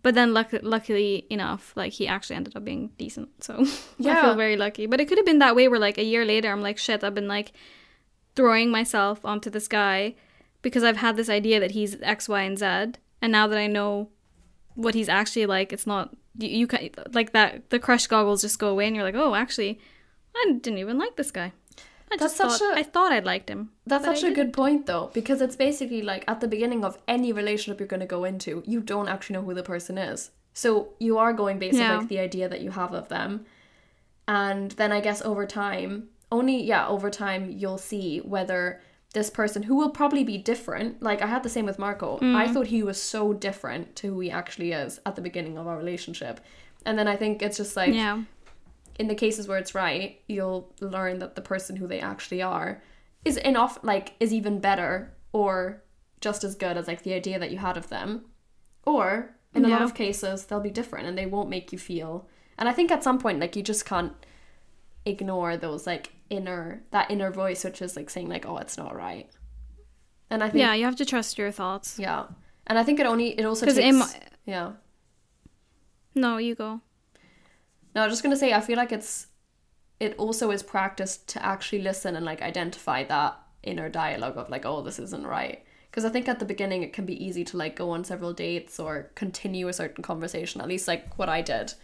but 0.02 0.14
then 0.14 0.32
luck- 0.32 0.62
luckily 0.62 1.26
enough, 1.30 1.72
like 1.76 1.92
he 1.92 2.06
actually 2.06 2.36
ended 2.36 2.56
up 2.56 2.64
being 2.64 2.90
decent. 2.98 3.42
So 3.42 3.54
I 4.04 4.20
feel 4.22 4.34
very 4.34 4.56
lucky. 4.56 4.86
But 4.86 5.00
it 5.00 5.08
could 5.08 5.18
have 5.18 5.26
been 5.26 5.40
that 5.40 5.56
way 5.56 5.68
where 5.68 5.80
like 5.80 5.98
a 5.98 6.04
year 6.04 6.24
later 6.24 6.50
I'm 6.50 6.62
like, 6.62 6.78
shit, 6.78 7.02
I've 7.02 7.14
been 7.14 7.28
like 7.28 7.52
throwing 8.36 8.70
myself 8.70 9.24
onto 9.24 9.50
this 9.50 9.68
guy 9.68 10.14
because 10.62 10.84
I've 10.84 10.98
had 10.98 11.16
this 11.16 11.28
idea 11.28 11.60
that 11.60 11.72
he's 11.72 12.00
X, 12.02 12.28
Y, 12.28 12.42
and 12.42 12.58
Z. 12.58 12.98
And 13.20 13.32
now 13.32 13.46
that 13.48 13.58
I 13.58 13.66
know 13.66 14.10
what 14.74 14.94
he's 14.94 15.08
actually 15.08 15.46
like, 15.46 15.72
it's 15.72 15.86
not 15.86 16.14
you, 16.38 16.48
you 16.48 16.66
can 16.66 16.90
like 17.12 17.32
that 17.32 17.70
the 17.70 17.78
crush 17.80 18.06
goggles 18.06 18.42
just 18.42 18.58
go 18.58 18.68
away 18.68 18.86
and 18.86 18.94
you're 18.94 19.04
like, 19.04 19.16
oh 19.16 19.34
actually 19.34 19.80
I 20.36 20.52
didn't 20.60 20.78
even 20.78 20.98
like 20.98 21.16
this 21.16 21.32
guy. 21.32 21.52
I 22.10 22.16
That's 22.16 22.36
such 22.36 22.58
thought 22.58 22.76
a- 22.76 22.80
I 22.80 22.82
thought 22.82 23.12
I'd 23.12 23.24
liked 23.26 23.48
him. 23.50 23.70
That's 23.86 24.04
such 24.04 24.22
a 24.22 24.28
good 24.28 24.34
didn't. 24.34 24.52
point, 24.52 24.86
though, 24.86 25.10
because 25.12 25.40
it's 25.42 25.56
basically 25.56 26.02
like 26.02 26.24
at 26.26 26.40
the 26.40 26.48
beginning 26.48 26.84
of 26.84 26.98
any 27.06 27.32
relationship 27.32 27.80
you're 27.80 27.86
going 27.86 28.00
to 28.00 28.06
go 28.06 28.24
into, 28.24 28.62
you 28.66 28.80
don't 28.80 29.08
actually 29.08 29.34
know 29.34 29.42
who 29.42 29.54
the 29.54 29.62
person 29.62 29.98
is. 29.98 30.30
So 30.54 30.94
you 30.98 31.18
are 31.18 31.32
going 31.32 31.58
based 31.58 31.78
on 31.80 31.98
like 31.98 32.08
the 32.08 32.18
idea 32.18 32.48
that 32.48 32.60
you 32.62 32.70
have 32.70 32.92
of 32.92 33.08
them. 33.08 33.44
And 34.26 34.72
then 34.72 34.92
I 34.92 35.00
guess 35.00 35.22
over 35.22 35.46
time, 35.46 36.08
only, 36.30 36.62
yeah, 36.62 36.86
over 36.88 37.10
time, 37.10 37.50
you'll 37.50 37.78
see 37.78 38.18
whether 38.18 38.80
this 39.14 39.30
person 39.30 39.62
who 39.62 39.76
will 39.76 39.90
probably 39.90 40.24
be 40.24 40.36
different. 40.36 41.02
Like 41.02 41.22
I 41.22 41.26
had 41.26 41.42
the 41.42 41.48
same 41.48 41.64
with 41.64 41.78
Marco. 41.78 42.18
Mm. 42.18 42.34
I 42.34 42.48
thought 42.52 42.66
he 42.66 42.82
was 42.82 43.00
so 43.00 43.32
different 43.32 43.96
to 43.96 44.08
who 44.14 44.20
he 44.20 44.30
actually 44.30 44.72
is 44.72 45.00
at 45.06 45.16
the 45.16 45.22
beginning 45.22 45.56
of 45.56 45.66
our 45.66 45.78
relationship. 45.78 46.40
And 46.84 46.98
then 46.98 47.08
I 47.08 47.16
think 47.16 47.40
it's 47.42 47.56
just 47.56 47.76
like, 47.76 47.94
Yeah. 47.94 48.22
In 48.98 49.08
the 49.08 49.14
cases 49.14 49.46
where 49.48 49.58
it's 49.58 49.74
right, 49.74 50.20
you'll 50.28 50.74
learn 50.80 51.18
that 51.20 51.34
the 51.36 51.40
person 51.42 51.76
who 51.76 51.86
they 51.86 52.00
actually 52.00 52.42
are 52.42 52.82
is 53.24 53.36
enough 53.36 53.78
like 53.82 54.14
is 54.20 54.32
even 54.32 54.60
better 54.60 55.14
or 55.32 55.82
just 56.20 56.42
as 56.44 56.54
good 56.54 56.76
as 56.76 56.86
like 56.88 57.02
the 57.02 57.14
idea 57.14 57.38
that 57.38 57.50
you 57.50 57.58
had 57.58 57.76
of 57.76 57.88
them. 57.88 58.24
Or 58.84 59.34
in 59.54 59.64
a 59.64 59.68
lot 59.68 59.82
of 59.82 59.94
cases 59.94 60.46
they'll 60.46 60.60
be 60.60 60.70
different 60.70 61.06
and 61.06 61.16
they 61.16 61.26
won't 61.26 61.48
make 61.50 61.72
you 61.72 61.78
feel. 61.78 62.26
And 62.58 62.68
I 62.68 62.72
think 62.72 62.90
at 62.90 63.04
some 63.04 63.18
point 63.18 63.40
like 63.40 63.54
you 63.56 63.62
just 63.62 63.84
can't 63.84 64.12
ignore 65.04 65.56
those 65.56 65.86
like 65.86 66.12
inner 66.28 66.82
that 66.90 67.10
inner 67.10 67.30
voice 67.30 67.64
which 67.64 67.80
is 67.80 67.96
like 67.96 68.10
saying 68.10 68.28
like 68.28 68.44
oh 68.46 68.58
it's 68.58 68.76
not 68.76 68.94
right. 68.94 69.28
And 70.30 70.42
I 70.42 70.48
think 70.50 70.60
Yeah, 70.60 70.74
you 70.74 70.84
have 70.84 70.96
to 70.96 71.04
trust 71.06 71.38
your 71.38 71.50
thoughts. 71.52 71.98
yeah. 71.98 72.26
And 72.66 72.78
I 72.78 72.84
think 72.84 73.00
it 73.00 73.06
only 73.06 73.28
it 73.38 73.44
also 73.44 73.66
takes 73.66 73.78
in 73.78 73.96
my- 73.96 74.20
yeah. 74.44 74.72
No, 76.14 76.36
you 76.38 76.54
go. 76.54 76.80
No, 77.94 78.02
I 78.02 78.04
was 78.06 78.12
just 78.12 78.22
gonna 78.22 78.36
say 78.36 78.52
I 78.52 78.60
feel 78.60 78.76
like 78.76 78.92
it's 78.92 79.26
it 80.00 80.14
also 80.16 80.50
is 80.50 80.62
practice 80.62 81.16
to 81.16 81.44
actually 81.44 81.82
listen 81.82 82.14
and 82.16 82.24
like 82.24 82.40
identify 82.42 83.02
that 83.04 83.36
inner 83.64 83.88
dialogue 83.88 84.36
of 84.36 84.48
like, 84.48 84.64
oh, 84.64 84.80
this 84.82 84.98
isn't 85.00 85.26
right. 85.26 85.64
because 85.90 86.04
I 86.04 86.10
think 86.10 86.28
at 86.28 86.38
the 86.38 86.44
beginning 86.44 86.82
it 86.82 86.92
can 86.92 87.04
be 87.06 87.22
easy 87.24 87.44
to 87.44 87.56
like 87.56 87.74
go 87.74 87.90
on 87.90 88.04
several 88.04 88.32
dates 88.32 88.78
or 88.78 89.10
continue 89.16 89.66
a 89.68 89.72
certain 89.72 90.04
conversation, 90.04 90.60
at 90.60 90.68
least 90.68 90.86
like 90.86 91.18
what 91.18 91.28
I 91.28 91.42
did. 91.42 91.74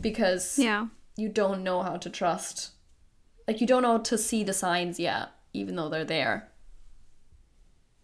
Because 0.00 0.58
Yeah. 0.58 0.86
you 1.16 1.28
don't 1.28 1.64
know 1.64 1.82
how 1.82 1.96
to 1.96 2.08
trust. 2.10 2.70
Like 3.48 3.60
you 3.60 3.66
don't 3.66 3.82
know 3.82 3.98
to 3.98 4.16
see 4.16 4.44
the 4.44 4.52
signs 4.52 5.00
yet, 5.00 5.30
even 5.52 5.74
though 5.76 5.88
they're 5.88 6.04
there. 6.04 6.52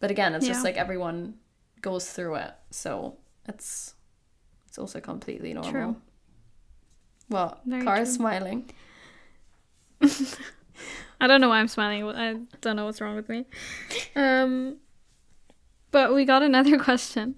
But 0.01 0.11
again, 0.11 0.35
it's 0.35 0.47
just 0.47 0.65
like 0.65 0.77
everyone 0.77 1.35
goes 1.81 2.11
through 2.11 2.37
it. 2.37 2.53
So 2.71 3.19
it's 3.47 3.95
it's 4.67 4.79
also 4.79 5.01
completely 5.01 5.55
normal. 5.55 5.73
True. 5.73 5.97
Well, 7.29 7.61
Very 7.67 7.85
Cara's 7.85 8.09
true. 8.09 8.17
smiling. 8.17 8.71
I 11.21 11.27
don't 11.27 11.41
know 11.41 11.49
why 11.49 11.59
I'm 11.59 11.69
smiling. 11.69 12.05
I 12.09 12.37
don't 12.61 12.77
know 12.77 12.85
what's 12.85 13.01
wrong 13.01 13.17
with 13.17 13.29
me. 13.29 13.45
Um, 14.15 14.77
but 15.91 16.15
we 16.15 16.25
got 16.25 16.43
another 16.43 16.79
question 16.89 17.35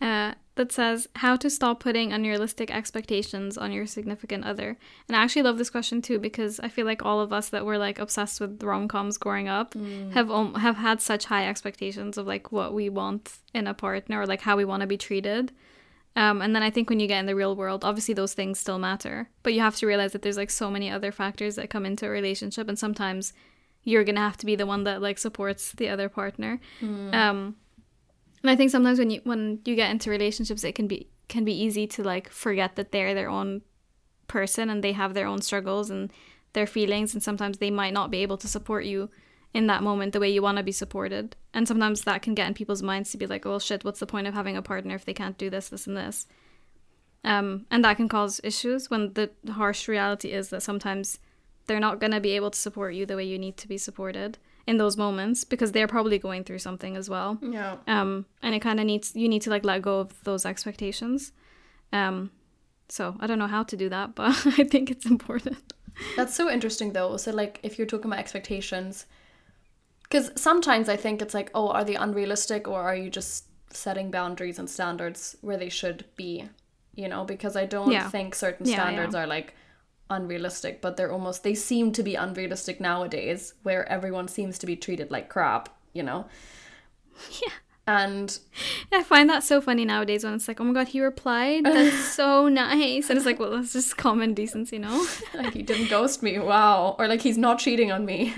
uh, 0.00 0.32
that 0.54 0.72
says 0.72 1.06
how 1.16 1.36
to 1.36 1.50
stop 1.50 1.80
putting 1.80 2.12
unrealistic 2.12 2.70
expectations 2.70 3.58
on 3.58 3.72
your 3.72 3.86
significant 3.86 4.44
other. 4.44 4.78
And 5.06 5.16
I 5.16 5.22
actually 5.22 5.42
love 5.42 5.58
this 5.58 5.68
question 5.70 6.00
too 6.00 6.18
because 6.18 6.60
I 6.60 6.68
feel 6.68 6.86
like 6.86 7.04
all 7.04 7.20
of 7.20 7.32
us 7.32 7.50
that 7.50 7.66
were 7.66 7.76
like 7.78 7.98
obsessed 7.98 8.40
with 8.40 8.62
rom 8.62 8.88
coms 8.88 9.18
growing 9.18 9.48
up 9.48 9.74
have 10.14 10.30
um, 10.30 10.54
have 10.54 10.76
had 10.76 11.02
such 11.02 11.26
high 11.26 11.46
expectations 11.46 12.16
of 12.16 12.26
like 12.26 12.50
what 12.50 12.72
we 12.72 12.88
want 12.88 13.38
in 13.54 13.66
a 13.66 13.74
partner 13.74 14.22
or 14.22 14.26
like 14.26 14.40
how 14.40 14.56
we 14.56 14.64
want 14.64 14.80
to 14.80 14.86
be 14.86 14.96
treated. 14.96 15.52
Um, 16.20 16.42
and 16.42 16.54
then 16.54 16.62
I 16.62 16.68
think 16.68 16.90
when 16.90 17.00
you 17.00 17.06
get 17.06 17.20
in 17.20 17.24
the 17.24 17.34
real 17.34 17.56
world, 17.56 17.82
obviously 17.82 18.12
those 18.12 18.34
things 18.34 18.60
still 18.60 18.78
matter, 18.78 19.30
but 19.42 19.54
you 19.54 19.60
have 19.60 19.76
to 19.76 19.86
realize 19.86 20.12
that 20.12 20.20
there's 20.20 20.36
like 20.36 20.50
so 20.50 20.70
many 20.70 20.90
other 20.90 21.12
factors 21.12 21.54
that 21.56 21.70
come 21.70 21.86
into 21.86 22.04
a 22.06 22.10
relationship, 22.10 22.68
and 22.68 22.78
sometimes 22.78 23.32
you're 23.84 24.04
gonna 24.04 24.20
have 24.20 24.36
to 24.36 24.44
be 24.44 24.54
the 24.54 24.66
one 24.66 24.84
that 24.84 25.00
like 25.00 25.18
supports 25.18 25.72
the 25.72 25.88
other 25.88 26.10
partner. 26.10 26.60
Um, 27.14 27.56
and 28.42 28.50
I 28.50 28.56
think 28.56 28.70
sometimes 28.70 28.98
when 28.98 29.10
you 29.10 29.20
when 29.24 29.60
you 29.64 29.74
get 29.74 29.90
into 29.90 30.10
relationships, 30.10 30.62
it 30.62 30.74
can 30.74 30.86
be 30.86 31.08
can 31.28 31.44
be 31.44 31.54
easy 31.54 31.86
to 31.86 32.02
like 32.02 32.30
forget 32.30 32.76
that 32.76 32.92
they're 32.92 33.14
their 33.14 33.30
own 33.30 33.62
person 34.26 34.68
and 34.68 34.84
they 34.84 34.92
have 34.92 35.14
their 35.14 35.26
own 35.26 35.40
struggles 35.40 35.88
and 35.88 36.12
their 36.52 36.66
feelings, 36.66 37.14
and 37.14 37.22
sometimes 37.22 37.58
they 37.58 37.70
might 37.70 37.94
not 37.94 38.10
be 38.10 38.18
able 38.18 38.36
to 38.36 38.48
support 38.48 38.84
you 38.84 39.08
in 39.52 39.66
that 39.66 39.82
moment 39.82 40.12
the 40.12 40.20
way 40.20 40.30
you 40.30 40.42
want 40.42 40.58
to 40.58 40.62
be 40.62 40.72
supported. 40.72 41.36
And 41.52 41.66
sometimes 41.66 42.02
that 42.02 42.22
can 42.22 42.34
get 42.34 42.46
in 42.46 42.54
people's 42.54 42.82
minds 42.82 43.10
to 43.10 43.18
be 43.18 43.26
like, 43.26 43.46
"Oh 43.46 43.58
shit, 43.58 43.84
what's 43.84 44.00
the 44.00 44.06
point 44.06 44.26
of 44.26 44.34
having 44.34 44.56
a 44.56 44.62
partner 44.62 44.94
if 44.94 45.04
they 45.04 45.14
can't 45.14 45.38
do 45.38 45.50
this, 45.50 45.68
this, 45.68 45.86
and 45.86 45.96
this?" 45.96 46.26
Um, 47.24 47.66
and 47.70 47.84
that 47.84 47.96
can 47.96 48.08
cause 48.08 48.40
issues 48.42 48.90
when 48.90 49.12
the 49.12 49.30
harsh 49.50 49.88
reality 49.88 50.32
is 50.32 50.48
that 50.50 50.62
sometimes 50.62 51.18
they're 51.66 51.80
not 51.80 52.00
going 52.00 52.12
to 52.12 52.20
be 52.20 52.30
able 52.30 52.50
to 52.50 52.58
support 52.58 52.94
you 52.94 53.04
the 53.04 53.16
way 53.16 53.24
you 53.24 53.38
need 53.38 53.56
to 53.58 53.68
be 53.68 53.76
supported 53.76 54.38
in 54.66 54.78
those 54.78 54.96
moments 54.96 55.44
because 55.44 55.72
they're 55.72 55.88
probably 55.88 56.18
going 56.18 56.44
through 56.44 56.58
something 56.58 56.96
as 56.96 57.10
well. 57.10 57.38
Yeah. 57.42 57.76
Um, 57.86 58.26
and 58.42 58.54
it 58.54 58.60
kind 58.60 58.80
of 58.80 58.86
needs 58.86 59.14
you 59.14 59.28
need 59.28 59.42
to 59.42 59.50
like 59.50 59.64
let 59.64 59.82
go 59.82 60.00
of 60.00 60.24
those 60.24 60.46
expectations. 60.46 61.32
Um, 61.92 62.30
so 62.88 63.16
I 63.20 63.26
don't 63.26 63.38
know 63.38 63.46
how 63.46 63.64
to 63.64 63.76
do 63.76 63.88
that, 63.88 64.14
but 64.14 64.30
I 64.46 64.64
think 64.64 64.90
it's 64.90 65.06
important. 65.06 65.72
That's 66.16 66.34
so 66.34 66.48
interesting 66.48 66.92
though. 66.92 67.16
So 67.16 67.32
like 67.32 67.60
if 67.62 67.78
you're 67.78 67.86
talking 67.86 68.06
about 68.06 68.20
expectations 68.20 69.06
cuz 70.10 70.30
sometimes 70.36 70.88
I 70.88 70.96
think 70.96 71.22
it's 71.22 71.34
like, 71.34 71.50
oh, 71.54 71.68
are 71.68 71.84
they 71.84 71.94
unrealistic 71.94 72.68
or 72.68 72.80
are 72.82 72.96
you 72.96 73.10
just 73.10 73.44
setting 73.72 74.10
boundaries 74.10 74.58
and 74.58 74.68
standards 74.68 75.36
where 75.40 75.56
they 75.56 75.68
should 75.68 76.04
be, 76.16 76.48
you 76.94 77.08
know? 77.08 77.24
Because 77.24 77.56
I 77.56 77.66
don't 77.66 77.90
Yeah. 77.92 78.08
think 78.10 78.34
certain 78.34 78.66
Yeah, 78.66 78.74
standards 78.74 79.14
yeah. 79.14 79.20
are 79.22 79.26
like 79.26 79.54
unrealistic, 80.10 80.80
but 80.80 80.96
they're 80.96 81.12
almost 81.12 81.42
they 81.44 81.54
seem 81.54 81.92
to 81.92 82.02
be 82.02 82.14
unrealistic 82.16 82.80
nowadays 82.80 83.54
where 83.62 83.88
everyone 83.88 84.28
seems 84.28 84.58
to 84.58 84.66
be 84.66 84.76
treated 84.76 85.10
like 85.10 85.28
crap, 85.28 85.68
you 85.92 86.02
know? 86.02 86.26
Yeah. 87.42 87.52
And 87.86 88.38
I 88.92 89.02
find 89.02 89.28
that 89.30 89.42
so 89.42 89.60
funny 89.60 89.84
nowadays 89.84 90.22
when 90.22 90.34
it's 90.34 90.46
like, 90.46 90.60
oh 90.60 90.64
my 90.64 90.72
god, 90.74 90.88
he 90.88 91.00
replied. 91.00 91.72
That's 91.72 91.98
so 92.14 92.48
nice. 92.48 93.10
And 93.10 93.16
it's 93.16 93.26
like, 93.26 93.40
well, 93.40 93.50
that's 93.50 93.72
just 93.72 93.96
common 93.96 94.32
decency, 94.34 94.78
no? 94.78 95.06
like 95.34 95.54
he 95.54 95.62
didn't 95.62 95.86
ghost 95.88 96.22
me, 96.22 96.38
wow. 96.38 96.94
Or 96.98 97.08
like 97.08 97.22
he's 97.22 97.38
not 97.38 97.58
cheating 97.58 97.90
on 97.90 98.04
me. 98.04 98.32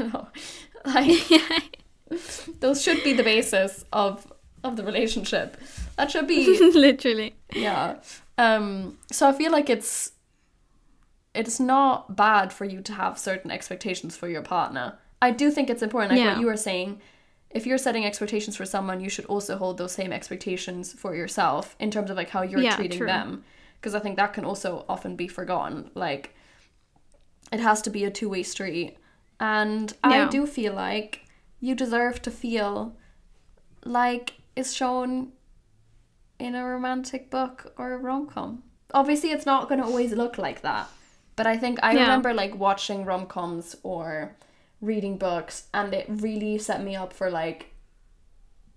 like 0.95 1.79
those 2.61 2.83
should 2.83 3.03
be 3.05 3.13
the 3.13 3.23
basis 3.23 3.85
of 3.93 4.33
of 4.65 4.77
the 4.77 4.85
relationship. 4.85 5.57
That 5.97 6.11
should 6.11 6.27
be 6.29 6.59
Literally. 6.75 7.35
yeah. 7.53 7.97
Um 8.39 8.99
so 9.11 9.29
I 9.29 9.33
feel 9.33 9.53
like 9.53 9.69
it's 9.71 10.13
it's 11.35 11.59
not 11.59 12.15
bad 12.17 12.53
for 12.53 12.65
you 12.65 12.81
to 12.83 12.93
have 12.93 13.19
certain 13.19 13.51
expectations 13.51 14.17
for 14.17 14.29
your 14.29 14.43
partner. 14.43 14.99
I 15.21 15.31
do 15.31 15.51
think 15.51 15.71
it's 15.71 15.83
important 15.83 16.13
like 16.13 16.19
Yeah. 16.21 16.33
what 16.33 16.41
you 16.41 16.47
were 16.47 16.57
saying. 16.57 17.01
If 17.51 17.67
you're 17.67 17.79
setting 17.79 18.05
expectations 18.07 18.57
for 18.57 18.65
someone, 18.67 19.01
you 19.01 19.11
should 19.11 19.27
also 19.27 19.57
hold 19.57 19.79
those 19.79 19.93
same 19.93 20.13
expectations 20.13 20.93
for 20.93 21.15
yourself 21.15 21.77
in 21.79 21.91
terms 21.91 22.11
of 22.11 22.17
like 22.17 22.31
how 22.31 22.43
you're 22.43 22.61
Yeah, 22.61 22.77
treating 22.77 22.99
true. 22.99 23.07
them 23.07 23.45
because 23.81 23.95
I 23.95 24.01
think 24.01 24.17
that 24.17 24.33
can 24.33 24.45
also 24.45 24.85
often 24.89 25.17
be 25.17 25.29
forgotten. 25.29 25.91
Like 25.95 26.35
it 27.51 27.61
has 27.61 27.83
to 27.83 27.91
be 27.91 28.05
a 28.05 28.11
two-way 28.11 28.43
street. 28.43 28.97
And 29.43 29.93
I 30.05 30.29
do 30.29 30.47
feel 30.47 30.73
like 30.73 31.23
you 31.61 31.75
deserve 31.75 32.23
to 32.23 32.31
feel 32.31 32.95
like 33.85 34.35
is 34.55 34.73
shown 34.73 35.33
in 36.39 36.55
a 36.55 36.65
romantic 36.65 37.29
book 37.29 37.73
or 37.77 37.93
a 37.93 37.99
rom-com. 37.99 38.63
Obviously, 38.95 39.33
it's 39.33 39.45
not 39.45 39.69
going 39.69 39.81
to 39.81 39.87
always 39.87 40.13
look 40.13 40.39
like 40.39 40.63
that. 40.63 40.87
But 41.35 41.49
I 41.49 41.57
think 41.57 41.81
I 41.83 41.93
Yeah. 41.93 42.03
remember 42.03 42.33
like 42.33 42.55
watching 42.57 43.05
rom-coms 43.05 43.75
or 43.83 44.37
reading 44.81 45.17
books 45.19 45.67
and 45.75 45.93
it 45.93 46.07
really 46.09 46.59
set 46.59 46.83
me 46.85 46.95
up 46.95 47.13
for 47.13 47.29
like 47.31 47.75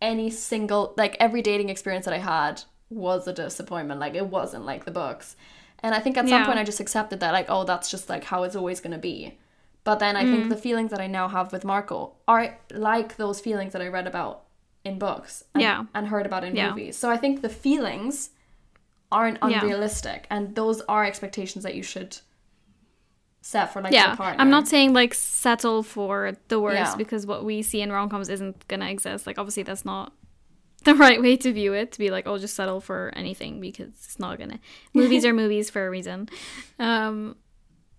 any 0.01 0.29
single 0.29 0.93
like 0.97 1.15
every 1.19 1.41
dating 1.41 1.69
experience 1.69 2.05
that 2.05 2.13
I 2.13 2.19
had 2.19 2.63
was 2.89 3.27
a 3.27 3.33
disappointment. 3.33 3.99
Like 3.99 4.15
it 4.15 4.27
wasn't 4.27 4.65
like 4.65 4.85
the 4.85 4.91
books. 4.91 5.35
And 5.83 5.93
I 5.93 5.99
think 5.99 6.17
at 6.17 6.27
some 6.27 6.39
Yeah. 6.41 6.45
point 6.45 6.57
I 6.59 6.63
just 6.63 6.79
accepted 6.79 7.19
that 7.19 7.33
like 7.33 7.47
oh 7.49 7.65
that's 7.65 7.91
just 7.91 8.09
like 8.09 8.23
how 8.23 8.43
it's 8.43 8.55
always 8.55 8.79
going 8.79 8.93
to 8.93 8.97
be. 8.99 9.37
But 9.85 9.99
then 9.99 10.15
I 10.17 10.23
think 10.25 10.49
the 10.49 10.57
feelings 10.57 10.91
that 10.91 10.99
I 10.99 11.07
now 11.07 11.27
have 11.29 11.53
with 11.53 11.63
Marco 11.63 12.15
are 12.27 12.57
like 12.73 13.15
those 13.17 13.39
feelings 13.39 13.71
that 13.73 13.81
I 13.81 13.87
read 13.87 14.07
about 14.07 14.43
in 14.83 14.99
books 14.99 15.43
and, 15.53 15.61
Yeah. 15.61 15.85
and 15.93 16.07
heard 16.07 16.25
about 16.25 16.43
in 16.43 16.55
Yeah. 16.55 16.69
movies. 16.71 16.97
So 16.97 17.09
I 17.09 17.17
think 17.17 17.41
the 17.41 17.49
feelings 17.49 18.31
aren't 19.11 19.37
Yeah. 19.47 19.61
unrealistic 19.61 20.25
and 20.29 20.55
those 20.55 20.81
are 20.89 21.05
expectations 21.05 21.63
that 21.63 21.75
you 21.75 21.83
should 21.83 22.17
set 23.41 23.71
for 23.71 23.81
like 23.81 23.93
yeah. 23.93 24.15
partner. 24.15 24.41
I'm 24.41 24.49
not 24.49 24.67
saying 24.67 24.93
like 24.93 25.13
settle 25.13 25.83
for 25.83 26.33
the 26.47 26.59
worst 26.59 26.75
Yeah. 26.93 26.95
because 26.95 27.27
what 27.27 27.45
we 27.45 27.61
see 27.61 27.81
in 27.81 27.91
rom 27.91 28.09
coms 28.09 28.27
isn't 28.29 28.67
gonna 28.67 28.89
exist. 28.89 29.27
Like 29.27 29.37
obviously 29.37 29.63
that's 29.63 29.85
not 29.85 30.13
the 30.83 30.95
right 30.95 31.21
way 31.21 31.37
to 31.37 31.53
view 31.53 31.73
it. 31.73 31.91
To 31.93 31.99
be 31.99 32.09
like, 32.09 32.25
oh, 32.27 32.37
just 32.39 32.55
settle 32.55 32.81
for 32.81 33.11
anything 33.15 33.61
because 33.61 33.89
it's 33.89 34.19
not 34.19 34.39
gonna. 34.39 34.59
Movies 34.95 35.25
are 35.25 35.33
movies 35.33 35.69
for 35.69 35.85
a 35.85 35.89
reason. 35.91 36.27
Um, 36.79 37.35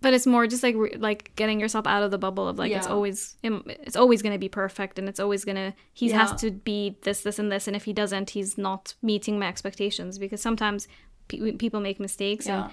but 0.02 0.12
it's 0.14 0.26
more 0.26 0.46
just 0.46 0.62
like 0.62 0.74
re- 0.76 0.96
like 0.98 1.32
getting 1.36 1.58
yourself 1.60 1.86
out 1.86 2.02
of 2.02 2.10
the 2.10 2.18
bubble 2.18 2.46
of 2.48 2.58
like 2.58 2.70
it's 2.72 2.86
always 2.86 3.36
it's 3.42 3.96
always 3.96 4.22
gonna 4.22 4.38
be 4.38 4.48
perfect 4.48 4.98
and 4.98 5.08
it's 5.08 5.20
always 5.20 5.44
gonna 5.44 5.74
he 5.94 6.10
Yeah. 6.10 6.18
has 6.26 6.40
to 6.42 6.50
be 6.50 6.96
this 7.02 7.22
this 7.22 7.38
and 7.38 7.50
this 7.50 7.66
and 7.66 7.74
if 7.76 7.84
he 7.84 7.92
doesn't 7.92 8.30
he's 8.30 8.56
not 8.58 8.94
meeting 9.02 9.38
my 9.38 9.46
expectations 9.48 10.18
because 10.18 10.40
sometimes 10.42 10.86
pe- 11.28 11.52
people 11.52 11.80
make 11.80 11.98
mistakes 11.98 12.46
Yeah. 12.46 12.64
and 12.64 12.72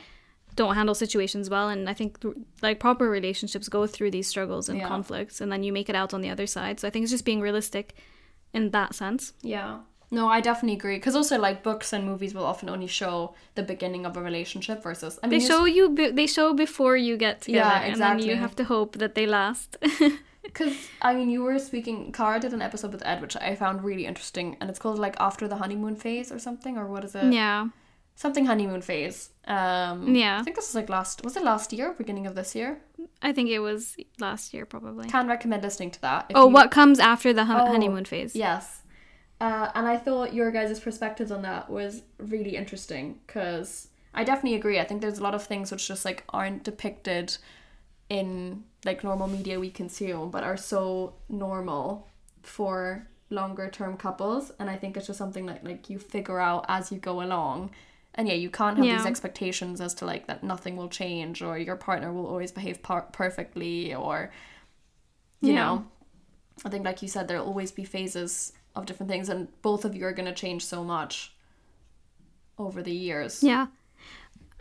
don't 0.56 0.76
handle 0.76 0.94
situations 0.96 1.50
well 1.50 1.70
and 1.70 1.90
i 1.90 1.94
think 1.94 2.18
like 2.62 2.80
proper 2.80 3.10
relationships 3.10 3.68
go 3.70 3.88
through 3.88 4.12
these 4.12 4.28
struggles 4.28 4.70
and 4.70 4.78
Yeah. 4.80 4.88
conflicts 4.88 5.42
and 5.42 5.52
then 5.52 5.64
you 5.64 5.72
make 5.74 5.90
it 5.90 5.96
out 5.96 6.14
on 6.14 6.22
the 6.22 6.30
other 6.30 6.46
side 6.46 6.80
so 6.80 6.88
i 6.88 6.92
think 6.92 7.04
it's 7.04 7.12
just 7.12 7.26
being 7.26 7.42
realistic 7.42 7.96
in 8.54 8.70
that 8.72 8.94
sense 8.94 9.34
Yeah. 9.42 9.80
No, 10.18 10.24
I 10.38 10.40
definitely 10.42 10.78
agree. 10.82 10.98
Because 10.98 11.16
also, 11.20 11.36
like, 11.48 11.58
books 11.70 11.94
and 11.94 12.02
movies 12.12 12.34
will 12.36 12.46
often 12.54 12.68
only 12.70 12.88
show 13.02 13.14
the 13.56 13.64
beginning 13.64 14.06
of 14.06 14.16
a 14.18 14.22
relationship 14.30 14.78
versus. 14.88 15.14
I 15.24 15.28
they 15.28 15.32
mean, 15.38 15.42
you 15.42 15.48
show 15.52 15.62
you 15.78 15.90
be- 16.00 16.12
they 16.20 16.28
show 16.28 16.48
before 16.66 16.96
you 17.08 17.14
get 17.18 17.36
together 17.42 17.70
Yeah, 17.76 17.88
and 17.88 18.00
then 18.02 18.20
you 18.30 18.36
have 18.46 18.56
to 18.62 18.64
hope 18.74 18.92
that 19.02 19.14
they 19.16 19.26
last 19.26 19.70
Because, 20.44 20.76
I 21.02 21.14
mean, 21.16 21.30
you 21.30 21.42
were 21.42 21.58
speaking. 21.58 22.12
Cara 22.12 22.38
did 22.40 22.54
an 22.54 22.62
episode 22.62 22.92
with 22.92 23.04
Ed, 23.06 23.22
which 23.22 23.36
I 23.38 23.56
found 23.56 23.84
really 23.84 24.06
interesting. 24.06 24.58
And 24.60 24.70
it's 24.70 24.78
called, 24.84 25.00
like, 25.00 25.16
After 25.20 25.48
the 25.48 25.56
Honeymoon 25.56 25.96
Phase 25.96 26.32
or 26.34 26.40
something. 26.48 26.78
Or 26.78 26.86
what 26.94 27.04
is 27.06 27.16
it? 27.16 27.32
yeah 27.34 27.70
Something 28.16 28.46
honeymoon 28.46 28.82
phase. 28.84 29.32
Um, 29.48 30.14
Yeah. 30.16 30.38
I 30.40 30.44
think 30.44 30.56
this 30.58 30.68
was, 30.70 30.76
like, 30.76 30.90
last. 30.98 31.24
Was 31.24 31.36
it 31.36 31.44
last 31.44 31.74
year? 31.74 31.94
Beginning 31.98 32.28
of 32.28 32.36
this 32.36 32.54
year? 32.56 32.72
i 33.22 33.32
think 33.34 33.50
it 33.50 33.60
was 33.60 33.96
last 34.20 34.54
year 34.54 34.66
probably 34.66 35.08
Can 35.10 35.28
recommend 35.28 35.62
listening 35.64 35.92
to 35.92 36.02
that. 36.02 36.32
oh 36.36 36.48
you- 36.48 36.54
what 36.54 36.72
comes 36.72 37.00
after 37.00 37.34
the 37.34 37.46
hun- 37.46 37.62
Oh, 37.62 37.72
honeymoon 37.72 38.06
phase 38.06 38.36
Yes. 38.36 38.82
Uh, 39.44 39.70
and 39.76 39.86
I 39.86 39.98
thought 39.98 40.34
your 40.34 40.52
guys' 40.52 40.80
perspectives 40.80 41.30
on 41.30 41.42
that 41.42 41.70
was 41.70 42.04
really 42.18 42.56
interesting 42.56 43.20
because 43.28 43.90
I 44.14 44.24
definitely 44.24 44.56
agree. 44.58 44.80
I 44.80 44.86
think 44.86 45.02
there's 45.02 45.20
a 45.20 45.24
lot 45.24 45.36
of 45.36 45.44
things 45.44 45.70
which 45.70 45.86
just 45.86 46.06
like 46.06 46.24
aren't 46.30 46.64
depicted 46.64 47.36
in 48.10 48.64
like 48.86 49.04
normal 49.04 49.28
media 49.28 49.60
we 49.60 49.70
consume, 49.70 50.32
but 50.32 50.46
are 50.46 50.56
so 50.56 51.16
normal 51.28 52.08
for 52.42 53.06
longer 53.30 53.70
term 53.70 53.98
couples. 53.98 54.54
And 54.60 54.70
I 54.70 54.78
think 54.78 54.96
it's 54.96 55.08
just 55.08 55.20
something 55.20 55.46
that 55.48 55.66
like 55.66 55.90
you 55.90 56.00
figure 56.00 56.40
out 56.40 56.64
as 56.70 56.90
you 56.90 56.98
go 56.98 57.22
along. 57.22 57.72
And 58.16 58.30
yeah, 58.30 58.36
you 58.36 58.50
can't 58.50 58.78
have 58.78 58.86
these 58.86 59.06
expectations 59.06 59.82
as 59.82 59.94
to 59.96 60.06
like 60.06 60.28
that 60.28 60.44
nothing 60.44 60.78
will 60.78 60.88
change 60.88 61.42
or 61.42 61.58
your 61.58 61.76
partner 61.76 62.14
will 62.14 62.28
always 62.28 62.54
behave 62.54 62.82
par- 62.82 63.10
perfectly 63.12 63.94
or 63.94 64.32
you 65.42 65.52
Yeah. 65.52 65.66
know 65.66 65.86
I 66.66 66.70
think, 66.70 66.86
like 66.86 67.02
you 67.02 67.08
said, 67.08 67.28
there'll 67.28 67.48
always 67.48 67.72
be 67.72 67.84
phases 67.84 68.54
of 68.76 68.86
different 68.86 69.10
things 69.12 69.30
and 69.30 69.48
both 69.62 69.86
of 69.86 69.96
you 69.96 70.06
are 70.06 70.14
going 70.14 70.26
to 70.26 70.34
change 70.34 70.66
so 70.66 70.84
much 70.84 71.34
over 72.58 72.82
the 72.82 72.92
years. 72.94 73.44
Yeah. 73.44 73.68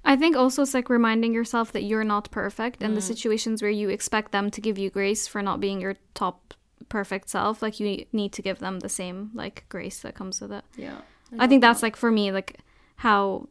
I 0.05 0.17
think 0.17 0.37
also 0.37 0.63
it's 0.63 0.75
like 0.75 0.91
reminding 0.91 1.33
yourself 1.33 1.73
that 1.73 1.85
you're 1.85 2.05
not 2.05 2.31
perfect 2.31 2.83
and 2.83 2.97
the 2.97 3.01
Mm. 3.01 3.05
situations 3.05 3.63
where 3.63 3.71
you 3.71 3.89
expect 3.89 4.33
them 4.33 4.51
to 4.51 4.61
give 4.61 4.77
you 4.77 4.91
grace 4.91 5.27
for 5.29 5.41
not 5.43 5.61
being 5.61 5.81
your 5.81 5.95
top 6.15 6.55
perfect 6.89 7.31
self, 7.31 7.63
like 7.63 7.79
you 7.79 8.05
need 8.13 8.33
to 8.33 8.43
give 8.43 8.59
them 8.59 8.81
the 8.81 8.89
same 8.89 9.31
like 9.35 9.65
grace 9.69 10.01
that 10.01 10.15
comes 10.15 10.41
with 10.41 10.53
it. 10.53 10.65
Yeah. 10.77 10.99
I 11.39 11.47
think 11.47 11.63
that's 11.63 11.83
like 11.83 11.97
for 11.97 12.11
me, 12.11 12.33
like 12.33 12.59
how, 12.97 13.49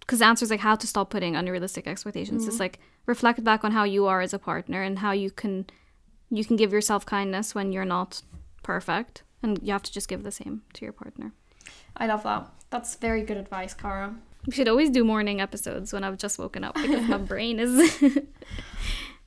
because 0.00 0.20
the 0.20 0.24
answer 0.26 0.44
is 0.44 0.50
like 0.50 0.60
how 0.60 0.76
to 0.76 0.86
stop 0.86 1.10
putting 1.10 1.36
unrealistic 1.36 1.86
expectations. 1.86 2.42
Mm-hmm. 2.42 2.50
It's 2.50 2.60
like 2.60 2.78
reflect 3.06 3.42
back 3.44 3.64
on 3.64 3.72
how 3.72 3.84
you 3.84 4.06
are 4.06 4.20
as 4.22 4.32
a 4.32 4.38
partner 4.38 4.80
and 4.82 5.00
how 5.00 5.10
you 5.10 5.30
can, 5.30 5.66
you 6.30 6.44
can 6.44 6.56
give 6.56 6.72
yourself 6.72 7.04
kindness 7.04 7.54
when 7.54 7.72
you're 7.72 7.84
not 7.84 8.22
perfect, 8.62 9.22
and 9.42 9.58
you 9.62 9.72
have 9.72 9.82
to 9.84 9.92
just 9.92 10.08
give 10.08 10.22
the 10.22 10.30
same 10.32 10.62
to 10.74 10.84
your 10.84 10.92
partner. 10.92 11.32
I 11.96 12.06
love 12.06 12.22
that. 12.24 12.50
That's 12.70 12.94
very 12.96 13.22
good 13.22 13.36
advice, 13.36 13.74
Cara. 13.74 14.14
We 14.46 14.52
should 14.52 14.68
always 14.68 14.90
do 14.90 15.04
morning 15.04 15.40
episodes 15.40 15.92
when 15.92 16.04
I've 16.04 16.16
just 16.18 16.38
woken 16.38 16.64
up 16.64 16.74
because 16.74 17.06
my 17.08 17.18
brain 17.32 17.58
is 17.58 18.02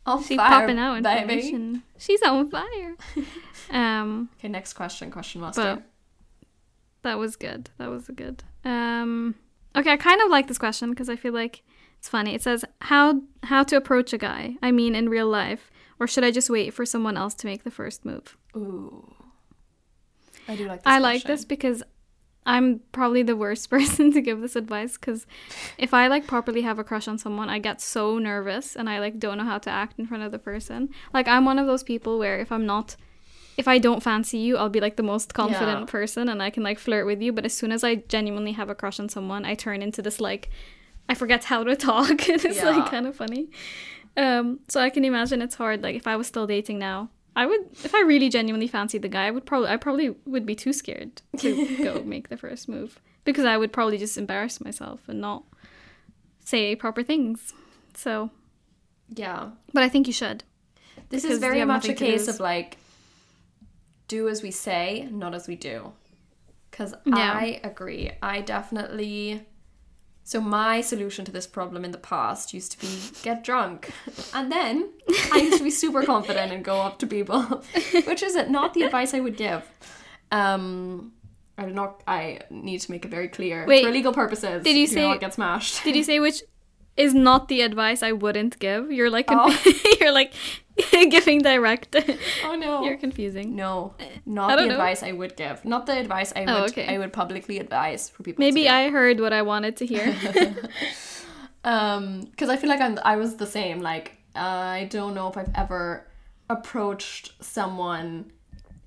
On 0.06 0.24
she's 0.24 0.38
fire, 0.38 0.50
popping 0.62 0.80
out 0.80 1.04
baby. 1.04 1.22
information. 1.22 1.84
She's 1.98 2.22
on 2.24 2.50
fire. 2.50 2.96
Um, 3.70 4.30
Okay, 4.40 4.50
next 4.50 4.74
question, 4.74 5.12
question 5.12 5.40
master. 5.40 5.82
that 7.04 7.18
was 7.18 7.36
good. 7.38 7.70
That 7.78 7.90
was 7.90 8.10
good. 8.14 8.44
Um, 8.66 9.36
okay, 9.78 9.92
I 9.92 9.98
kind 9.98 10.20
of 10.22 10.30
like 10.30 10.48
this 10.48 10.58
question 10.58 10.90
because 10.90 11.08
I 11.08 11.16
feel 11.16 11.32
like 11.32 11.64
it's 11.98 12.10
funny. 12.10 12.34
It 12.36 12.42
says 12.42 12.66
how 12.82 13.22
how 13.44 13.64
to 13.64 13.78
approach 13.78 14.12
a 14.12 14.18
guy. 14.18 14.56
I 14.62 14.72
mean, 14.72 14.94
in 14.94 15.08
real 15.08 15.28
life, 15.28 15.72
or 16.02 16.08
should 16.08 16.26
I 16.26 16.32
just 16.32 16.50
wait 16.50 16.74
for 16.74 16.86
someone 16.86 17.16
else 17.16 17.34
to 17.36 17.46
make 17.48 17.64
the 17.64 17.72
first 17.72 18.04
move? 18.04 18.36
Ooh. 18.58 19.14
I 20.52 20.56
do 20.56 20.66
like 20.68 20.80
this 20.84 20.94
I 20.94 20.98
like 21.00 21.24
this 21.24 21.46
because 21.46 21.84
I'm 22.46 22.80
probably 22.92 23.24
the 23.24 23.36
worst 23.36 23.70
person 23.76 24.12
to 24.14 24.22
give 24.22 24.42
this 24.42 24.56
advice 24.56 24.94
because 24.98 25.26
if 25.78 25.94
I 25.94 26.08
like 26.08 26.26
properly 26.28 26.62
have 26.62 26.80
a 26.80 26.84
crush 26.84 27.08
on 27.08 27.18
someone, 27.18 27.50
I 27.50 27.60
get 27.60 27.80
so 27.82 28.18
nervous 28.18 28.76
and 28.76 28.90
I 28.90 29.00
like 29.00 29.20
don't 29.20 29.38
know 29.38 29.44
how 29.54 29.60
to 29.60 29.70
act 29.70 30.00
in 30.00 30.08
front 30.08 30.24
of 30.24 30.32
the 30.32 30.40
person. 30.40 30.90
Like 31.14 31.28
I'm 31.28 31.46
one 31.46 31.60
of 31.60 31.68
those 31.68 31.84
people 31.84 32.18
where 32.20 32.40
if 32.40 32.52
I'm 32.52 32.66
not 32.66 32.96
if 33.58 33.68
I 33.68 33.78
don't 33.80 34.02
fancy 34.02 34.38
you, 34.40 34.58
I'll 34.58 34.70
be 34.70 34.80
like 34.80 34.96
the 34.96 35.04
most 35.14 35.34
confident 35.34 35.80
Yeah. 35.82 35.86
person 35.86 36.30
and 36.30 36.42
I 36.42 36.50
can 36.50 36.64
like 36.64 36.80
flirt 36.80 37.06
with 37.06 37.22
you, 37.22 37.32
but 37.34 37.46
as 37.46 37.54
soon 37.54 37.72
as 37.72 37.84
I 37.84 37.96
genuinely 37.96 38.54
have 38.54 38.70
a 38.70 38.76
crush 38.76 39.00
on 39.00 39.10
someone, 39.10 39.46
I 39.46 39.54
turn 39.56 39.82
into 39.82 40.02
this 40.02 40.20
like 40.20 40.50
I 41.10 41.14
forget 41.14 41.44
how 41.44 41.64
to 41.64 41.76
talk. 41.76 42.28
it's 42.30 42.44
Yeah. 42.56 42.70
like 42.72 42.90
kind 42.90 43.06
of 43.06 43.16
funny. 43.16 43.50
Um 44.18 44.60
so 44.68 44.82
I 44.82 44.90
can 44.90 45.06
imagine 45.06 45.42
it's 45.44 45.56
hard 45.56 45.84
like 45.84 45.96
if 45.96 46.08
I 46.08 46.16
was 46.16 46.28
still 46.28 46.48
dating 46.48 46.80
now, 46.80 47.10
I 47.36 47.46
would 47.46 47.62
if 47.84 47.96
I 47.96 48.02
really 48.02 48.30
genuinely 48.30 48.68
fancied 48.68 49.02
the 49.02 49.10
guy, 49.10 49.28
I 49.28 49.32
would 49.32 49.46
probably 49.46 49.70
I 49.70 49.78
probably 49.78 50.16
would 50.26 50.46
be 50.46 50.56
too 50.56 50.74
scared 50.74 51.22
to 51.38 51.78
go 51.84 52.04
make 52.04 52.30
the 52.30 52.38
first 52.38 52.68
move 52.68 53.00
because 53.24 53.46
I 53.46 53.58
would 53.58 53.72
probably 53.72 53.98
just 53.98 54.18
embarrass 54.18 54.60
myself 54.62 55.02
and 55.08 55.22
not 55.22 55.44
say 56.44 56.76
proper 56.76 57.04
things. 57.04 57.54
So, 57.94 58.32
Yeah. 59.10 59.52
but 59.74 59.84
I 59.84 59.90
think 59.90 60.08
you 60.08 60.14
should. 60.14 60.44
This 61.10 61.24
is 61.24 61.40
very 61.40 61.64
much 61.66 61.88
a 61.88 61.94
case 61.94 62.28
of 62.28 62.40
like 62.40 62.78
do 64.08 64.28
as 64.28 64.42
we 64.44 64.52
say, 64.52 65.08
not 65.12 65.34
as 65.34 65.48
we 65.48 65.56
do. 65.56 65.94
Cuz 66.72 66.94
Yeah. 67.06 67.16
I 67.34 67.62
agree. 67.64 68.12
I 68.22 68.42
definitely 68.42 69.46
so 70.32 70.40
my 70.40 70.80
solution 70.80 71.26
to 71.26 71.32
this 71.32 71.46
problem 71.46 71.84
in 71.84 71.92
the 71.92 71.98
past 71.98 72.54
used 72.54 72.72
to 72.72 72.80
be 72.80 72.92
get 73.22 73.44
drunk. 73.44 73.92
And 74.34 74.50
then 74.50 74.76
I 75.34 75.38
used 75.40 75.58
to 75.58 75.64
be 75.66 75.70
super 75.72 76.04
confident 76.04 76.54
and 76.54 76.64
go 76.64 76.78
up 76.88 77.00
to 77.00 77.08
people, 77.08 77.42
which 78.10 78.24
is 78.24 78.36
not 78.48 78.74
the 78.74 78.84
advice 78.84 79.14
I 79.14 79.20
would 79.20 79.36
give. 79.36 79.64
Um 80.32 81.12
I 81.58 81.66
do 81.66 81.74
not 81.74 82.02
I 82.08 82.40
need 82.50 82.80
to 82.86 82.92
make 82.92 83.04
it 83.04 83.12
very 83.12 83.28
clear 83.28 83.66
Wait, 83.68 83.84
for 83.84 83.92
legal 83.92 84.14
purposes. 84.14 84.64
did 84.64 84.78
you 84.78 84.88
say- 84.88 85.02
not 85.10 85.20
get 85.20 85.34
smashed? 85.34 85.84
Did 85.84 85.98
you 85.98 86.06
say 86.12 86.22
which 86.22 86.40
is 86.98 87.14
not 87.14 87.48
the 87.48 87.62
advice 87.62 88.04
I 88.04 88.12
wouldn't 88.12 88.60
give? 88.60 88.92
You're 88.92 89.10
like 89.10 89.26
Oh. 89.30 89.50
you're 90.00 90.12
like 90.12 90.34
giving 91.10 91.40
direct. 91.40 91.96
oh 92.46 92.56
no. 92.56 92.84
You're 92.84 92.98
confusing. 92.98 93.56
No, 93.56 93.94
not 94.26 94.58
the 94.58 94.66
know. 94.66 94.72
advice 94.74 95.04
I 95.04 95.12
would 95.12 95.36
give. 95.36 95.64
Not 95.66 95.86
the 95.86 95.98
advice 95.98 96.34
I 96.36 96.42
would 96.42 96.50
Oh, 96.50 96.64
okay. 96.66 96.88
I 96.94 96.98
would 96.98 97.14
publicly 97.14 97.60
advise 97.60 98.10
for 98.10 98.24
people. 98.24 98.44
Maybe. 98.44 98.68
I 98.70 98.90
heard 98.90 99.20
what 99.20 99.34
I 99.34 99.42
wanted 99.42 99.78
to 99.78 99.86
hear. 99.86 100.16
um 101.64 102.22
because 102.22 102.50
I 102.50 102.58
feel 102.58 102.70
like 102.70 102.82
I'm 102.82 102.98
I 103.04 103.16
was 103.18 103.36
the 103.38 103.48
same. 103.48 103.82
Like 103.82 104.18
I 104.36 104.88
don't 104.90 105.14
know 105.14 105.28
if 105.30 105.38
I've 105.38 105.52
ever 105.56 106.08
approached 106.50 107.34
someone 107.44 108.32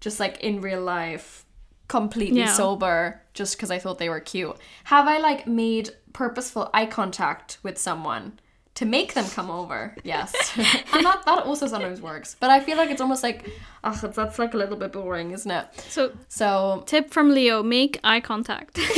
just 0.00 0.20
like 0.20 0.40
in 0.40 0.60
real 0.60 0.82
life 0.82 1.44
completely 1.88 2.40
Yeah. 2.40 2.52
sober 2.52 3.22
just 3.34 3.56
because 3.56 3.70
I 3.70 3.78
thought 3.78 3.98
they 3.98 4.08
were 4.08 4.20
cute. 4.20 4.56
Have 4.84 5.06
I 5.06 5.18
like 5.18 5.46
made 5.46 5.90
purposeful 6.14 6.70
eye 6.72 6.86
contact 6.86 7.58
with 7.62 7.76
someone? 7.76 8.38
To 8.76 8.84
make 8.86 9.14
them 9.14 9.26
come 9.26 9.52
over, 9.52 9.94
yes, 10.02 10.34
and 10.92 11.04
that 11.06 11.22
that 11.26 11.44
also 11.46 11.68
sometimes 11.68 12.00
works. 12.00 12.34
But 12.40 12.50
I 12.50 12.58
feel 12.58 12.76
like 12.76 12.90
it's 12.90 13.00
almost 13.00 13.22
like, 13.22 13.48
ugh, 13.84 13.94
it's- 14.02 14.16
that's 14.16 14.36
like 14.40 14.52
a 14.52 14.56
little 14.56 14.76
bit 14.76 14.90
boring, 14.90 15.30
isn't 15.30 15.48
it? 15.48 15.66
so, 15.88 16.10
So 16.28 16.82
tip 16.84 17.10
from 17.12 17.30
Leo: 17.32 17.62
make 17.62 18.00
eye 18.02 18.20
contact. 18.20 18.78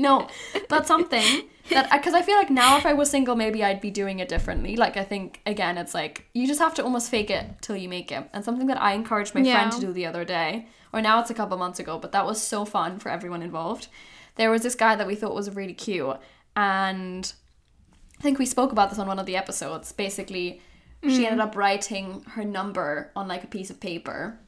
No, 0.00 0.28
but 0.68 0.86
something 0.86 1.42
that 1.70 1.90
because 1.90 2.14
I 2.14 2.22
feel 2.22 2.36
like 2.36 2.50
now 2.50 2.76
if 2.76 2.86
I 2.86 2.92
was 2.92 3.10
single, 3.10 3.34
maybe 3.34 3.64
I'd 3.64 3.80
be 3.80 3.90
doing 3.90 4.20
it 4.20 4.28
differently. 4.28 4.76
Like 4.76 4.96
I 4.96 5.02
think 5.04 5.40
again, 5.44 5.76
it's 5.76 5.92
like 5.92 6.26
you 6.34 6.46
just 6.46 6.60
have 6.60 6.74
to 6.74 6.84
almost 6.84 7.10
fake 7.10 7.30
it 7.30 7.46
till 7.60 7.76
you 7.76 7.88
make 7.88 8.12
it, 8.12 8.28
and 8.32 8.44
something 8.44 8.68
that 8.68 8.80
I 8.80 8.92
encouraged 8.92 9.34
my 9.34 9.42
friend 9.42 9.72
to 9.72 9.80
do 9.80 9.92
the 9.92 10.06
other 10.06 10.24
day, 10.24 10.66
or 10.92 11.02
now 11.02 11.20
it's 11.20 11.30
a 11.30 11.34
couple 11.34 11.56
months 11.58 11.80
ago, 11.80 11.98
but 11.98 12.12
that 12.12 12.24
was 12.26 12.40
so 12.40 12.64
fun 12.64 12.98
for 13.00 13.10
everyone 13.10 13.42
involved. 13.42 13.88
There 14.38 14.50
was 14.50 14.62
this 14.62 14.74
guy 14.74 14.96
that 14.96 15.06
we 15.06 15.16
thought 15.16 15.34
was 15.34 15.54
really 15.54 15.74
cute, 15.74 16.16
and 16.56 17.30
I 18.18 18.22
think 18.22 18.38
we 18.38 18.46
spoke 18.46 18.72
about 18.72 18.88
this 18.88 18.98
on 18.98 19.06
one 19.06 19.18
of 19.18 19.26
the 19.26 19.36
episodes. 19.36 19.92
Basically, 19.92 20.62
she 21.02 21.26
ended 21.26 21.40
mm. 21.40 21.48
up 21.48 21.56
writing 21.56 22.22
her 22.30 22.44
number 22.44 23.10
on 23.14 23.28
like 23.28 23.44
a 23.44 23.48
piece 23.48 23.68
of 23.68 23.80
paper, 23.80 24.38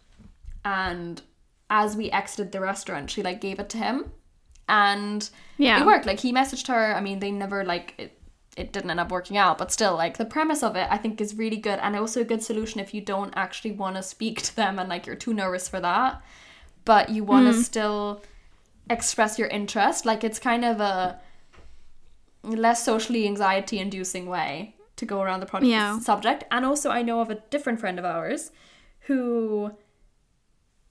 and 0.65 1.21
as 1.69 1.97
we 1.97 2.11
exited 2.11 2.53
the 2.53 2.61
restaurant, 2.61 3.11
she 3.11 3.23
like 3.23 3.41
gave 3.41 3.59
it 3.59 3.69
to 3.71 3.79
him, 3.79 4.13
and 4.69 5.29
Yeah. 5.59 5.81
it 5.81 5.87
worked. 5.87 6.07
Like 6.07 6.21
he 6.21 6.33
messaged 6.33 6.69
her. 6.69 6.95
I 6.95 7.01
mean, 7.01 7.19
they 7.19 7.31
never 7.31 7.65
like 7.65 7.95
it. 7.99 8.17
It 8.57 8.73
didn't 8.73 8.91
end 8.91 9.01
up 9.01 9.13
working 9.13 9.37
out, 9.37 9.59
but 9.59 9.73
still, 9.73 9.95
like 9.95 10.19
the 10.19 10.25
premise 10.25 10.63
of 10.63 10.77
it, 10.77 10.87
I 10.91 10.99
think 10.99 11.21
is 11.21 11.35
really 11.37 11.57
good, 11.57 11.79
and 11.81 11.97
also 11.97 12.21
a 12.21 12.25
good 12.25 12.43
solution 12.43 12.81
if 12.81 12.93
you 12.93 13.01
don't 13.01 13.33
actually 13.37 13.73
want 13.73 13.97
to 13.97 14.03
speak 14.03 14.43
to 14.43 14.57
them 14.57 14.79
and 14.79 14.89
like 14.89 15.07
you're 15.07 15.17
too 15.17 15.35
nervous 15.35 15.69
for 15.69 15.81
that, 15.81 16.21
but 16.85 17.11
you 17.11 17.25
want 17.25 17.47
to 17.47 17.59
mm. 17.59 17.63
still 17.63 18.23
express 18.91 19.39
your 19.39 19.49
interest. 19.49 20.05
Like 20.05 20.23
it's 20.25 20.39
kind 20.39 20.65
of 20.65 20.81
a 20.81 21.19
less 22.43 22.85
socially 22.85 23.27
anxiety 23.27 23.79
inducing 23.79 24.27
way 24.27 24.75
to 24.97 25.07
go 25.07 25.23
around 25.23 25.41
the 25.41 25.47
product 25.47 25.71
Yeah. 25.71 25.99
subject. 26.01 26.45
And 26.51 26.65
also, 26.67 26.91
I 26.91 27.01
know 27.03 27.21
of 27.21 27.31
a 27.31 27.37
different 27.51 27.81
friend 27.81 27.99
of 27.99 28.05
ours 28.05 28.51
who, 29.07 29.73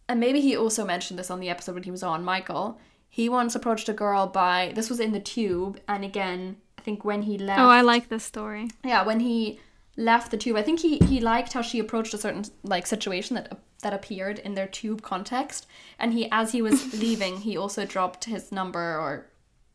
and 0.08 0.20
maybe 0.20 0.42
he 0.42 0.56
also 0.56 0.86
mentioned 0.86 1.20
this 1.20 1.30
on 1.30 1.40
the 1.40 1.50
episode 1.50 1.76
when 1.76 1.84
he 1.84 1.92
was 1.92 2.02
on, 2.04 2.24
Michael. 2.24 2.80
He 3.10 3.28
once 3.30 3.56
approached 3.56 3.90
a 3.90 3.94
girl 3.94 4.28
by, 4.28 4.72
this 4.76 4.90
was 4.90 5.00
in 5.00 5.12
the 5.12 5.20
tube, 5.20 5.80
and 5.88 6.04
again, 6.06 6.58
I 6.78 6.82
think 6.82 7.04
when 7.04 7.24
he 7.24 7.38
left. 7.38 7.60
oh, 7.60 7.68
I 7.70 7.82
like 7.82 8.10
this 8.10 8.24
story. 8.24 8.70
Yeah, 8.84 9.04
when 9.04 9.20
he 9.20 9.60
left 10.00 10.32
the 10.32 10.38
tube, 10.38 10.56
I 10.56 10.64
think 10.64 10.80
he 10.80 10.98
he 11.00 11.20
liked 11.20 11.54
how 11.54 11.62
she 11.62 11.80
approached 11.80 12.14
a 12.14 12.18
certain 12.18 12.46
like 12.64 12.88
situation 12.88 13.36
that 13.36 13.60
that 13.82 13.94
appeared 13.94 14.40
in 14.40 14.56
their 14.56 14.68
tube 14.68 15.02
context, 15.02 15.68
and 16.00 16.14
he 16.14 16.30
as 16.32 16.52
he 16.52 16.62
was 16.62 16.94
leaving, 17.00 17.38
he 17.38 17.58
also 17.58 17.86
dropped 17.86 18.26
his 18.26 18.52
number 18.52 18.80
or 18.80 19.28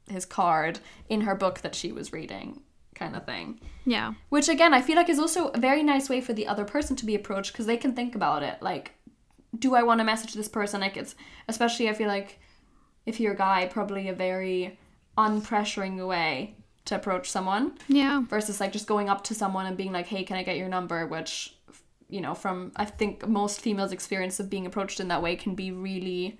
his 0.08 0.24
card 0.24 0.80
in 1.08 1.22
her 1.22 1.34
book 1.34 1.60
that 1.60 1.74
she 1.74 1.92
was 1.92 2.12
reading, 2.12 2.60
kind 2.94 3.14
of 3.16 3.24
thing. 3.24 3.60
Yeah. 3.86 4.14
Which 4.30 4.48
again, 4.48 4.74
I 4.74 4.82
feel 4.82 4.96
like 4.96 5.08
is 5.08 5.18
also 5.18 5.48
a 5.48 5.58
very 5.58 5.82
nice 5.82 6.08
way 6.08 6.20
for 6.20 6.32
the 6.32 6.46
other 6.46 6.64
person 6.64 6.96
to 6.96 7.06
be 7.06 7.14
approached 7.14 7.52
because 7.52 7.66
they 7.66 7.76
can 7.76 7.94
think 7.94 8.14
about 8.14 8.42
it. 8.42 8.60
Like, 8.60 8.92
do 9.58 9.74
I 9.74 9.82
want 9.82 10.00
to 10.00 10.04
message 10.04 10.34
this 10.34 10.48
person? 10.48 10.80
Like, 10.80 10.96
it's 10.96 11.14
especially 11.48 11.88
I 11.88 11.94
feel 11.94 12.08
like 12.08 12.38
if 13.06 13.20
you're 13.20 13.34
a 13.34 13.36
guy, 13.36 13.66
probably 13.66 14.08
a 14.08 14.14
very 14.14 14.78
unpressuring 15.16 16.06
way 16.06 16.56
to 16.86 16.94
approach 16.96 17.30
someone 17.30 17.72
Yeah. 17.88 18.22
versus 18.28 18.60
like 18.60 18.72
just 18.72 18.86
going 18.86 19.08
up 19.08 19.24
to 19.24 19.34
someone 19.34 19.66
and 19.66 19.76
being 19.76 19.92
like, 19.92 20.06
"Hey, 20.06 20.22
can 20.24 20.36
I 20.36 20.42
get 20.42 20.56
your 20.56 20.68
number?" 20.68 21.06
Which, 21.06 21.56
you 22.08 22.20
know, 22.20 22.34
from 22.34 22.72
I 22.76 22.84
think 22.84 23.26
most 23.26 23.60
females' 23.60 23.92
experience 23.92 24.38
of 24.40 24.50
being 24.50 24.66
approached 24.66 25.00
in 25.00 25.08
that 25.08 25.22
way 25.22 25.36
can 25.36 25.54
be 25.54 25.72
really 25.72 26.38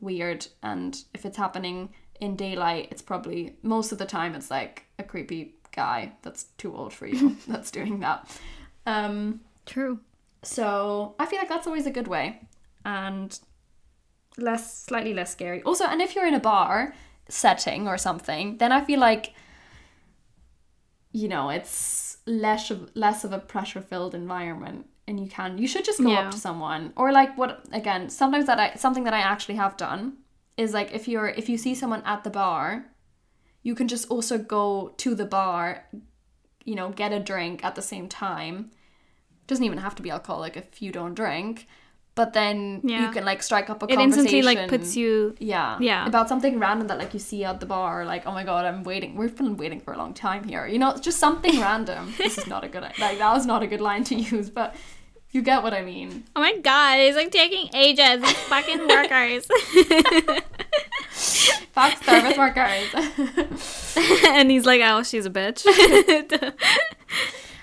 weird. 0.00 0.46
And 0.62 1.02
if 1.14 1.24
it's 1.24 1.36
happening 1.36 1.90
in 2.20 2.36
daylight, 2.36 2.88
it's 2.90 3.02
probably 3.02 3.56
most 3.62 3.92
of 3.92 3.98
the 3.98 4.06
time 4.06 4.34
it's 4.34 4.50
like 4.50 4.84
a 4.98 5.02
creepy 5.02 5.54
guy 5.72 6.12
that's 6.22 6.44
too 6.58 6.74
old 6.76 6.92
for 6.92 7.06
you 7.06 7.36
that's 7.48 7.70
doing 7.70 8.00
that. 8.00 8.28
Um, 8.86 9.40
True. 9.66 10.00
so 10.42 11.14
I 11.18 11.26
feel 11.26 11.38
like 11.38 11.48
that's 11.48 11.66
always 11.66 11.86
a 11.86 11.90
good 11.90 12.08
way 12.08 12.40
and 12.84 13.38
less 14.36 14.82
slightly 14.84 15.14
less 15.14 15.30
scary. 15.32 15.62
Also, 15.62 15.84
and 15.84 16.00
if 16.02 16.14
you're 16.14 16.26
in 16.26 16.34
a 16.34 16.40
bar 16.40 16.94
setting 17.30 17.88
or 17.88 17.96
something, 17.98 18.58
then 18.58 18.72
I 18.72 18.84
feel 18.84 19.00
like 19.00 19.32
you 21.12 21.26
know, 21.28 21.50
it's 21.50 22.18
less 22.26 22.70
of 22.70 22.90
less 22.94 23.24
of 23.24 23.32
a 23.32 23.38
pressure 23.38 23.80
filled 23.80 24.14
environment 24.14 24.86
and 25.08 25.18
you 25.18 25.26
can 25.28 25.58
you 25.58 25.66
should 25.66 25.84
just 25.84 26.00
go 26.00 26.10
Yeah. 26.10 26.20
up 26.26 26.30
to 26.32 26.38
someone. 26.38 26.92
Or 26.96 27.10
like 27.12 27.36
what 27.36 27.64
again 27.72 28.08
sometimes 28.10 28.46
that 28.46 28.60
I 28.60 28.74
something 28.76 29.04
that 29.04 29.14
I 29.14 29.20
actually 29.20 29.56
have 29.56 29.76
done 29.76 30.18
is 30.56 30.72
like 30.74 30.92
if 30.92 31.08
you're 31.08 31.28
if 31.28 31.48
you 31.48 31.58
see 31.58 31.74
someone 31.74 32.02
at 32.04 32.22
the 32.24 32.30
bar 32.30 32.86
you 33.62 33.74
can 33.74 33.88
just 33.88 34.08
also 34.08 34.38
go 34.38 34.94
to 34.98 35.14
the 35.14 35.24
bar 35.26 35.84
you 36.64 36.74
know 36.74 36.90
get 36.90 37.12
a 37.12 37.18
drink 37.20 37.64
at 37.64 37.74
the 37.74 37.82
same 37.82 38.08
time. 38.08 38.70
Doesn't 39.46 39.64
even 39.64 39.78
have 39.78 39.96
to 39.96 40.02
be 40.02 40.10
alcoholic 40.10 40.56
if 40.56 40.80
you 40.80 40.92
don't 40.92 41.14
drink 41.14 41.66
but 42.20 42.30
then 42.40 42.56
Yeah. 42.84 43.00
you 43.06 43.08
can 43.16 43.24
like 43.30 43.40
strike 43.48 43.68
up 43.72 43.78
a 43.82 43.86
It 43.86 43.96
conversation 43.96 44.26
instantly 44.26 44.42
like 44.50 44.68
puts 44.74 44.90
you. 45.02 45.10
yeah 45.54 45.78
Yeah. 45.90 46.06
about 46.12 46.26
something 46.32 46.54
random 46.66 46.86
that 46.90 46.98
like 47.02 47.12
you 47.16 47.22
see 47.30 47.40
at 47.50 47.58
the 47.62 47.66
bar 47.74 47.94
like 48.14 48.22
oh 48.28 48.32
my 48.38 48.44
god 48.50 48.62
i'm 48.70 48.82
waiting 48.90 49.10
we've 49.20 49.36
been 49.42 49.56
waiting 49.62 49.80
for 49.84 49.92
a 49.96 49.98
long 50.02 50.12
time 50.26 50.42
here 50.52 50.64
you 50.72 50.78
know 50.82 50.90
it's 50.94 51.00
just 51.10 51.18
something 51.26 51.54
random 51.68 52.02
this 52.22 52.34
is 52.40 52.46
not 52.54 52.62
a 52.68 52.68
good 52.74 52.82
like 52.82 53.18
that 53.22 53.32
was 53.38 53.46
not 53.52 53.60
a 53.66 53.68
good 53.72 53.80
line 53.88 54.04
to 54.10 54.14
use 54.14 54.48
but 54.60 54.68
you 55.34 55.40
get 55.50 55.58
what 55.64 55.72
i 55.80 55.82
mean 55.92 56.08
Oh 56.36 56.40
my 56.46 56.54
god, 56.70 56.94
it's 56.98 57.16
like 57.20 57.30
taking 57.30 57.66
ages. 57.84 58.18
These 58.24 58.42
fucking 58.52 58.82
workers. 58.94 59.42
fact 61.76 62.04
service 62.04 62.36
workers 62.44 62.88
and 64.36 64.50
he's 64.50 64.66
like, 64.66 64.80
oh, 64.84 65.02
she's 65.10 65.26
a 65.26 65.30
bitch. 65.30 65.60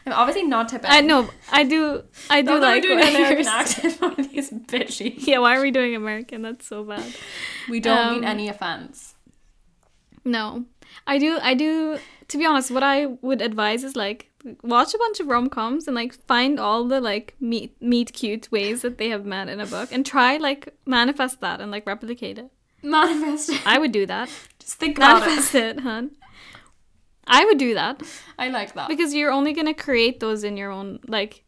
I'm 0.08 0.14
obviously 0.14 0.44
not 0.44 0.70
tipping 0.70 0.90
I 0.90 1.02
know. 1.02 1.30
I 1.52 1.64
do. 1.64 2.04
I 2.30 2.42
do 2.42 2.60
like. 2.60 2.84
we're 2.84 2.96
doing 2.96 3.02
an 3.08 3.16
american 3.16 3.48
accent 3.48 4.02
on 4.02 4.16
these 4.32 4.50
bitchy 4.52 5.10
Yeah, 5.28 5.40
why 5.40 5.56
are 5.58 5.62
we 5.62 5.72
doing 5.72 5.96
American? 5.96 6.42
That's 6.42 6.66
so 6.68 6.84
bad. 6.84 7.06
we 7.70 7.80
don't 7.80 8.14
mean 8.14 8.24
Um, 8.24 8.30
any 8.36 8.48
offense 8.50 9.16
No, 10.26 10.66
I 11.06 11.18
do. 11.18 11.38
I 11.42 11.54
do. 11.54 12.00
To 12.30 12.38
be 12.38 12.46
honest, 12.46 12.72
what 12.72 12.84
I 12.84 13.06
would 13.22 13.42
advise 13.42 13.84
is 13.84 13.96
like 13.96 14.30
watch 14.62 14.94
a 14.94 14.98
bunch 14.98 15.20
of 15.22 15.28
rom 15.28 15.48
coms 15.50 15.88
and 15.88 15.96
like 15.96 16.14
find 16.34 16.60
all 16.60 16.84
the 16.94 17.00
like 17.02 17.36
meet 17.40 17.72
meet 17.82 18.12
cute 18.14 18.52
ways 18.52 18.82
that 18.82 18.98
they 18.98 19.10
have 19.10 19.26
met 19.26 19.48
in 19.50 19.60
a 19.60 19.66
book 19.66 19.90
and 19.92 20.06
try 20.06 20.38
like 20.38 20.74
manifest 20.86 21.40
that 21.42 21.62
and 21.62 21.72
like 21.72 21.86
replicate 21.88 22.38
it. 22.38 22.50
manifest 22.84 23.52
I 23.66 23.78
would 23.78 23.92
do 23.92 24.06
that. 24.06 24.30
just 24.60 24.76
think 24.80 24.98
about 24.98 25.22
it 25.24 25.26
manifest 25.28 25.56
it, 25.56 25.80
hun. 25.82 26.12
I 27.28 27.46
would 27.46 27.58
do 27.58 27.74
that 27.76 28.02
i 28.40 28.48
like 28.50 28.74
that 28.74 28.88
because 28.88 29.14
you're 29.14 29.32
only 29.32 29.54
gonna 29.54 29.74
create 29.74 30.20
those 30.20 30.44
in 30.44 30.58
your 30.58 30.72
own 30.72 31.00
like. 31.08 31.44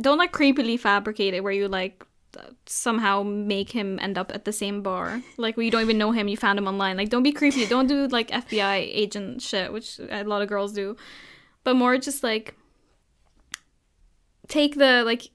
Don't 0.00 0.18
like 0.18 0.32
creepily 0.32 0.78
fabricate 0.78 1.34
it 1.34 1.42
where 1.44 1.52
you 1.52 1.68
like 1.68 2.06
somehow 2.64 3.22
make 3.22 3.70
him 3.70 3.98
end 4.00 4.16
up 4.16 4.32
at 4.34 4.44
the 4.44 4.52
same 4.52 4.82
bar. 4.82 5.20
Like 5.36 5.56
where 5.56 5.64
you 5.64 5.70
don't 5.70 5.82
even 5.82 5.98
know 5.98 6.12
him, 6.12 6.28
you 6.28 6.36
found 6.38 6.58
him 6.58 6.66
online. 6.66 6.96
Like 6.96 7.10
don't 7.10 7.22
be 7.24 7.32
creepy. 7.32 7.66
Don't 7.66 7.86
do 7.86 8.06
like 8.06 8.30
FBI 8.30 8.76
agent 8.78 9.42
shit, 9.42 9.72
which 9.72 9.98
a 9.98 10.24
lot 10.24 10.40
of 10.40 10.48
girls 10.48 10.72
do. 10.72 10.96
But 11.64 11.74
more 11.74 11.98
just 11.98 12.22
like 12.22 12.54
take 14.48 14.76
the 14.76 15.02
like 15.04 15.30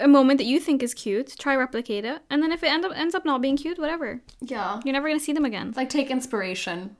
a 0.00 0.08
moment 0.08 0.38
that 0.38 0.44
you 0.46 0.58
think 0.58 0.82
is 0.82 0.94
cute, 0.94 1.36
try 1.38 1.54
replicate 1.54 2.04
it, 2.04 2.22
and 2.30 2.42
then 2.42 2.50
if 2.50 2.62
it 2.64 2.68
end 2.68 2.84
up 2.84 2.92
ends 2.96 3.14
up 3.14 3.24
not 3.24 3.40
being 3.42 3.56
cute, 3.56 3.78
whatever. 3.78 4.22
yeah 4.40 4.80
You're 4.84 4.94
never 4.94 5.08
gonna 5.08 5.20
see 5.20 5.32
them 5.34 5.44
again. 5.44 5.74
like 5.76 5.90
take 5.90 6.10
inspiration 6.10 6.96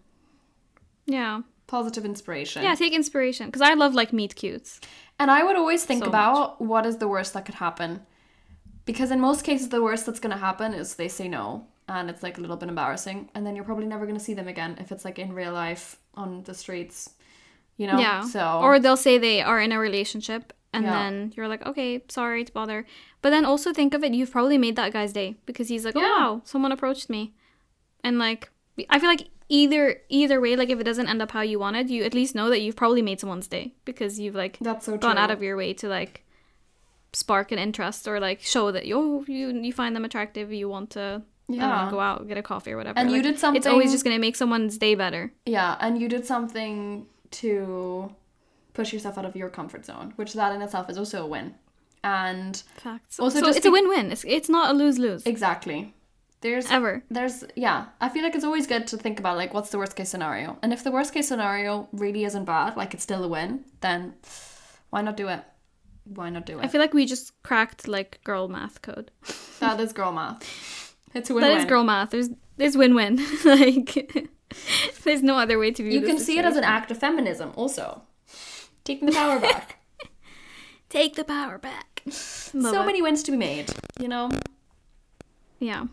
Yeah. 1.13 1.43
positive 1.67 2.05
inspiration 2.05 2.63
Yeah, 2.63 2.75
take 2.75 2.93
inspiration. 2.93 3.47
Because 3.47 3.63
I 3.63 3.75
love 3.75 3.95
like 3.95 4.13
meet 4.13 4.35
cutes. 4.35 4.81
And 5.21 5.31
I 5.31 5.45
would 5.45 5.57
always 5.57 5.85
think 5.85 6.03
So 6.05 6.09
about 6.09 6.61
what 6.61 6.85
is 6.87 6.97
the 6.99 7.07
worst 7.09 7.33
that 7.35 7.45
could 7.47 7.57
happen. 7.57 7.91
Because 8.85 9.11
in 9.11 9.21
most 9.21 9.45
cases, 9.45 9.69
the 9.69 9.83
worst 9.83 10.07
that's 10.07 10.21
going 10.21 10.33
to 10.35 10.39
happen 10.49 10.75
is 10.75 10.95
they 10.97 11.09
say 11.09 11.29
no. 11.29 11.67
And 11.89 12.09
it's 12.11 12.23
like 12.23 12.39
a 12.39 12.41
little 12.41 12.57
bit 12.57 12.69
embarrassing. 12.69 13.29
And 13.35 13.47
then 13.47 13.55
you're 13.55 13.65
probably 13.65 13.87
never 13.87 14.05
going 14.07 14.19
to 14.19 14.25
see 14.25 14.35
them 14.35 14.49
again 14.49 14.77
if 14.81 14.91
it's 14.93 15.05
like 15.05 15.19
in 15.19 15.33
real 15.33 15.53
life 15.53 15.99
on 16.15 16.43
the 16.45 16.55
streets. 16.55 17.11
You 17.77 17.87
know? 17.89 17.99
Yeah. 17.99 18.23
So. 18.25 18.61
Or 18.63 18.79
they'll 18.81 18.97
say 18.97 19.19
they 19.19 19.41
are 19.43 19.61
in 19.61 19.73
a 19.73 19.79
relationship 19.79 20.53
and 20.73 20.85
Yeah. 20.85 20.93
then 20.93 21.33
you're 21.37 21.49
like, 21.49 21.65
okay, 21.67 22.03
sorry 22.09 22.45
to 22.45 22.53
bother. 22.53 22.87
But 23.23 23.31
then 23.31 23.45
also 23.45 23.73
think 23.73 23.95
of 23.95 24.03
it, 24.05 24.13
you've 24.15 24.31
probably 24.33 24.59
made 24.59 24.77
that 24.77 24.93
guy's 24.93 25.13
day 25.13 25.37
because 25.47 25.69
he's 25.69 25.85
like, 25.85 25.97
oh 25.97 26.01
Yeah. 26.01 26.19
wow, 26.19 26.43
someone 26.45 26.73
approached 26.73 27.09
me. 27.11 27.35
And 28.03 28.19
like 28.19 28.51
I 28.89 28.99
feel 28.99 29.09
like 29.11 29.29
either 29.51 30.01
either 30.09 30.41
way, 30.41 30.57
like 30.57 30.71
if 30.71 30.81
it 30.81 30.85
doesn't 30.85 31.09
end 31.09 31.21
up 31.21 31.33
how 31.33 31.43
you 31.43 31.59
wanted, 31.59 31.91
you 31.91 32.05
at 32.05 32.15
least 32.15 32.35
know 32.35 32.49
that 32.49 32.61
you've 32.63 32.77
probably 32.77 33.03
made 33.03 33.21
someone's 33.21 33.47
day 33.49 33.75
because 33.85 34.19
you've 34.19 34.35
like 34.35 34.57
that's 34.61 34.87
so 34.87 34.97
gone 34.97 35.17
true. 35.17 35.23
out 35.23 35.31
of 35.31 35.43
your 35.43 35.57
way 35.57 35.75
to 35.75 35.89
like 35.89 36.25
spark 37.13 37.51
an 37.53 37.59
interest 37.59 38.07
or 38.09 38.21
like 38.21 38.41
show 38.41 38.71
that 38.73 38.87
you 38.87 39.25
you 39.29 39.49
you 39.51 39.73
find 39.73 39.95
them 39.95 40.05
attractive, 40.05 40.53
you 40.53 40.69
want 40.69 40.91
to 40.91 41.23
Yeah. 41.49 41.85
know, 41.85 41.91
go 41.91 42.01
out, 42.01 42.27
get 42.29 42.39
a 42.39 42.43
coffee 42.43 42.73
or 42.73 42.77
whatever. 42.77 42.99
And 42.99 43.11
you 43.11 43.17
Like, 43.23 43.41
did 43.41 43.57
It's 43.57 43.67
always 43.67 43.91
just 43.93 44.05
gonna 44.05 44.19
make 44.21 44.37
someone's 44.37 44.79
day 44.79 44.95
better. 44.95 45.33
Yeah. 45.45 45.77
And 45.81 46.01
you 46.01 46.09
did 46.09 46.25
something 46.25 47.07
to 47.43 48.15
push 48.73 48.93
yourself 48.93 49.19
out 49.19 49.25
of 49.25 49.35
your 49.37 49.49
comfort 49.51 49.85
zone, 49.85 50.13
which 50.17 50.33
that 50.35 50.55
in 50.55 50.63
itself 50.63 50.89
is 50.89 50.97
also 50.97 51.25
a 51.25 51.27
win. 51.27 51.55
And 52.03 52.57
Facts. 52.77 53.19
Also 53.21 53.41
so 53.41 53.49
it's 53.49 53.67
a 53.67 53.71
win-win. 53.71 54.11
It's 54.13 54.25
it's 54.25 54.49
not 54.49 54.71
a 54.71 54.73
lose-lose 54.73 55.27
exactly. 55.27 55.93
There's 56.43 56.71
ever. 56.71 57.03
there's 57.11 57.45
yeah 57.55 57.87
i 58.01 58.09
feel 58.09 58.23
like 58.23 58.35
it's 58.35 58.45
always 58.45 58.67
good 58.67 58.87
to 58.89 58.97
think 58.97 59.19
about 59.19 59.37
like 59.37 59.53
what's 59.53 59.71
the 59.71 59.77
worst 59.79 59.95
case 59.95 60.09
scenario 60.09 60.57
and 60.63 60.73
if 60.73 60.83
the 60.83 60.91
worst 60.91 61.13
case 61.13 61.29
scenario 61.29 61.89
really 61.93 62.25
isn't 62.25 62.45
bad 62.47 62.77
like 62.79 62.95
it's 62.95 63.03
still 63.03 63.23
a 63.25 63.29
win 63.29 63.65
then 63.83 64.15
why 64.89 65.03
not 65.03 65.17
do 65.19 65.29
it 65.29 65.43
why 66.05 66.31
not 66.31 66.47
do 66.47 66.59
it 66.59 66.65
I 66.65 66.69
feel 66.69 66.81
like 66.81 66.95
we 66.95 67.05
just 67.07 67.41
cracked 67.43 67.87
like 67.87 68.21
girl 68.25 68.49
math 68.49 68.81
code. 68.83 69.11
that 69.61 69.79
is 69.81 69.93
girl 69.93 70.13
math 70.13 70.43
it's 71.15 71.29
a 71.31 71.35
win 71.35 71.43
That 71.43 71.59
is 71.59 71.65
girl 71.67 71.85
math. 71.85 72.11
There's 72.11 72.31
there's 72.57 72.77
win-win. 72.77 73.17
like 73.45 74.29
there's 75.05 75.23
no 75.23 75.37
other 75.37 75.59
way 75.59 75.71
to 75.73 75.83
view 75.83 75.93
you 75.93 76.07
can 76.07 76.19
see 76.19 76.39
it 76.39 76.45
as 76.45 76.57
an 76.57 76.65
act 76.65 76.91
of 76.91 76.99
feminism 76.99 77.53
also 77.55 78.03
taking 78.85 79.07
the 79.07 79.13
power 79.13 79.39
back 79.39 79.77
take 80.89 81.15
the 81.17 81.25
power 81.25 81.59
back. 81.59 82.03
Love 82.07 82.75
so 82.75 82.83
it. 82.83 82.87
many 82.87 83.03
wins 83.03 83.23
to 83.25 83.31
be 83.31 83.37
made 83.37 83.71
you 84.01 84.09
know 84.09 84.31
Yeah. 85.59 85.85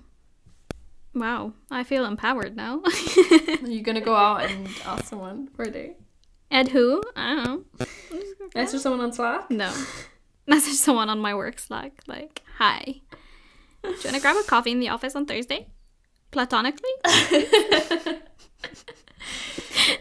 Wow, 1.18 1.53
I 1.72 1.84
feel 1.84 2.05
empowered 2.05 2.55
now. 2.55 2.82
are 2.86 3.68
you 3.68 3.82
gonna 3.82 4.01
go 4.01 4.15
out 4.15 4.43
and 4.49 4.68
ask 4.86 5.05
someone 5.05 5.47
for 5.55 5.63
a 5.63 5.72
date 5.72 5.97
Ed 6.51 6.68
who? 6.68 7.01
I 7.15 7.34
don't 7.34 7.43
know. 7.80 7.86
answer 8.55 8.78
someone 8.78 9.01
on 9.01 9.11
slack 9.13 9.49
No. 9.49 9.74
Message 10.45 10.76
someone 10.76 11.09
on 11.09 11.20
my 11.20 11.34
work 11.34 11.59
Slack 11.59 12.01
like, 12.05 12.43
"Hi, 12.59 13.01
do 13.84 13.89
you 13.89 13.95
want 14.05 14.15
to 14.15 14.22
grab 14.22 14.38
a 14.38 14.43
coffee 14.43 14.72
in 14.72 14.80
the 14.80 14.89
office 14.89 15.15
on 15.15 15.26
Thursday? 15.26 15.68
Platonically? 16.32 16.89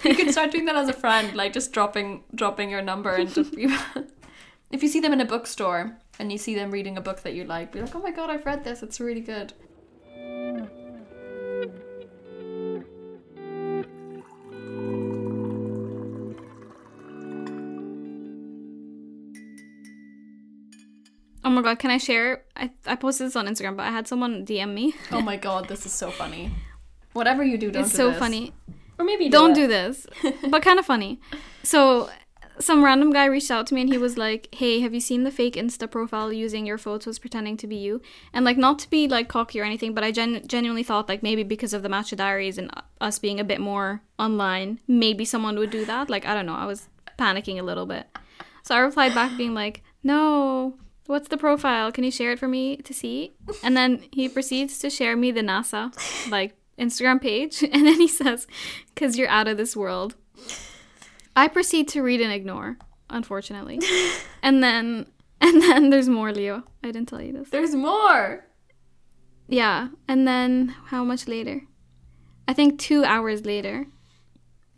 you 0.05 0.15
can 0.15 0.31
start 0.33 0.51
doing 0.51 0.67
that 0.67 0.77
as 0.77 0.89
a 0.89 0.93
friend, 0.93 1.35
like 1.35 1.53
just 1.53 1.73
dropping 1.73 2.25
dropping 2.35 2.71
your 2.71 2.83
number 2.83 3.17
into 3.17 3.43
people. 3.45 3.79
if 4.71 4.83
you 4.83 4.89
see 4.89 5.01
them 5.01 5.13
in 5.13 5.21
a 5.21 5.25
bookstore 5.25 5.97
and 6.19 6.31
you 6.31 6.39
see 6.39 6.55
them 6.55 6.71
reading 6.71 6.97
a 6.97 7.01
book 7.01 7.23
that 7.23 7.35
you 7.35 7.45
like, 7.45 7.73
be 7.73 7.81
like, 7.81 7.95
"Oh 7.95 8.01
my 8.01 8.11
god, 8.11 8.31
I've 8.31 8.45
read 8.47 8.65
this. 8.65 8.83
It's 8.83 9.01
really 9.01 9.23
good." 9.23 9.55
Oh 21.47 21.51
my 21.51 21.63
god, 21.63 21.79
can 21.79 21.93
I 21.93 21.99
share? 21.99 22.43
I 22.57 22.71
I 22.87 22.97
posted 22.97 23.29
this 23.29 23.37
on 23.37 23.47
Instagram, 23.47 23.77
but 23.77 23.85
I 23.87 23.93
had 23.93 24.09
someone 24.09 24.45
DM 24.45 24.75
me. 24.75 24.95
Oh 25.13 25.21
my 25.21 25.37
god, 25.37 25.69
this 25.69 25.87
is 25.87 25.93
so 25.93 26.11
funny. 26.11 26.51
Whatever 27.13 27.45
you 27.45 27.57
do, 27.57 27.71
don't 27.71 27.83
it's 27.85 27.93
do 27.93 27.97
so 27.97 28.11
this. 28.11 28.19
funny. 28.19 28.53
Or 28.99 29.05
maybe 29.05 29.29
Don't 29.29 29.53
it. 29.53 29.55
do 29.55 29.67
this, 29.69 30.07
but 30.51 30.63
kind 30.63 30.79
of 30.81 30.87
funny. 30.87 31.21
So, 31.63 32.09
some 32.59 32.83
random 32.83 33.13
guy 33.13 33.27
reached 33.27 33.51
out 33.51 33.67
to 33.69 33.75
me 33.75 33.83
and 33.83 33.91
he 33.93 33.99
was 33.99 34.17
like, 34.19 34.49
"Hey, 34.55 34.81
have 34.81 34.93
you 34.93 35.01
seen 35.01 35.23
the 35.23 35.31
fake 35.31 35.55
Insta 35.55 35.89
profile 35.89 36.33
using 36.33 36.67
your 36.67 36.79
photos 36.79 37.19
pretending 37.21 37.57
to 37.59 37.67
be 37.69 37.77
you?" 37.77 38.01
And 38.33 38.45
like, 38.45 38.57
not 38.59 38.81
to 38.81 38.91
be 38.91 39.07
like 39.07 39.29
cocky 39.29 39.61
or 39.61 39.65
anything, 39.65 39.95
but 39.95 40.03
I 40.03 40.11
gen- 40.11 40.43
genuinely 40.49 40.83
thought 40.83 41.09
like 41.09 41.23
maybe 41.23 41.45
because 41.45 41.73
of 41.75 41.83
the 41.85 41.89
Matcha 41.89 42.17
Diaries 42.17 42.59
and 42.59 42.71
us 43.01 43.21
being 43.21 43.39
a 43.39 43.45
bit 43.45 43.61
more 43.61 44.03
online, 44.19 44.81
maybe 44.89 45.25
someone 45.25 45.57
would 45.59 45.71
do 45.71 45.85
that. 45.85 46.11
Like, 46.11 46.27
I 46.27 46.35
don't 46.35 46.47
know. 46.47 46.57
I 46.57 46.67
was 46.67 46.89
panicking 47.19 47.59
a 47.61 47.63
little 47.63 47.87
bit, 47.87 48.07
so 48.65 48.75
I 48.75 48.79
replied 48.81 49.15
back 49.15 49.37
being 49.37 49.55
like, 49.55 49.83
"No." 50.03 50.75
What's 51.07 51.29
the 51.29 51.37
profile? 51.37 51.93
Can 51.93 52.05
you 52.05 52.11
share 52.11 52.33
it 52.33 52.39
for 52.39 52.49
me 52.49 52.77
to 52.79 52.93
see? 52.93 53.35
And 53.63 53.77
then 53.77 54.05
he 54.13 54.29
proceeds 54.29 54.79
to 54.81 54.91
share 54.91 55.17
me 55.17 55.31
the 55.31 55.43
NASA 55.43 55.93
like 56.31 56.57
Instagram 56.79 57.21
page, 57.21 57.63
and 57.73 57.87
then 57.87 58.01
he 58.01 58.09
says, 58.09 58.47
"Cause 58.95 59.17
you're 59.17 59.29
out 59.29 59.49
of 59.49 59.57
this 59.57 59.77
world." 59.77 60.17
I 61.35 61.49
proceed 61.49 61.89
to 61.89 62.03
read 62.03 62.21
and 62.21 62.33
ignore, 62.33 62.79
unfortunately. 63.11 63.81
and 64.43 64.63
then 64.63 65.07
and 65.41 65.63
then 65.63 65.91
there's 65.91 66.09
more, 66.09 66.33
Leo. 66.33 66.65
I 66.83 66.89
didn't 66.89 67.09
tell 67.09 67.21
you 67.23 67.33
this. 67.33 67.51
There's 67.51 67.75
more. 67.75 68.47
Yeah, 69.49 69.89
and 70.09 70.27
then 70.27 70.75
how 70.87 71.05
much 71.05 71.29
later? 71.29 71.63
I 72.49 72.53
think 72.53 72.81
2 72.81 73.05
hours 73.05 73.45
later, 73.45 73.87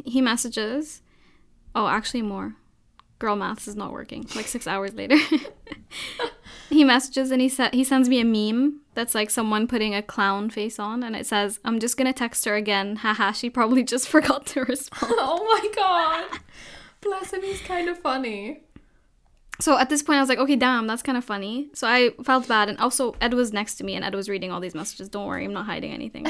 he 0.05 0.20
messages, 0.20 1.03
"Oh, 1.74 1.87
actually 1.89 2.22
more. 2.22 2.57
Girl 3.19 3.37
maths 3.37 3.69
is 3.69 3.77
not 3.77 3.93
working." 3.93 4.27
Like 4.35 4.47
6 4.47 4.66
hours 4.66 4.95
later. 4.95 5.16
he 6.69 6.85
messages 6.85 7.31
and 7.31 7.41
he 7.41 7.49
sa- 7.49 7.71
he 7.73 7.85
sends 7.85 8.09
me 8.09 8.21
a 8.21 8.25
meme 8.25 8.81
that's 8.95 9.14
like 9.14 9.31
someone 9.31 9.66
putting 9.66 9.95
a 9.95 10.03
clown 10.03 10.51
face 10.51 10.79
on 10.79 11.03
and 11.03 11.16
it 11.16 11.27
says, 11.27 11.61
"I'm 11.64 11.79
just 11.79 11.97
going 11.97 12.07
to 12.07 12.12
text 12.12 12.45
her 12.45 12.55
again. 12.55 12.97
Haha, 13.05 13.33
she 13.33 13.51
probably 13.51 13.83
just 13.85 14.09
forgot 14.14 14.47
to 14.49 14.64
respond." 14.64 15.14
Oh 15.16 15.45
my 15.45 15.69
god. 15.75 16.41
Bless 17.01 17.33
him, 17.33 17.43
he's 17.43 17.61
kind 17.62 17.89
of 17.89 17.97
funny. 17.99 18.64
so 19.61 19.79
at 19.79 19.89
this 19.89 20.03
point, 20.03 20.16
I 20.19 20.21
was 20.21 20.29
like, 20.29 20.39
okay, 20.39 20.57
damn, 20.57 20.87
that's 20.89 21.03
kind 21.03 21.16
of 21.16 21.25
funny. 21.25 21.69
So 21.75 21.87
I 21.87 22.11
felt 22.25 22.49
bad, 22.49 22.69
and 22.69 22.77
also 22.79 23.14
Ed 23.21 23.35
was 23.35 23.53
next 23.53 23.77
to 23.77 23.85
me, 23.85 23.95
and 23.95 24.05
Ed 24.05 24.14
was 24.16 24.29
reading 24.29 24.51
all 24.51 24.59
these 24.61 24.75
messages. 24.75 25.09
Don't 25.09 25.27
worry, 25.27 25.45
I'm 25.45 25.53
not 25.53 25.66
hiding 25.66 25.93
anything. 25.93 26.27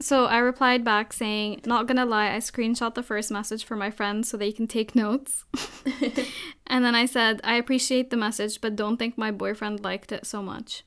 The 0.00 0.04
so 0.04 0.26
I 0.26 0.38
replied 0.38 0.84
back 0.84 1.12
saying, 1.12 1.62
"Not 1.66 1.86
gonna 1.86 2.06
lie, 2.06 2.34
I 2.34 2.38
screenshot 2.38 2.94
the 2.94 3.02
first 3.02 3.30
message 3.30 3.64
for 3.64 3.76
my 3.76 3.90
friends 3.90 4.28
so 4.28 4.36
they 4.36 4.52
can 4.52 4.66
take 4.66 4.94
notes." 4.94 5.44
and 6.66 6.84
then 6.84 6.94
I 6.94 7.06
said, 7.06 7.40
"I 7.44 7.54
appreciate 7.54 8.10
the 8.10 8.16
message, 8.16 8.60
but 8.60 8.76
don't 8.76 8.96
think 8.96 9.16
my 9.16 9.30
boyfriend 9.30 9.84
liked 9.84 10.12
it 10.12 10.26
so 10.26 10.42
much." 10.42 10.84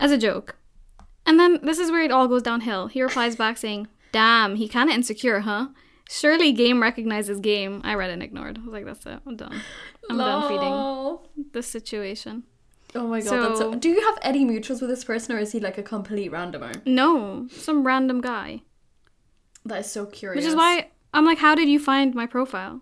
As 0.00 0.12
a 0.12 0.18
joke. 0.18 0.56
And 1.26 1.38
then 1.38 1.60
this 1.62 1.78
is 1.78 1.90
where 1.90 2.02
it 2.02 2.12
all 2.12 2.28
goes 2.28 2.42
downhill. 2.42 2.86
He 2.86 3.02
replies 3.02 3.36
back 3.36 3.58
saying, 3.58 3.88
"Damn, 4.12 4.56
he 4.56 4.68
kind 4.68 4.88
of 4.88 4.94
insecure, 4.94 5.40
huh?" 5.40 5.68
Surely 6.08 6.52
game 6.52 6.80
recognizes 6.80 7.38
game. 7.38 7.82
I 7.84 7.94
read 7.94 8.10
and 8.10 8.22
ignored. 8.22 8.56
I 8.58 8.64
was 8.64 8.72
like, 8.72 8.86
that's 8.86 9.04
it. 9.04 9.20
I'm 9.26 9.36
done. 9.36 9.60
I'm 10.08 10.16
done 10.16 10.48
feeding 10.48 10.70
Lol. 10.70 11.28
this 11.52 11.66
situation. 11.66 12.44
Oh 12.94 13.06
my 13.06 13.20
god, 13.20 13.30
that's 13.42 13.58
so... 13.60 13.72
So- 13.72 13.78
Do 13.78 13.88
you 13.90 14.00
have 14.00 14.18
any 14.22 14.44
mutuals 14.44 14.80
with 14.80 14.90
this 14.90 15.04
person 15.04 15.34
or 15.34 15.38
is 15.38 15.52
he 15.52 15.60
like 15.60 15.76
a 15.78 15.82
complete 15.82 16.32
randomer? 16.32 16.84
No, 16.86 17.46
some 17.50 17.86
random 17.86 18.20
guy. 18.20 18.62
That 19.64 19.80
is 19.80 19.90
so 19.92 20.06
curious. 20.06 20.42
Which 20.42 20.48
is 20.48 20.56
why 20.56 20.88
I'm 21.12 21.24
like, 21.26 21.38
how 21.38 21.54
did 21.54 21.68
you 21.68 21.78
find 21.78 22.14
my 22.14 22.26
profile? 22.26 22.80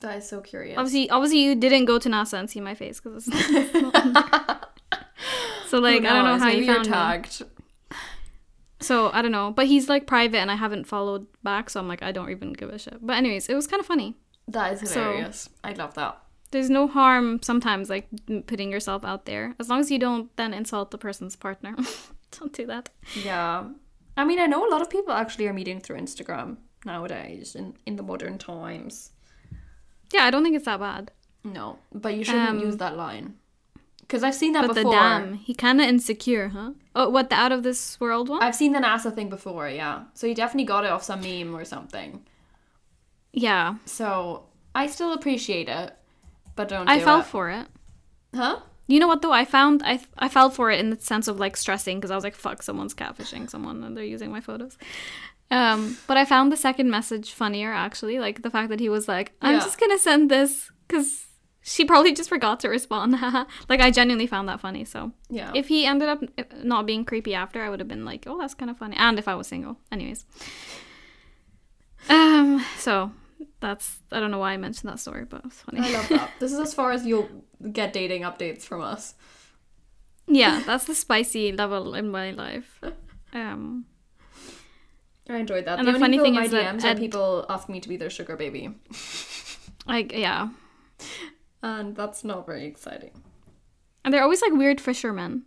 That 0.00 0.18
is 0.18 0.28
so 0.28 0.40
curious. 0.40 0.76
Obviously, 0.78 1.08
obviously 1.10 1.38
you 1.42 1.54
didn't 1.54 1.84
go 1.86 1.98
to 1.98 2.08
NASA 2.08 2.34
and 2.38 2.50
see 2.50 2.60
my 2.60 2.74
face 2.74 3.00
because 3.00 3.28
it's, 3.28 3.36
it's 3.50 3.74
not 3.74 3.94
on 3.96 4.12
there. 4.14 4.60
So 5.68 5.78
like, 5.78 6.04
I 6.04 6.12
don't 6.12 6.24
know 6.24 6.38
how 6.38 6.48
you 6.48 6.66
found 6.66 6.86
me. 6.86 6.92
tagged. 6.92 7.42
So 8.80 9.10
I 9.12 9.22
don't 9.22 9.30
know, 9.32 9.52
but 9.52 9.66
he's 9.66 9.88
like 9.88 10.06
private 10.06 10.38
and 10.38 10.50
I 10.50 10.56
haven't 10.56 10.84
followed 10.86 11.26
back, 11.44 11.70
so 11.70 11.78
I'm 11.80 11.86
like, 11.88 12.02
I 12.02 12.10
don't 12.12 12.30
even 12.30 12.52
give 12.52 12.68
a 12.68 12.78
shit. 12.78 12.98
But 13.00 13.14
anyways, 13.14 13.48
it 13.48 13.54
was 13.54 13.66
kind 13.66 13.80
of 13.80 13.86
funny. 13.86 14.16
That 14.48 14.72
is 14.82 14.90
So- 14.90 15.00
hilarious. 15.00 15.48
I 15.62 15.72
love 15.72 15.94
that. 15.94 16.18
There's 16.52 16.70
no 16.70 16.86
harm 16.86 17.40
sometimes 17.42 17.90
like 17.90 18.06
putting 18.46 18.70
yourself 18.70 19.04
out 19.04 19.24
there, 19.26 19.54
as 19.58 19.68
long 19.68 19.80
as 19.80 19.90
you 19.90 19.98
don't 19.98 20.34
then 20.36 20.54
insult 20.54 20.90
the 20.92 20.98
person's 20.98 21.34
partner. 21.36 21.74
don't 22.38 22.52
do 22.52 22.66
that. 22.66 22.90
Yeah. 23.24 23.64
I 24.16 24.24
mean, 24.24 24.38
I 24.38 24.46
know 24.46 24.66
a 24.66 24.70
lot 24.70 24.82
of 24.82 24.88
people 24.90 25.12
actually 25.14 25.48
are 25.48 25.52
meeting 25.54 25.80
through 25.80 25.96
Instagram 25.98 26.58
nowadays 26.84 27.54
in, 27.54 27.74
in 27.86 27.96
the 27.96 28.02
modern 28.02 28.38
times. 28.38 29.10
Yeah, 30.12 30.24
I 30.24 30.30
don't 30.30 30.42
think 30.44 30.54
it's 30.56 30.66
that 30.66 30.78
bad. 30.80 31.10
No, 31.44 31.78
but 31.92 32.14
you 32.14 32.22
shouldn't 32.24 32.48
Um, 32.50 32.60
use 32.60 32.76
that 32.76 32.96
line. 32.96 33.34
Because 34.02 34.22
I've 34.22 34.34
seen 34.34 34.52
that 34.52 34.66
But 34.66 34.74
before. 34.74 34.92
the 34.92 34.96
damn, 34.98 35.34
he 35.34 35.54
kind 35.54 35.80
of 35.80 35.86
insecure, 35.88 36.48
huh? 36.50 36.72
Oh, 36.94 37.08
what 37.08 37.30
the 37.30 37.36
out 37.36 37.50
of 37.52 37.62
this 37.62 37.98
world 37.98 38.28
one? 38.28 38.42
I've 38.42 38.54
seen 38.54 38.72
the 38.72 38.78
NASA 38.80 39.14
thing 39.14 39.30
before, 39.30 39.70
yeah. 39.70 40.04
So 40.12 40.26
you 40.26 40.34
definitely 40.34 40.66
got 40.66 40.84
it 40.84 40.90
off 40.90 41.02
some 41.02 41.22
meme 41.22 41.56
or 41.56 41.64
something. 41.64 42.22
yeah, 43.32 43.76
So 43.86 44.44
I 44.74 44.86
still 44.86 45.14
appreciate 45.14 45.68
it, 45.70 45.94
but 46.56 46.68
don't 46.68 46.88
I 46.88 47.00
fell 47.00 47.20
it. 47.20 47.26
for 47.26 47.50
it. 47.50 47.66
Huh? 48.34 48.60
You 48.88 48.98
know 49.00 49.06
what 49.08 49.22
though? 49.22 49.32
I 49.32 49.44
found 49.44 49.82
I 49.84 50.00
I 50.18 50.28
fell 50.28 50.50
for 50.50 50.70
it 50.70 50.80
in 50.80 50.90
the 50.90 50.98
sense 50.98 51.28
of 51.28 51.38
like 51.38 51.56
stressing 51.56 51.98
because 51.98 52.10
I 52.10 52.14
was 52.14 52.24
like, 52.24 52.34
fuck, 52.34 52.62
someone's 52.62 52.94
catfishing 52.94 53.48
someone 53.48 53.82
and 53.84 53.96
they're 53.96 54.04
using 54.04 54.30
my 54.30 54.40
photos. 54.40 54.76
Um, 55.50 55.96
but 56.06 56.16
I 56.16 56.24
found 56.24 56.50
the 56.50 56.56
second 56.56 56.90
message 56.90 57.32
funnier 57.32 57.72
actually, 57.72 58.18
like 58.18 58.42
the 58.42 58.50
fact 58.50 58.70
that 58.70 58.80
he 58.80 58.88
was 58.88 59.06
like, 59.08 59.32
I'm 59.42 59.54
Yeah. 59.54 59.60
just 59.60 59.78
gonna 59.78 59.98
send 59.98 60.30
this 60.30 60.70
because 60.88 61.26
she 61.64 61.84
probably 61.84 62.12
just 62.12 62.28
forgot 62.28 62.58
to 62.60 62.68
respond. 62.68 63.12
like 63.68 63.80
I 63.80 63.90
genuinely 63.90 64.26
found 64.26 64.48
that 64.48 64.60
funny. 64.60 64.84
So 64.84 65.12
Yeah. 65.30 65.52
if 65.54 65.68
he 65.68 65.86
ended 65.86 66.08
up 66.08 66.22
not 66.64 66.86
being 66.86 67.04
creepy 67.04 67.34
after, 67.34 67.62
I 67.62 67.68
would 67.70 67.78
have 67.80 67.88
been 67.88 68.04
like, 68.04 68.24
oh, 68.26 68.38
that's 68.40 68.54
kind 68.54 68.70
of 68.70 68.78
funny. 68.78 68.96
And 68.96 69.18
if 69.18 69.28
I 69.28 69.34
was 69.36 69.46
single, 69.46 69.76
anyways. 69.92 70.24
Um. 72.08 72.64
So 72.78 73.12
that's 73.60 73.98
I 74.10 74.20
don't 74.20 74.30
know 74.30 74.38
why 74.38 74.52
I 74.52 74.56
mentioned 74.56 74.90
that 74.90 74.98
story, 75.00 75.24
but 75.24 75.42
it's 75.44 75.60
funny. 75.62 75.80
I 75.80 75.90
love 75.92 76.08
that. 76.08 76.30
This 76.40 76.52
is 76.52 76.58
as 76.58 76.74
far 76.74 76.92
as 76.92 77.04
you'll 77.06 77.28
get 77.72 77.92
dating 77.92 78.22
updates 78.22 78.62
from 78.62 78.80
us. 78.80 79.14
yeah, 80.26 80.62
that's 80.66 80.84
the 80.84 80.94
spicy 80.94 81.52
level 81.52 81.94
in 81.94 82.08
my 82.10 82.30
life. 82.32 82.80
Um. 83.32 83.86
I 85.30 85.36
enjoyed 85.36 85.64
that. 85.66 85.78
And 85.78 85.86
the, 85.88 85.92
the 85.92 85.98
funny 86.00 86.18
thing 86.18 86.34
is 86.34 86.50
that 86.50 86.84
Ed- 86.84 86.98
people 86.98 87.46
asking 87.48 87.72
me 87.74 87.80
to 87.80 87.88
be 87.88 87.96
their 87.96 88.10
sugar 88.10 88.36
baby. 88.36 88.74
Like 89.86 90.12
yeah, 90.12 90.48
And 91.62 91.96
that's 91.96 92.22
not 92.24 92.44
very 92.46 92.66
exciting. 92.66 93.12
and 94.04 94.12
they're 94.12 94.22
always 94.22 94.42
like 94.42 94.52
weird 94.52 94.80
fishermen. 94.80 95.44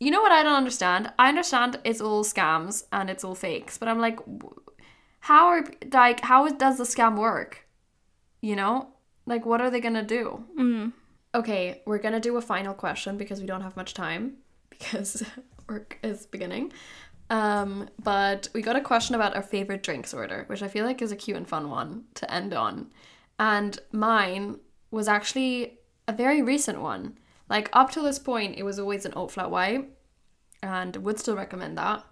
You 0.00 0.10
know 0.12 0.20
what 0.22 0.30
I 0.32 0.42
don't 0.44 0.54
understand? 0.54 1.12
I 1.18 1.28
understand 1.28 1.80
it's 1.84 2.00
all 2.00 2.22
scams 2.24 2.84
and 2.92 3.10
it's 3.10 3.24
all 3.24 3.34
fakes, 3.34 3.78
but 3.78 3.88
I'm 3.88 3.98
like, 4.00 4.20
how 5.20 5.46
are 5.46 5.64
like 5.92 6.20
how 6.20 6.48
does 6.48 6.78
the 6.78 6.84
scam 6.84 7.18
work? 7.18 7.66
You 8.40 8.56
know, 8.56 8.88
like 9.26 9.44
what 9.44 9.60
are 9.60 9.70
they 9.70 9.80
gonna 9.80 10.02
do? 10.02 10.44
Mm. 10.58 10.92
Okay, 11.34 11.82
we're 11.86 11.98
gonna 11.98 12.20
do 12.20 12.36
a 12.36 12.42
final 12.42 12.74
question 12.74 13.16
because 13.16 13.40
we 13.40 13.46
don't 13.46 13.62
have 13.62 13.76
much 13.76 13.94
time 13.94 14.38
because 14.70 15.22
work 15.68 15.98
is 16.02 16.26
beginning. 16.26 16.72
Um, 17.30 17.90
but 18.02 18.48
we 18.54 18.62
got 18.62 18.76
a 18.76 18.80
question 18.80 19.14
about 19.14 19.36
our 19.36 19.42
favorite 19.42 19.82
drinks 19.82 20.14
order, 20.14 20.44
which 20.46 20.62
I 20.62 20.68
feel 20.68 20.86
like 20.86 21.02
is 21.02 21.12
a 21.12 21.16
cute 21.16 21.36
and 21.36 21.46
fun 21.46 21.68
one 21.68 22.04
to 22.14 22.32
end 22.32 22.54
on. 22.54 22.90
And 23.38 23.78
mine 23.92 24.60
was 24.90 25.08
actually 25.08 25.78
a 26.06 26.12
very 26.12 26.40
recent 26.40 26.80
one. 26.80 27.18
Like 27.50 27.68
up 27.72 27.90
to 27.92 28.00
this 28.00 28.18
point, 28.18 28.56
it 28.56 28.62
was 28.62 28.78
always 28.78 29.04
an 29.04 29.12
oat 29.14 29.30
flat 29.30 29.50
white, 29.50 29.90
and 30.62 30.96
would 30.96 31.18
still 31.18 31.36
recommend 31.36 31.76
that. 31.78 32.04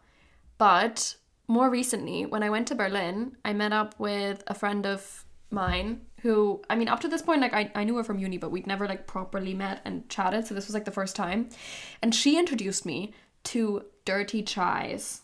But 0.59 1.17
more 1.49 1.71
recently, 1.71 2.27
when 2.27 2.43
I 2.43 2.51
went 2.51 2.69
to 2.69 2.75
Berlin, 2.75 3.37
I 3.45 3.53
met 3.53 3.73
up 3.73 3.99
with 3.99 4.43
a 4.47 4.55
friend 4.55 4.87
of 4.87 5.25
mine 5.51 6.03
who, 6.23 6.63
I 6.69 6.77
mean, 6.77 6.89
up 6.89 7.01
to 7.01 7.09
this 7.09 7.23
point, 7.23 7.41
like 7.41 7.55
I, 7.55 7.71
I 7.75 7.85
knew 7.85 7.97
her 7.97 8.05
from 8.05 8.19
uni, 8.19 8.37
but 8.37 8.51
we'd 8.51 8.67
never 8.67 8.89
like 8.89 9.07
properly 9.07 9.55
met 9.55 9.81
and 9.85 10.09
chatted. 10.09 10.47
So 10.47 10.55
this 10.55 10.67
was 10.67 10.75
like 10.75 10.85
the 10.85 10.91
first 10.91 11.15
time. 11.15 11.49
And 12.03 12.15
she 12.15 12.39
introduced 12.39 12.85
me 12.85 13.15
to 13.45 13.85
dirty 14.05 14.43
chais. 14.43 15.21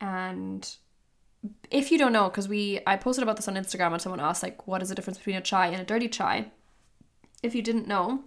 And 0.00 0.68
if 1.70 1.92
you 1.92 1.98
don't 1.98 2.12
know, 2.12 2.28
because 2.30 2.48
we 2.48 2.80
I 2.86 2.96
posted 2.96 3.22
about 3.22 3.36
this 3.36 3.48
on 3.48 3.54
Instagram 3.54 3.92
and 3.92 4.00
someone 4.00 4.20
asked 4.20 4.42
like 4.42 4.66
what 4.66 4.82
is 4.82 4.88
the 4.88 4.94
difference 4.94 5.18
between 5.18 5.36
a 5.36 5.40
chai 5.40 5.68
and 5.68 5.80
a 5.80 5.84
dirty 5.84 6.08
chai? 6.08 6.50
If 7.42 7.54
you 7.54 7.62
didn't 7.62 7.86
know, 7.86 8.24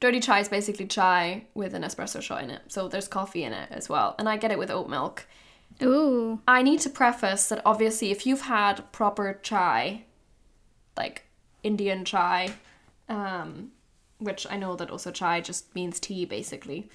dirty 0.00 0.20
chai 0.20 0.40
is 0.40 0.48
basically 0.48 0.86
chai 0.86 1.46
with 1.54 1.74
an 1.74 1.82
espresso 1.82 2.22
shot 2.22 2.44
in 2.44 2.50
it. 2.50 2.62
So 2.68 2.88
there's 2.88 3.08
coffee 3.08 3.44
in 3.44 3.52
it 3.52 3.68
as 3.72 3.88
well. 3.88 4.14
And 4.18 4.28
I 4.28 4.36
get 4.36 4.52
it 4.52 4.58
with 4.58 4.70
oat 4.70 4.88
milk. 4.88 5.26
Ooh, 5.82 6.40
I 6.48 6.62
need 6.62 6.80
to 6.80 6.90
preface 6.90 7.48
that 7.48 7.62
obviously 7.64 8.10
if 8.10 8.26
you've 8.26 8.42
had 8.42 8.90
proper 8.92 9.38
chai, 9.42 10.04
like 10.96 11.24
Indian 11.62 12.04
chai, 12.04 12.50
um, 13.08 13.70
which 14.18 14.46
I 14.50 14.56
know 14.56 14.76
that 14.76 14.90
also 14.90 15.10
chai 15.10 15.40
just 15.40 15.74
means 15.74 16.00
tea 16.00 16.24
basically, 16.24 16.88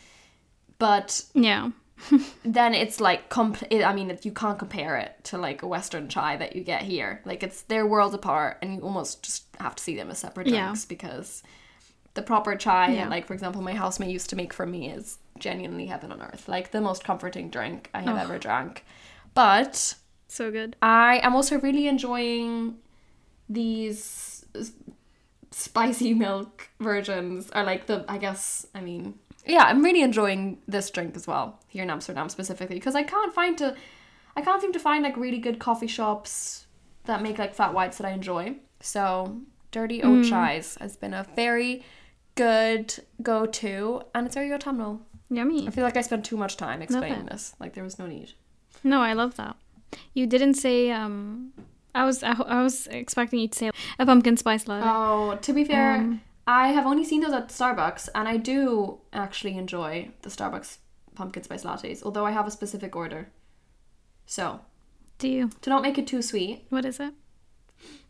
but 0.80 1.24
yeah, 1.34 1.72
then 2.46 2.74
it's 2.74 3.00
like 3.00 3.30
compl- 3.30 3.84
I 3.84 3.94
mean 3.94 4.18
you 4.22 4.32
can't 4.32 4.60
compare 4.60 4.98
it 4.98 5.16
to 5.26 5.38
like 5.38 5.64
a 5.64 5.68
Western 5.68 6.10
chai 6.10 6.38
that 6.38 6.56
you 6.56 6.64
get 6.64 6.84
here. 6.84 7.22
Like 7.26 7.44
it's 7.44 7.62
they're 7.64 7.88
worlds 7.88 8.14
apart, 8.14 8.58
and 8.62 8.76
you 8.76 8.82
almost 8.82 9.24
just 9.24 9.46
have 9.60 9.76
to 9.76 9.84
see 9.84 9.96
them 9.96 10.10
as 10.12 10.20
separate 10.20 10.48
Yeah. 10.48 10.66
drinks 10.66 10.86
because 10.86 11.44
the 12.18 12.24
proper 12.24 12.56
chai, 12.56 12.94
Yeah. 12.94 13.08
like 13.08 13.26
for 13.26 13.34
example, 13.34 13.62
my 13.62 13.74
housemate 13.74 14.10
used 14.10 14.30
to 14.32 14.36
make 14.36 14.52
for 14.52 14.66
me 14.66 14.90
is 14.90 15.20
genuinely 15.38 15.86
heaven 15.86 16.12
on 16.12 16.22
earth. 16.22 16.50
Like 16.50 16.72
the 16.72 16.82
most 16.82 17.04
comforting 17.04 17.50
drink 17.50 17.90
I 17.94 18.02
have 18.02 18.18
ever 18.18 18.38
drank. 18.40 18.84
But 19.36 19.96
so 20.28 20.52
good. 20.52 20.76
I 20.82 21.20
am 21.24 21.36
also 21.36 21.60
really 21.60 21.88
enjoying 21.88 22.78
these 23.48 24.46
spicy 25.52 26.14
milk 26.14 26.70
versions 26.80 27.50
are 27.52 27.64
like 27.64 27.86
the 27.86 28.04
I 28.10 28.18
guess 28.18 28.66
I 28.76 28.82
mean 28.82 29.14
yeah 29.46 29.64
I'm 29.64 29.82
really 29.84 30.02
enjoying 30.02 30.58
this 30.68 30.90
drink 30.90 31.16
as 31.16 31.26
well 31.26 31.60
here 31.68 31.84
in 31.84 31.90
Amsterdam 31.90 32.30
specifically 32.30 32.76
because 32.76 32.96
I 32.96 33.04
can't 33.04 33.34
find 33.34 33.58
to 33.60 33.76
I 34.36 34.42
can't 34.42 34.62
seem 34.62 34.74
to 34.74 34.80
find 34.80 35.04
like 35.04 35.16
really 35.18 35.38
good 35.38 35.60
coffee 35.60 35.88
shops 35.88 36.68
that 37.06 37.22
make 37.22 37.38
like 37.38 37.56
flat 37.56 37.74
whites 37.74 37.98
that 37.98 38.08
I 38.08 38.12
enjoy 38.12 38.58
so 38.82 39.38
dirty 39.72 40.04
oat 40.04 40.26
hmm. 40.26 40.34
chais 40.34 40.78
has 40.80 40.98
been 40.98 41.14
a 41.14 41.26
very 41.36 41.84
good 42.38 42.94
go-to 43.22 44.02
and 44.14 44.26
it's 44.28 44.36
very 44.36 44.52
autumnal 44.54 45.02
Yummy. 45.30 45.68
I 45.68 45.72
feel 45.72 45.84
like 45.84 45.98
I 45.98 46.02
spent 46.02 46.24
too 46.26 46.38
much 46.38 46.56
time 46.58 46.82
explaining 46.82 47.26
this 47.26 47.54
like 47.60 47.74
there 47.74 47.84
was 47.84 47.98
no 48.00 48.06
need 48.08 48.30
No, 48.84 49.02
I 49.02 49.14
love 49.14 49.36
that. 49.36 49.56
You 50.14 50.28
didn't 50.28 50.54
say. 50.56 50.92
Um, 50.92 51.54
I 51.96 52.04
was 52.06 52.22
I, 52.24 52.34
I 52.58 52.62
was 52.64 52.88
expecting 52.88 53.40
you 53.40 53.48
to 53.48 53.58
say 53.58 53.72
a 54.00 54.06
pumpkin 54.06 54.38
spice 54.38 54.68
latte. 54.68 54.86
Oh, 54.88 55.38
to 55.42 55.54
be 55.54 55.64
fair, 55.64 55.96
Um, 55.96 56.22
I 56.46 56.68
have 56.78 56.86
only 56.86 57.04
seen 57.04 57.22
those 57.22 57.34
at 57.34 57.50
Starbucks, 57.50 58.10
and 58.14 58.28
I 58.34 58.38
do 58.38 59.00
actually 59.12 59.58
enjoy 59.58 59.92
the 60.22 60.30
Starbucks 60.30 60.78
pumpkin 61.16 61.44
spice 61.44 61.64
lattes, 61.66 62.04
although 62.04 62.26
I 62.26 62.32
have 62.32 62.48
a 62.48 62.52
specific 62.52 62.96
order. 62.96 63.30
So, 64.26 64.60
Do 65.20 65.28
you? 65.28 65.50
to 65.62 65.70
not 65.70 65.82
make 65.82 65.98
it 65.98 66.08
too 66.08 66.22
sweet, 66.22 66.66
What 66.70 66.86
is 66.86 67.00
it? 67.00 67.14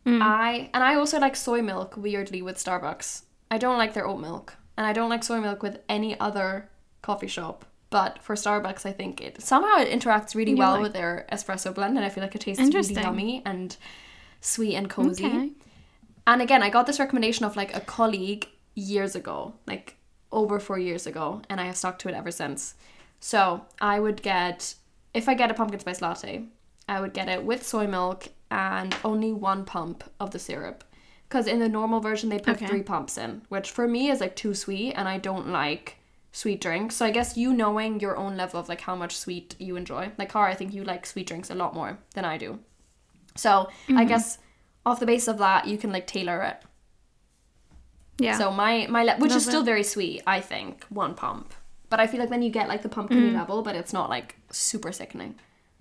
I 0.06 0.70
and 0.72 0.82
I 0.82 0.94
also 0.94 1.18
like 1.20 1.36
soy 1.36 1.60
milk 1.62 1.96
weirdly 1.96 2.42
with 2.42 2.56
Starbucks. 2.64 3.22
I 3.50 3.58
don't 3.58 3.78
like 3.78 3.94
their 3.94 4.06
oat 4.06 4.20
milk, 4.20 4.56
and 4.76 4.86
I 4.86 4.92
don't 4.92 5.10
like 5.10 5.24
soy 5.24 5.40
milk 5.40 5.62
with 5.62 5.80
any 5.88 6.18
other 6.20 6.68
coffee 7.02 7.26
shop. 7.28 7.64
But 7.90 8.22
for 8.22 8.34
Starbucks, 8.34 8.84
I 8.84 8.92
think 8.92 9.22
it 9.22 9.40
somehow 9.40 9.78
it 9.78 9.88
interacts 9.90 10.34
really 10.34 10.54
well 10.54 10.74
like- 10.74 10.82
with 10.82 10.92
their 10.92 11.26
espresso 11.32 11.74
blend, 11.74 11.96
and 11.96 12.04
I 12.04 12.10
feel 12.10 12.22
like 12.22 12.34
it 12.34 12.42
tastes 12.42 12.62
really 12.62 12.94
yummy 13.02 13.42
and 13.46 13.76
sweet 14.40 14.74
and 14.76 14.90
cozy. 14.90 15.26
Okay. 15.26 15.50
And 16.26 16.42
again, 16.42 16.62
I 16.62 16.68
got 16.68 16.86
this 16.86 17.00
recommendation 17.00 17.46
of 17.46 17.56
like 17.56 17.74
a 17.74 17.80
colleague 17.80 18.48
years 18.74 19.14
ago, 19.16 19.54
like 19.66 19.96
over 20.30 20.60
four 20.60 20.78
years 20.78 21.06
ago, 21.06 21.40
and 21.48 21.58
I 21.60 21.64
have 21.64 21.76
stuck 21.76 21.98
to 22.00 22.08
it 22.08 22.14
ever 22.14 22.30
since. 22.30 22.74
So 23.20 23.62
I 23.80 23.98
would 23.98 24.20
get, 24.22 24.74
if 25.14 25.26
I 25.28 25.32
get 25.34 25.50
a 25.50 25.54
pumpkin 25.54 25.80
spice 25.80 26.02
latte, 26.02 26.44
I 26.86 27.00
would 27.00 27.14
get 27.14 27.28
it 27.28 27.42
with 27.44 27.66
soy 27.66 27.86
milk 27.86 28.28
and 28.50 28.94
only 29.02 29.32
one 29.32 29.64
pump 29.64 30.04
of 30.20 30.30
the 30.32 30.38
syrup. 30.38 30.84
Because 31.28 31.46
in 31.46 31.58
the 31.58 31.68
normal 31.68 32.00
version, 32.00 32.30
they 32.30 32.38
put 32.38 32.56
Okay. 32.56 32.66
three 32.66 32.82
pumps 32.82 33.18
in, 33.18 33.42
which 33.50 33.70
for 33.70 33.86
me 33.86 34.08
is 34.10 34.20
like 34.20 34.34
too 34.34 34.54
sweet, 34.54 34.94
and 34.94 35.06
I 35.06 35.18
don't 35.18 35.48
like 35.48 35.96
sweet 36.32 36.60
drinks. 36.60 36.96
So 36.96 37.04
I 37.04 37.10
guess 37.10 37.36
you 37.36 37.52
knowing 37.52 38.00
your 38.00 38.16
own 38.16 38.36
level 38.36 38.58
of 38.60 38.68
like 38.68 38.80
how 38.82 38.94
much 38.96 39.16
sweet 39.16 39.54
you 39.58 39.76
enjoy. 39.76 40.12
Like, 40.16 40.32
Cara, 40.32 40.50
I 40.50 40.54
think 40.54 40.72
you 40.72 40.84
like 40.84 41.04
sweet 41.04 41.26
drinks 41.26 41.50
a 41.50 41.54
lot 41.54 41.74
more 41.74 41.98
than 42.14 42.24
I 42.24 42.38
do. 42.38 42.58
So 43.34 43.68
I 43.94 44.04
guess 44.04 44.38
off 44.86 45.00
the 45.00 45.06
base 45.06 45.28
of 45.28 45.38
that, 45.38 45.66
you 45.66 45.76
can 45.76 45.92
like 45.92 46.06
tailor 46.06 46.42
it. 46.42 46.56
Yeah. 48.18 48.36
So 48.38 48.50
my 48.50 48.86
my 48.88 49.04
le- 49.04 49.16
which 49.18 49.30
is 49.32 49.36
Love 49.46 49.50
still 49.52 49.60
it. 49.62 49.66
very 49.66 49.82
sweet, 49.84 50.22
I 50.26 50.40
think, 50.40 50.84
one 50.88 51.14
pump. 51.14 51.54
But 51.90 52.00
I 52.00 52.06
feel 52.06 52.20
like 52.20 52.30
then 52.30 52.42
you 52.42 52.50
get 52.50 52.68
like 52.68 52.82
the 52.82 52.88
pumpkin 52.88 53.18
Mm. 53.18 53.34
level, 53.34 53.62
but 53.62 53.76
it's 53.76 53.92
not 53.92 54.10
like 54.10 54.36
super 54.50 54.92
sickening. 54.92 55.36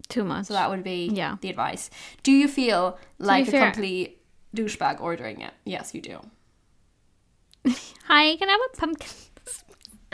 Too 0.08 0.24
much. 0.24 0.46
So 0.46 0.54
that 0.54 0.70
would 0.70 0.84
be 0.84 1.08
Yeah. 1.12 1.38
the 1.42 1.50
advice. 1.50 1.90
Do 2.24 2.32
you 2.32 2.48
feel 2.48 2.98
like 3.18 3.48
a 3.48 3.52
fair- 3.52 3.72
complete 3.72 4.17
douchebag 4.62 5.00
ordering 5.02 5.42
it? 5.42 5.54
Yes, 5.66 5.94
you 5.94 6.02
do. 6.02 6.20
Hi, 8.08 8.36
can 8.38 8.48
I 8.50 8.52
have 8.54 8.62
a 8.74 8.78
pumpkin 8.78 9.10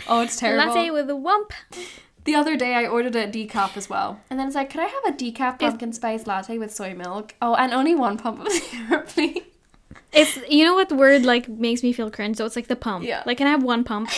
Oh, 0.07 0.21
it's 0.21 0.37
terrible. 0.37 0.73
latte 0.73 0.89
with 0.89 1.09
a 1.09 1.13
wump? 1.13 1.51
The 2.25 2.35
other 2.35 2.55
day 2.57 2.73
I 2.73 2.87
ordered 2.87 3.15
a 3.15 3.27
decaf 3.27 3.77
as 3.77 3.89
well. 3.89 4.19
And 4.29 4.39
then 4.39 4.47
it's 4.47 4.55
like, 4.55 4.69
could 4.71 4.79
I 4.81 4.85
have 4.87 5.05
a 5.05 5.11
decaf 5.11 5.59
pumpkin 5.59 5.93
spice 5.93 6.25
latte 6.25 6.57
with 6.57 6.73
soy 6.73 6.93
milk? 6.95 7.35
Oh, 7.41 7.53
and 7.55 7.71
only 7.73 7.93
one 7.95 8.17
pump 8.17 8.39
of 8.45 8.51
syrup, 8.51 9.07
please. 9.07 9.43
It's 10.11 10.37
you 10.49 10.63
know 10.65 10.73
what 10.75 10.91
word 10.91 11.25
like 11.25 11.47
makes 11.47 11.83
me 11.83 11.91
feel 11.93 12.09
cringe. 12.11 12.37
So 12.37 12.45
it's 12.45 12.55
like 12.55 12.67
the 12.67 12.75
pump. 12.75 13.05
Yeah. 13.05 13.23
Like 13.25 13.37
can 13.37 13.47
I 13.47 13.51
have 13.51 13.63
one 13.63 13.83
pump? 13.83 14.09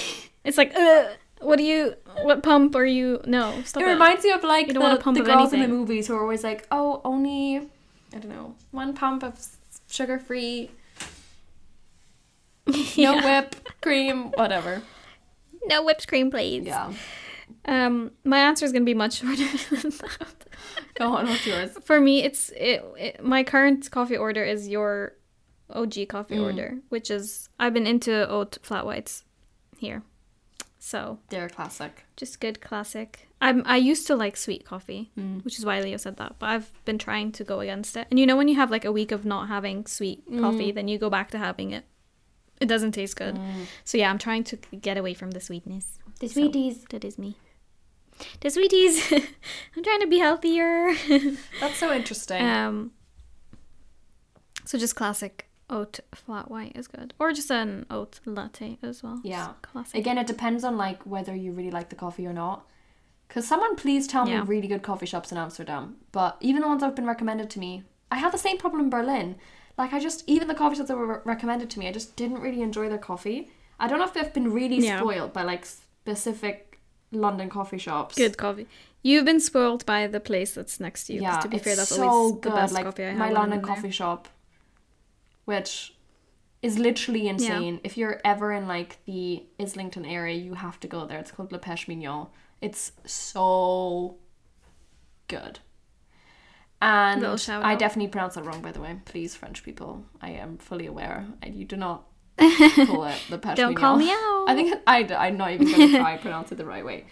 It's 0.44 0.58
like 0.58 0.74
Ugh, 0.76 1.08
what 1.42 1.58
do 1.58 1.64
you? 1.64 1.96
What 2.24 2.44
pump 2.44 2.76
are 2.76 2.86
you? 2.86 3.22
No, 3.26 3.62
stop 3.64 3.82
It 3.82 3.88
it. 3.88 3.90
reminds 3.94 4.24
me 4.24 4.32
of 4.32 4.44
like 4.44 4.68
You 4.68 4.74
the, 4.74 4.80
don't 4.80 4.84
want 4.84 5.00
a 5.00 5.04
pump 5.04 5.18
the 5.18 5.24
girls 5.24 5.54
in 5.54 5.62
the 5.62 5.68
movies 5.68 6.08
who 6.08 6.16
are 6.16 6.22
always 6.22 6.44
like, 6.44 6.68
oh, 6.72 7.02
only, 7.04 7.58
I 8.14 8.18
don't 8.20 8.30
know, 8.30 8.56
one 8.72 8.94
pump 8.94 9.24
of 9.24 9.34
sugar 9.96 10.20
free, 10.20 10.70
no 12.98 13.16
whip, 13.18 13.56
cream, 13.82 14.32
whatever. 14.32 14.82
no 15.68 15.84
whipped 15.84 16.08
cream, 16.08 16.30
please. 16.32 16.66
Yeah. 16.66 16.94
Um, 17.66 18.12
my 18.24 18.40
answer 18.40 18.66
is 18.66 18.72
gonna 18.72 18.86
be 18.86 18.94
much 18.94 19.18
shorter 19.20 19.36
than 19.82 19.92
that. 19.92 20.46
Go 20.96 21.14
on, 21.16 21.28
what's 21.28 21.46
yours? 21.46 21.72
For 21.84 22.00
me, 22.00 22.24
it's 22.24 22.50
it, 22.56 22.84
it. 22.98 23.24
My 23.24 23.44
current 23.44 23.90
coffee 23.92 24.18
order 24.18 24.44
is 24.44 24.68
your 24.68 25.14
OG 25.70 25.94
Mm. 25.94 26.10
coffee 26.10 26.38
order, 26.40 26.78
which 26.90 27.10
is 27.10 27.50
I've 27.60 27.74
been 27.74 27.88
into 27.88 28.28
oat 28.30 28.58
flat 28.62 28.86
whites 28.86 29.24
here, 29.78 30.04
so 30.86 31.18
They're 31.30 31.46
a 31.48 31.50
classic. 31.50 32.06
just 32.16 32.40
good 32.40 32.62
classic. 32.62 33.28
I'm 33.42 33.64
I 33.66 33.78
used 33.78 34.06
to 34.08 34.16
like 34.16 34.38
sweet 34.38 34.64
coffee, 34.66 35.12
Mm. 35.18 35.44
which 35.44 35.58
is 35.60 35.66
why 35.66 35.80
Leo 35.82 35.98
said 35.98 36.18
that, 36.18 36.36
but 36.40 36.48
I've 36.50 36.70
been 36.86 37.00
trying 37.00 37.32
to 37.34 37.44
go 37.44 37.60
against 37.62 37.98
it. 37.98 38.06
And 38.12 38.20
you 38.20 38.26
know 38.28 38.38
when 38.38 38.48
you 38.48 38.56
have 38.56 38.70
like 38.70 38.86
a 38.86 38.92
week 38.92 39.12
of 39.12 39.26
not 39.26 39.48
having 39.48 39.86
sweet 39.88 40.24
coffee, 40.40 40.72
Mm. 40.72 40.76
then 40.76 40.88
you 40.88 40.98
go 41.00 41.10
back 41.10 41.32
to 41.32 41.38
having 41.40 41.72
it. 41.72 41.86
It 42.62 42.68
doesn't 42.68 42.92
taste 42.94 43.16
good. 43.16 43.38
So 43.84 43.98
yeah, 43.98 44.10
I'm 44.12 44.20
trying 44.20 44.44
to 44.46 44.56
get 44.88 44.98
away 44.98 45.14
from 45.16 45.32
the 45.32 45.40
sweetness. 45.42 45.98
The 46.20 46.28
sweeties. 46.30 46.86
that 46.92 47.04
is 47.04 47.18
me. 47.18 47.36
The 48.42 48.50
sweeties. 48.50 49.12
I'm 49.76 49.84
trying 49.84 50.02
to 50.02 50.08
be 50.08 50.20
healthier. 50.20 50.94
That's 51.60 51.78
so 51.78 51.92
interesting. 51.92 52.42
um 52.46 52.92
So 54.66 54.78
just 54.78 54.96
classic 54.96 55.45
oat 55.70 56.00
flat 56.14 56.50
white 56.52 56.76
is 56.76 56.88
good. 56.88 57.14
Or 57.20 57.32
just 57.34 57.50
an 57.52 57.86
oat 57.90 58.20
latte 58.26 58.78
as 58.84 59.02
well. 59.04 59.20
yeah. 59.24 59.48
Just 59.48 59.62
classic. 59.62 60.00
Again, 60.00 60.18
it 60.18 60.28
depends 60.28 60.64
on 60.64 60.78
like 60.78 61.04
whether 61.06 61.36
you 61.36 61.52
really 61.52 61.72
like 61.72 61.90
the 61.90 61.96
coffee 61.96 62.26
or 62.28 62.34
not. 62.34 62.68
Cause 63.30 63.48
someone 63.48 63.76
please 63.76 64.06
tell 64.08 64.28
Yeah. 64.30 64.42
me 64.42 64.48
really 64.48 64.68
good 64.68 64.84
coffee 64.84 65.08
shops 65.08 65.32
in 65.32 65.38
Amsterdam. 65.38 65.96
But 66.12 66.38
even 66.42 66.62
the 66.62 66.68
ones 66.68 66.82
that 66.82 66.86
have 66.88 66.96
been 66.96 67.08
recommended 67.08 67.50
to 67.52 67.60
me, 67.60 67.84
I 68.12 68.18
had 68.18 68.32
the 68.32 68.38
same 68.38 68.58
problem 68.60 68.84
in 68.84 68.90
Berlin. 68.90 69.36
Like 69.78 69.92
I 69.94 70.00
just 70.00 70.24
even 70.28 70.48
the 70.48 70.54
coffee 70.56 70.76
shops 70.76 70.90
that 70.90 70.96
were 70.98 71.22
recommended 71.26 71.70
to 71.72 71.80
me, 71.80 71.88
I 71.88 71.92
just 71.92 72.16
didn't 72.16 72.40
really 72.42 72.62
enjoy 72.62 72.88
their 72.88 73.00
coffee. 73.00 73.50
I 73.80 73.88
don't 73.88 73.98
know 74.00 74.06
if 74.06 74.14
they've 74.14 74.32
been 74.34 74.54
really 74.54 74.78
Yeah. 74.78 75.00
spoiled 75.00 75.34
by 75.34 75.42
like 75.44 75.66
specific 75.66 76.80
London 77.12 77.50
coffee 77.50 77.78
shops. 77.80 78.16
Good 78.16 78.38
coffee. 78.38 78.68
You've 79.02 79.26
been 79.26 79.40
spoiled 79.40 79.86
by 79.86 80.08
the 80.08 80.20
place 80.20 80.54
that's 80.54 80.80
next 80.80 81.06
to 81.06 81.14
you. 81.14 81.22
Yeah, 81.22 81.40
to 81.40 81.48
be 81.48 81.58
it's 81.58 81.64
fair, 81.66 81.76
that's 81.76 81.90
so 81.96 82.08
always 82.08 82.34
good. 82.36 82.52
the 82.52 82.56
best 82.56 82.74
like 82.74 82.86
coffee 82.86 83.04
I 83.04 83.10
have. 83.10 83.18
my 83.18 83.30
London 83.32 83.62
coffee 83.62 83.92
shop, 83.92 84.28
which 85.46 85.94
is 86.62 86.78
literally 86.80 87.28
insane. 87.28 87.80
If 87.84 87.98
you're 87.98 88.20
ever 88.26 88.52
in 88.52 88.68
like 88.68 88.98
the 89.06 89.44
Islington 89.60 90.06
area, 90.06 90.36
you 90.36 90.56
have 90.56 90.80
to 90.82 90.88
go 90.88 91.06
there. 91.06 91.20
It's 91.20 91.32
called 91.32 91.52
Le 91.52 91.60
Pêche 91.60 91.88
Mignon. 91.88 92.28
It's 92.62 92.92
so 93.06 94.18
good. 95.28 95.60
And 96.82 97.24
I 97.26 97.74
out. 97.74 97.80
definitely 97.80 98.10
pronounced 98.10 98.36
that 98.36 98.46
wrong, 98.46 98.62
by 98.62 98.72
the 98.72 98.82
way. 98.82 99.00
Please, 99.06 99.36
French 99.36 99.64
people, 99.64 100.04
I 100.22 100.32
am 100.32 100.58
fully 100.58 100.86
aware. 100.88 101.26
I, 101.42 101.48
you 101.48 101.66
do 101.66 101.78
not 101.78 102.06
call 102.38 103.06
it 103.06 103.18
Le 103.30 103.38
Pêche 103.38 103.56
Don't 103.56 103.76
call 103.76 103.96
me 103.96 104.10
out. 104.12 104.46
I 104.48 104.54
think 104.56 104.76
I, 104.86 105.04
I'm 105.16 105.38
not 105.38 105.52
even 105.52 105.68
going 105.72 105.92
to 105.92 105.98
try 105.98 106.18
pronounce 106.18 106.52
it 106.52 106.56
the 106.56 106.66
right 106.66 106.86
way. 106.86 107.06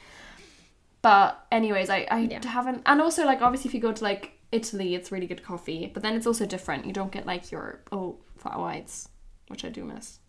But 1.01 1.45
anyways, 1.51 1.89
I, 1.89 2.07
I 2.09 2.19
Yeah. 2.21 2.45
haven't 2.47 2.81
and 2.85 3.01
also 3.01 3.25
like 3.25 3.41
obviously 3.41 3.69
if 3.69 3.73
you 3.73 3.79
go 3.81 3.91
to 3.91 4.03
like 4.03 4.32
Italy 4.53 4.95
it's 4.95 5.11
really 5.11 5.27
good 5.27 5.43
coffee, 5.43 5.89
but 5.93 6.03
then 6.03 6.15
it's 6.15 6.27
also 6.27 6.45
different. 6.45 6.85
You 6.85 6.93
don't 6.93 7.11
get 7.11 7.25
like 7.25 7.51
your 7.51 7.81
oh 7.91 8.17
flat 8.37 8.59
whites, 8.59 9.09
which 9.47 9.65
I 9.65 9.69
do 9.69 9.83
miss. 9.83 10.19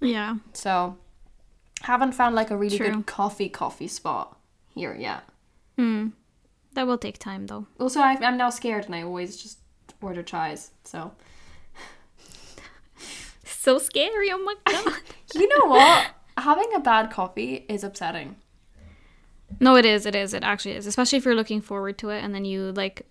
Yeah. 0.00 0.36
So 0.52 0.96
haven't 1.82 2.12
found 2.12 2.34
like 2.34 2.50
a 2.50 2.56
really 2.56 2.76
True. 2.76 2.90
good 2.90 3.06
coffee 3.06 3.48
coffee 3.48 3.88
spot 3.88 4.38
here 4.74 4.96
yet. 4.98 5.22
Hmm. 5.78 6.08
That 6.74 6.86
will 6.86 6.98
take 6.98 7.18
time 7.18 7.46
though. 7.46 7.66
Also 7.78 8.00
I, 8.00 8.16
I'm 8.22 8.36
now 8.36 8.50
scared 8.50 8.86
and 8.86 8.94
I 8.94 9.02
always 9.02 9.36
just 9.36 9.58
order 10.00 10.22
chais. 10.22 10.70
So 10.84 11.12
So 13.44 13.78
scary. 13.78 14.30
Oh 14.32 14.38
my 14.38 14.54
god. 14.64 14.94
you 15.34 15.48
know 15.48 15.66
what? 15.66 16.10
Having 16.38 16.74
a 16.74 16.80
bad 16.80 17.10
coffee 17.10 17.66
is 17.68 17.84
upsetting. 17.84 18.36
No, 19.58 19.76
it 19.76 19.84
is. 19.84 20.06
It 20.06 20.14
is. 20.14 20.34
It 20.34 20.44
actually 20.44 20.76
is. 20.76 20.86
Especially 20.86 21.18
if 21.18 21.24
you're 21.24 21.34
looking 21.34 21.60
forward 21.60 21.98
to 21.98 22.10
it 22.10 22.22
and 22.22 22.34
then 22.34 22.44
you 22.44 22.72
like 22.72 23.06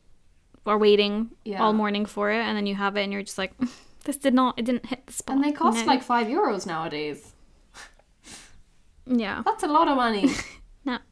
are 0.65 0.77
waiting 0.77 1.31
Yeah. 1.43 1.61
all 1.63 1.73
morning 1.73 2.05
for 2.05 2.31
it 2.31 2.37
and 2.41 2.55
then 2.55 2.65
you 2.67 2.75
have 2.75 2.95
it 2.95 3.03
and 3.03 3.11
you're 3.11 3.23
just 3.23 3.37
like, 3.37 3.57
mm, 3.57 3.69
this 4.05 4.17
did 4.17 4.33
not. 4.33 4.57
It 4.57 4.65
didn't 4.65 4.85
hit 4.85 5.07
the 5.07 5.13
spot. 5.13 5.35
And 5.35 5.43
they 5.43 5.51
cost 5.51 5.79
No. 5.79 5.85
like 5.85 6.03
five 6.03 6.27
euros 6.27 6.65
nowadays. 6.65 7.33
yeah. 9.05 9.41
That's 9.45 9.63
a 9.63 9.67
lot 9.67 9.87
of 9.87 9.97
money. 9.97 10.29
No. 10.85 10.97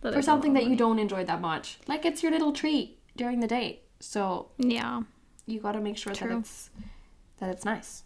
That 0.00 0.12
for 0.12 0.20
something 0.20 0.52
that 0.52 0.66
you 0.66 0.76
don't 0.76 0.98
enjoy 0.98 1.24
that 1.24 1.40
much. 1.40 1.78
Like 1.86 2.04
it's 2.04 2.22
your 2.22 2.30
little 2.30 2.52
treat 2.52 2.98
during 3.16 3.40
the 3.40 3.46
day. 3.46 3.80
So. 4.00 4.50
Yeah. 4.58 5.00
you 5.46 5.60
got 5.60 5.72
to 5.72 5.80
make 5.80 5.96
sure 5.96 6.12
that 6.12 6.30
it's 6.30 6.68
that 7.38 7.48
it's 7.48 7.64
nice. 7.64 8.02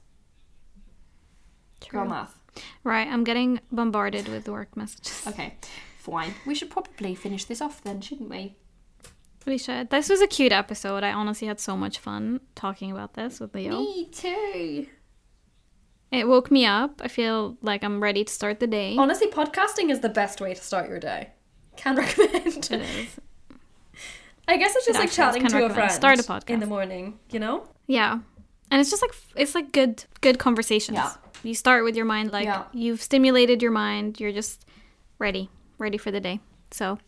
True. 1.81 2.01
Girl 2.01 2.09
math. 2.09 2.39
Right. 2.85 3.07
I'm 3.09 3.25
getting 3.25 3.61
bombarded 3.73 4.29
with 4.29 4.49
work 4.49 4.77
messages. 4.77 5.25
Okay, 5.27 5.55
fine. 5.99 6.35
We 6.47 6.55
should 6.55 6.71
probably 6.71 7.15
finish 7.15 7.45
this 7.45 7.61
off 7.61 7.83
then, 7.83 8.01
shouldn't 8.01 8.31
we? 8.31 8.57
We 9.47 9.59
should. 9.59 9.91
This 9.91 10.09
was 10.09 10.21
a 10.21 10.27
cute 10.27 10.53
episode. 10.53 11.03
I 11.05 11.13
honestly 11.13 11.49
had 11.49 11.61
so 11.61 11.77
much 11.77 11.99
fun 11.99 12.41
talking 12.55 12.91
about 12.91 13.15
this 13.15 13.41
with 13.41 13.55
Leo. 13.55 13.79
Me 13.81 14.07
too. 14.11 14.87
It 16.11 16.27
woke 16.27 16.51
me 16.51 16.65
up. 16.67 17.01
I 17.05 17.09
feel 17.09 17.57
like 17.63 17.85
I'm 17.85 18.03
ready 18.03 18.25
to 18.25 18.33
start 18.33 18.61
the 18.61 18.67
day. 18.67 18.97
Honestly, 18.99 19.29
podcasting 19.29 19.91
is 19.91 20.01
the 20.01 20.09
best 20.09 20.41
way 20.41 20.55
to 20.55 20.61
start 20.63 20.89
your 20.89 20.99
day. 21.01 21.31
Can 21.77 21.97
recommend. 22.03 22.47
It 22.71 22.73
is. 22.73 23.21
I 24.47 24.57
guess 24.57 24.75
it's 24.77 24.87
just 24.87 24.99
It 24.99 25.03
like 25.03 25.11
chatting 25.13 25.47
to 25.47 25.65
a 25.67 25.71
friend. 25.71 25.91
Start 25.93 26.19
a 26.19 26.23
podcast. 26.23 26.51
in 26.51 26.61
the 26.61 26.67
morning. 26.67 27.19
You 27.31 27.41
know. 27.41 27.69
Yeah. 27.87 28.19
And 28.71 28.81
it's 28.81 28.91
just 28.91 29.03
like 29.03 29.13
it's 29.37 29.55
like 29.55 29.73
good 29.73 30.05
good 30.21 30.39
conversations. 30.39 30.97
Yeah. 30.97 31.13
You 31.43 31.55
start 31.55 31.85
with 31.85 31.95
your 31.97 32.05
mind 32.07 32.33
like 32.33 32.45
Yeah. 32.47 32.65
you've 32.73 33.01
stimulated 33.03 33.63
your 33.63 33.71
mind, 33.71 34.19
you're 34.21 34.33
just 34.33 34.65
ready, 35.19 35.49
ready 35.79 35.99
for 35.99 36.11
the 36.11 36.21
day. 36.21 36.41
So, 36.71 36.99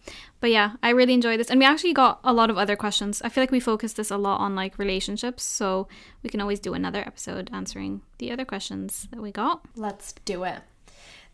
but 0.41 0.51
yeah, 0.51 0.73
I 0.83 0.89
really 0.91 1.13
enjoyed 1.13 1.39
this. 1.39 1.51
And 1.51 1.61
we 1.61 1.67
actually 1.67 1.93
got 1.93 2.21
a 2.25 2.33
lot 2.33 2.49
of 2.49 2.57
other 2.57 2.77
questions. 2.77 3.21
I 3.23 3.29
feel 3.29 3.43
like 3.43 3.51
we 3.51 3.61
focused 3.61 3.97
this 3.97 4.11
a 4.11 4.17
lot 4.17 4.39
on 4.41 4.55
like 4.55 4.79
relationships, 4.79 5.43
so 5.45 5.87
we 6.23 6.31
can 6.31 6.41
always 6.41 6.61
do 6.61 6.73
another 6.73 7.01
episode 7.01 7.51
answering 7.53 8.01
the 8.19 8.33
other 8.33 8.47
questions 8.47 9.07
that 9.11 9.21
we 9.21 9.31
got. 9.33 9.61
Let's 9.77 10.15
do 10.25 10.45
it. 10.45 10.61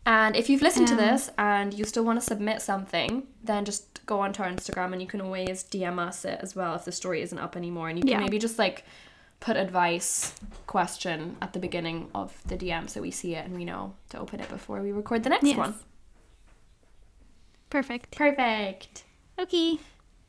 And 0.05 0.35
if 0.37 0.49
you've 0.49 0.61
listened 0.61 0.87
to 0.87 0.93
um, 0.93 0.99
this 0.99 1.29
and 1.37 1.73
you 1.73 1.83
still 1.83 2.03
want 2.05 2.19
to 2.19 2.25
submit 2.25 2.61
something, 2.61 3.27
then 3.43 3.65
just 3.65 4.05
go 4.05 4.21
onto 4.21 4.41
our 4.41 4.49
Instagram 4.49 4.93
and 4.93 5.01
you 5.01 5.07
can 5.07 5.19
always 5.19 5.63
DM 5.65 5.99
us 5.99 6.23
it 6.23 6.39
as 6.41 6.55
well 6.55 6.75
if 6.75 6.85
the 6.85 6.93
story 6.93 7.21
isn't 7.21 7.37
up 7.37 7.57
anymore. 7.57 7.89
And 7.89 7.97
you 7.97 8.03
can 8.03 8.11
Yeah. 8.11 8.19
maybe 8.19 8.39
just 8.39 8.57
like 8.57 8.85
put 9.41 9.57
advice 9.57 10.33
question 10.65 11.35
at 11.41 11.51
the 11.53 11.59
beginning 11.59 12.09
of 12.15 12.41
the 12.47 12.55
DM 12.57 12.89
so 12.89 13.01
we 13.01 13.11
see 13.11 13.35
it 13.35 13.45
and 13.45 13.53
we 13.55 13.65
know 13.65 13.93
to 14.09 14.17
open 14.19 14.39
it 14.39 14.49
before 14.49 14.81
we 14.81 14.91
record 14.91 15.23
the 15.23 15.29
next 15.29 15.45
Yes. 15.45 15.57
one. 15.57 15.75
Perfect. 17.69 18.15
Perfect. 18.17 19.03
Okay. 19.39 19.79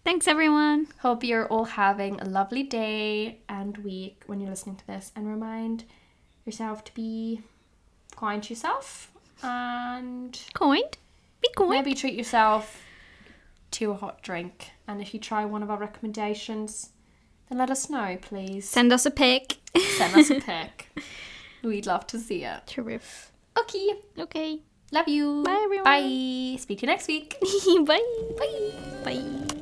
Thanks, 0.05 0.27
everyone. 0.27 0.89
Hope 1.01 1.23
you're 1.23 1.47
all 1.47 1.65
having 1.65 2.21
a 2.21 2.25
lovely 2.25 2.63
day 2.63 3.41
and 3.49 3.77
week 3.79 4.23
when 4.27 4.41
you're 4.41 4.51
listening 4.51 4.77
to 4.77 4.87
this, 4.87 5.13
and 5.15 5.29
remind 5.29 5.85
yourself 6.45 6.83
to 6.85 6.95
be 6.95 7.43
kind 8.17 8.43
to 8.43 8.51
yourself 8.51 9.13
and 9.43 10.41
Coined. 10.55 10.97
Be 11.41 11.49
kind. 11.57 11.71
maybe 11.71 11.95
treat 11.95 12.15
yourself 12.15 12.83
to 13.73 13.91
a 13.93 13.95
hot 13.95 14.23
drink. 14.23 14.71
And 14.89 15.01
if 15.01 15.13
you 15.15 15.21
try 15.21 15.45
one 15.45 15.63
of 15.63 15.71
our 15.71 15.77
recommendations, 15.79 16.91
then 17.49 17.59
let 17.59 17.71
us 17.71 17.89
know, 17.91 18.19
please. 18.21 18.69
Send 18.69 18.93
us 18.93 19.07
a 19.07 19.11
pic. 19.11 19.59
Send 19.77 20.17
us 20.17 20.31
a 20.31 20.41
pic. 20.41 20.89
We'd 21.63 21.87
love 21.87 22.07
to 22.09 22.19
see 22.19 22.45
it. 22.45 22.67
True. 22.67 22.99
Okay. 23.59 23.95
Okay. 24.19 24.61
Love 24.91 25.09
you. 25.09 25.43
Bye, 25.45 25.61
everyone. 25.65 25.85
Bye. 25.85 26.57
Speak 26.59 26.79
to 26.79 26.87
you 26.87 26.93
next 26.93 27.09
week. 27.09 27.37
Bye. 27.85 28.01
Bye. 28.39 28.73
Bye. 29.05 29.55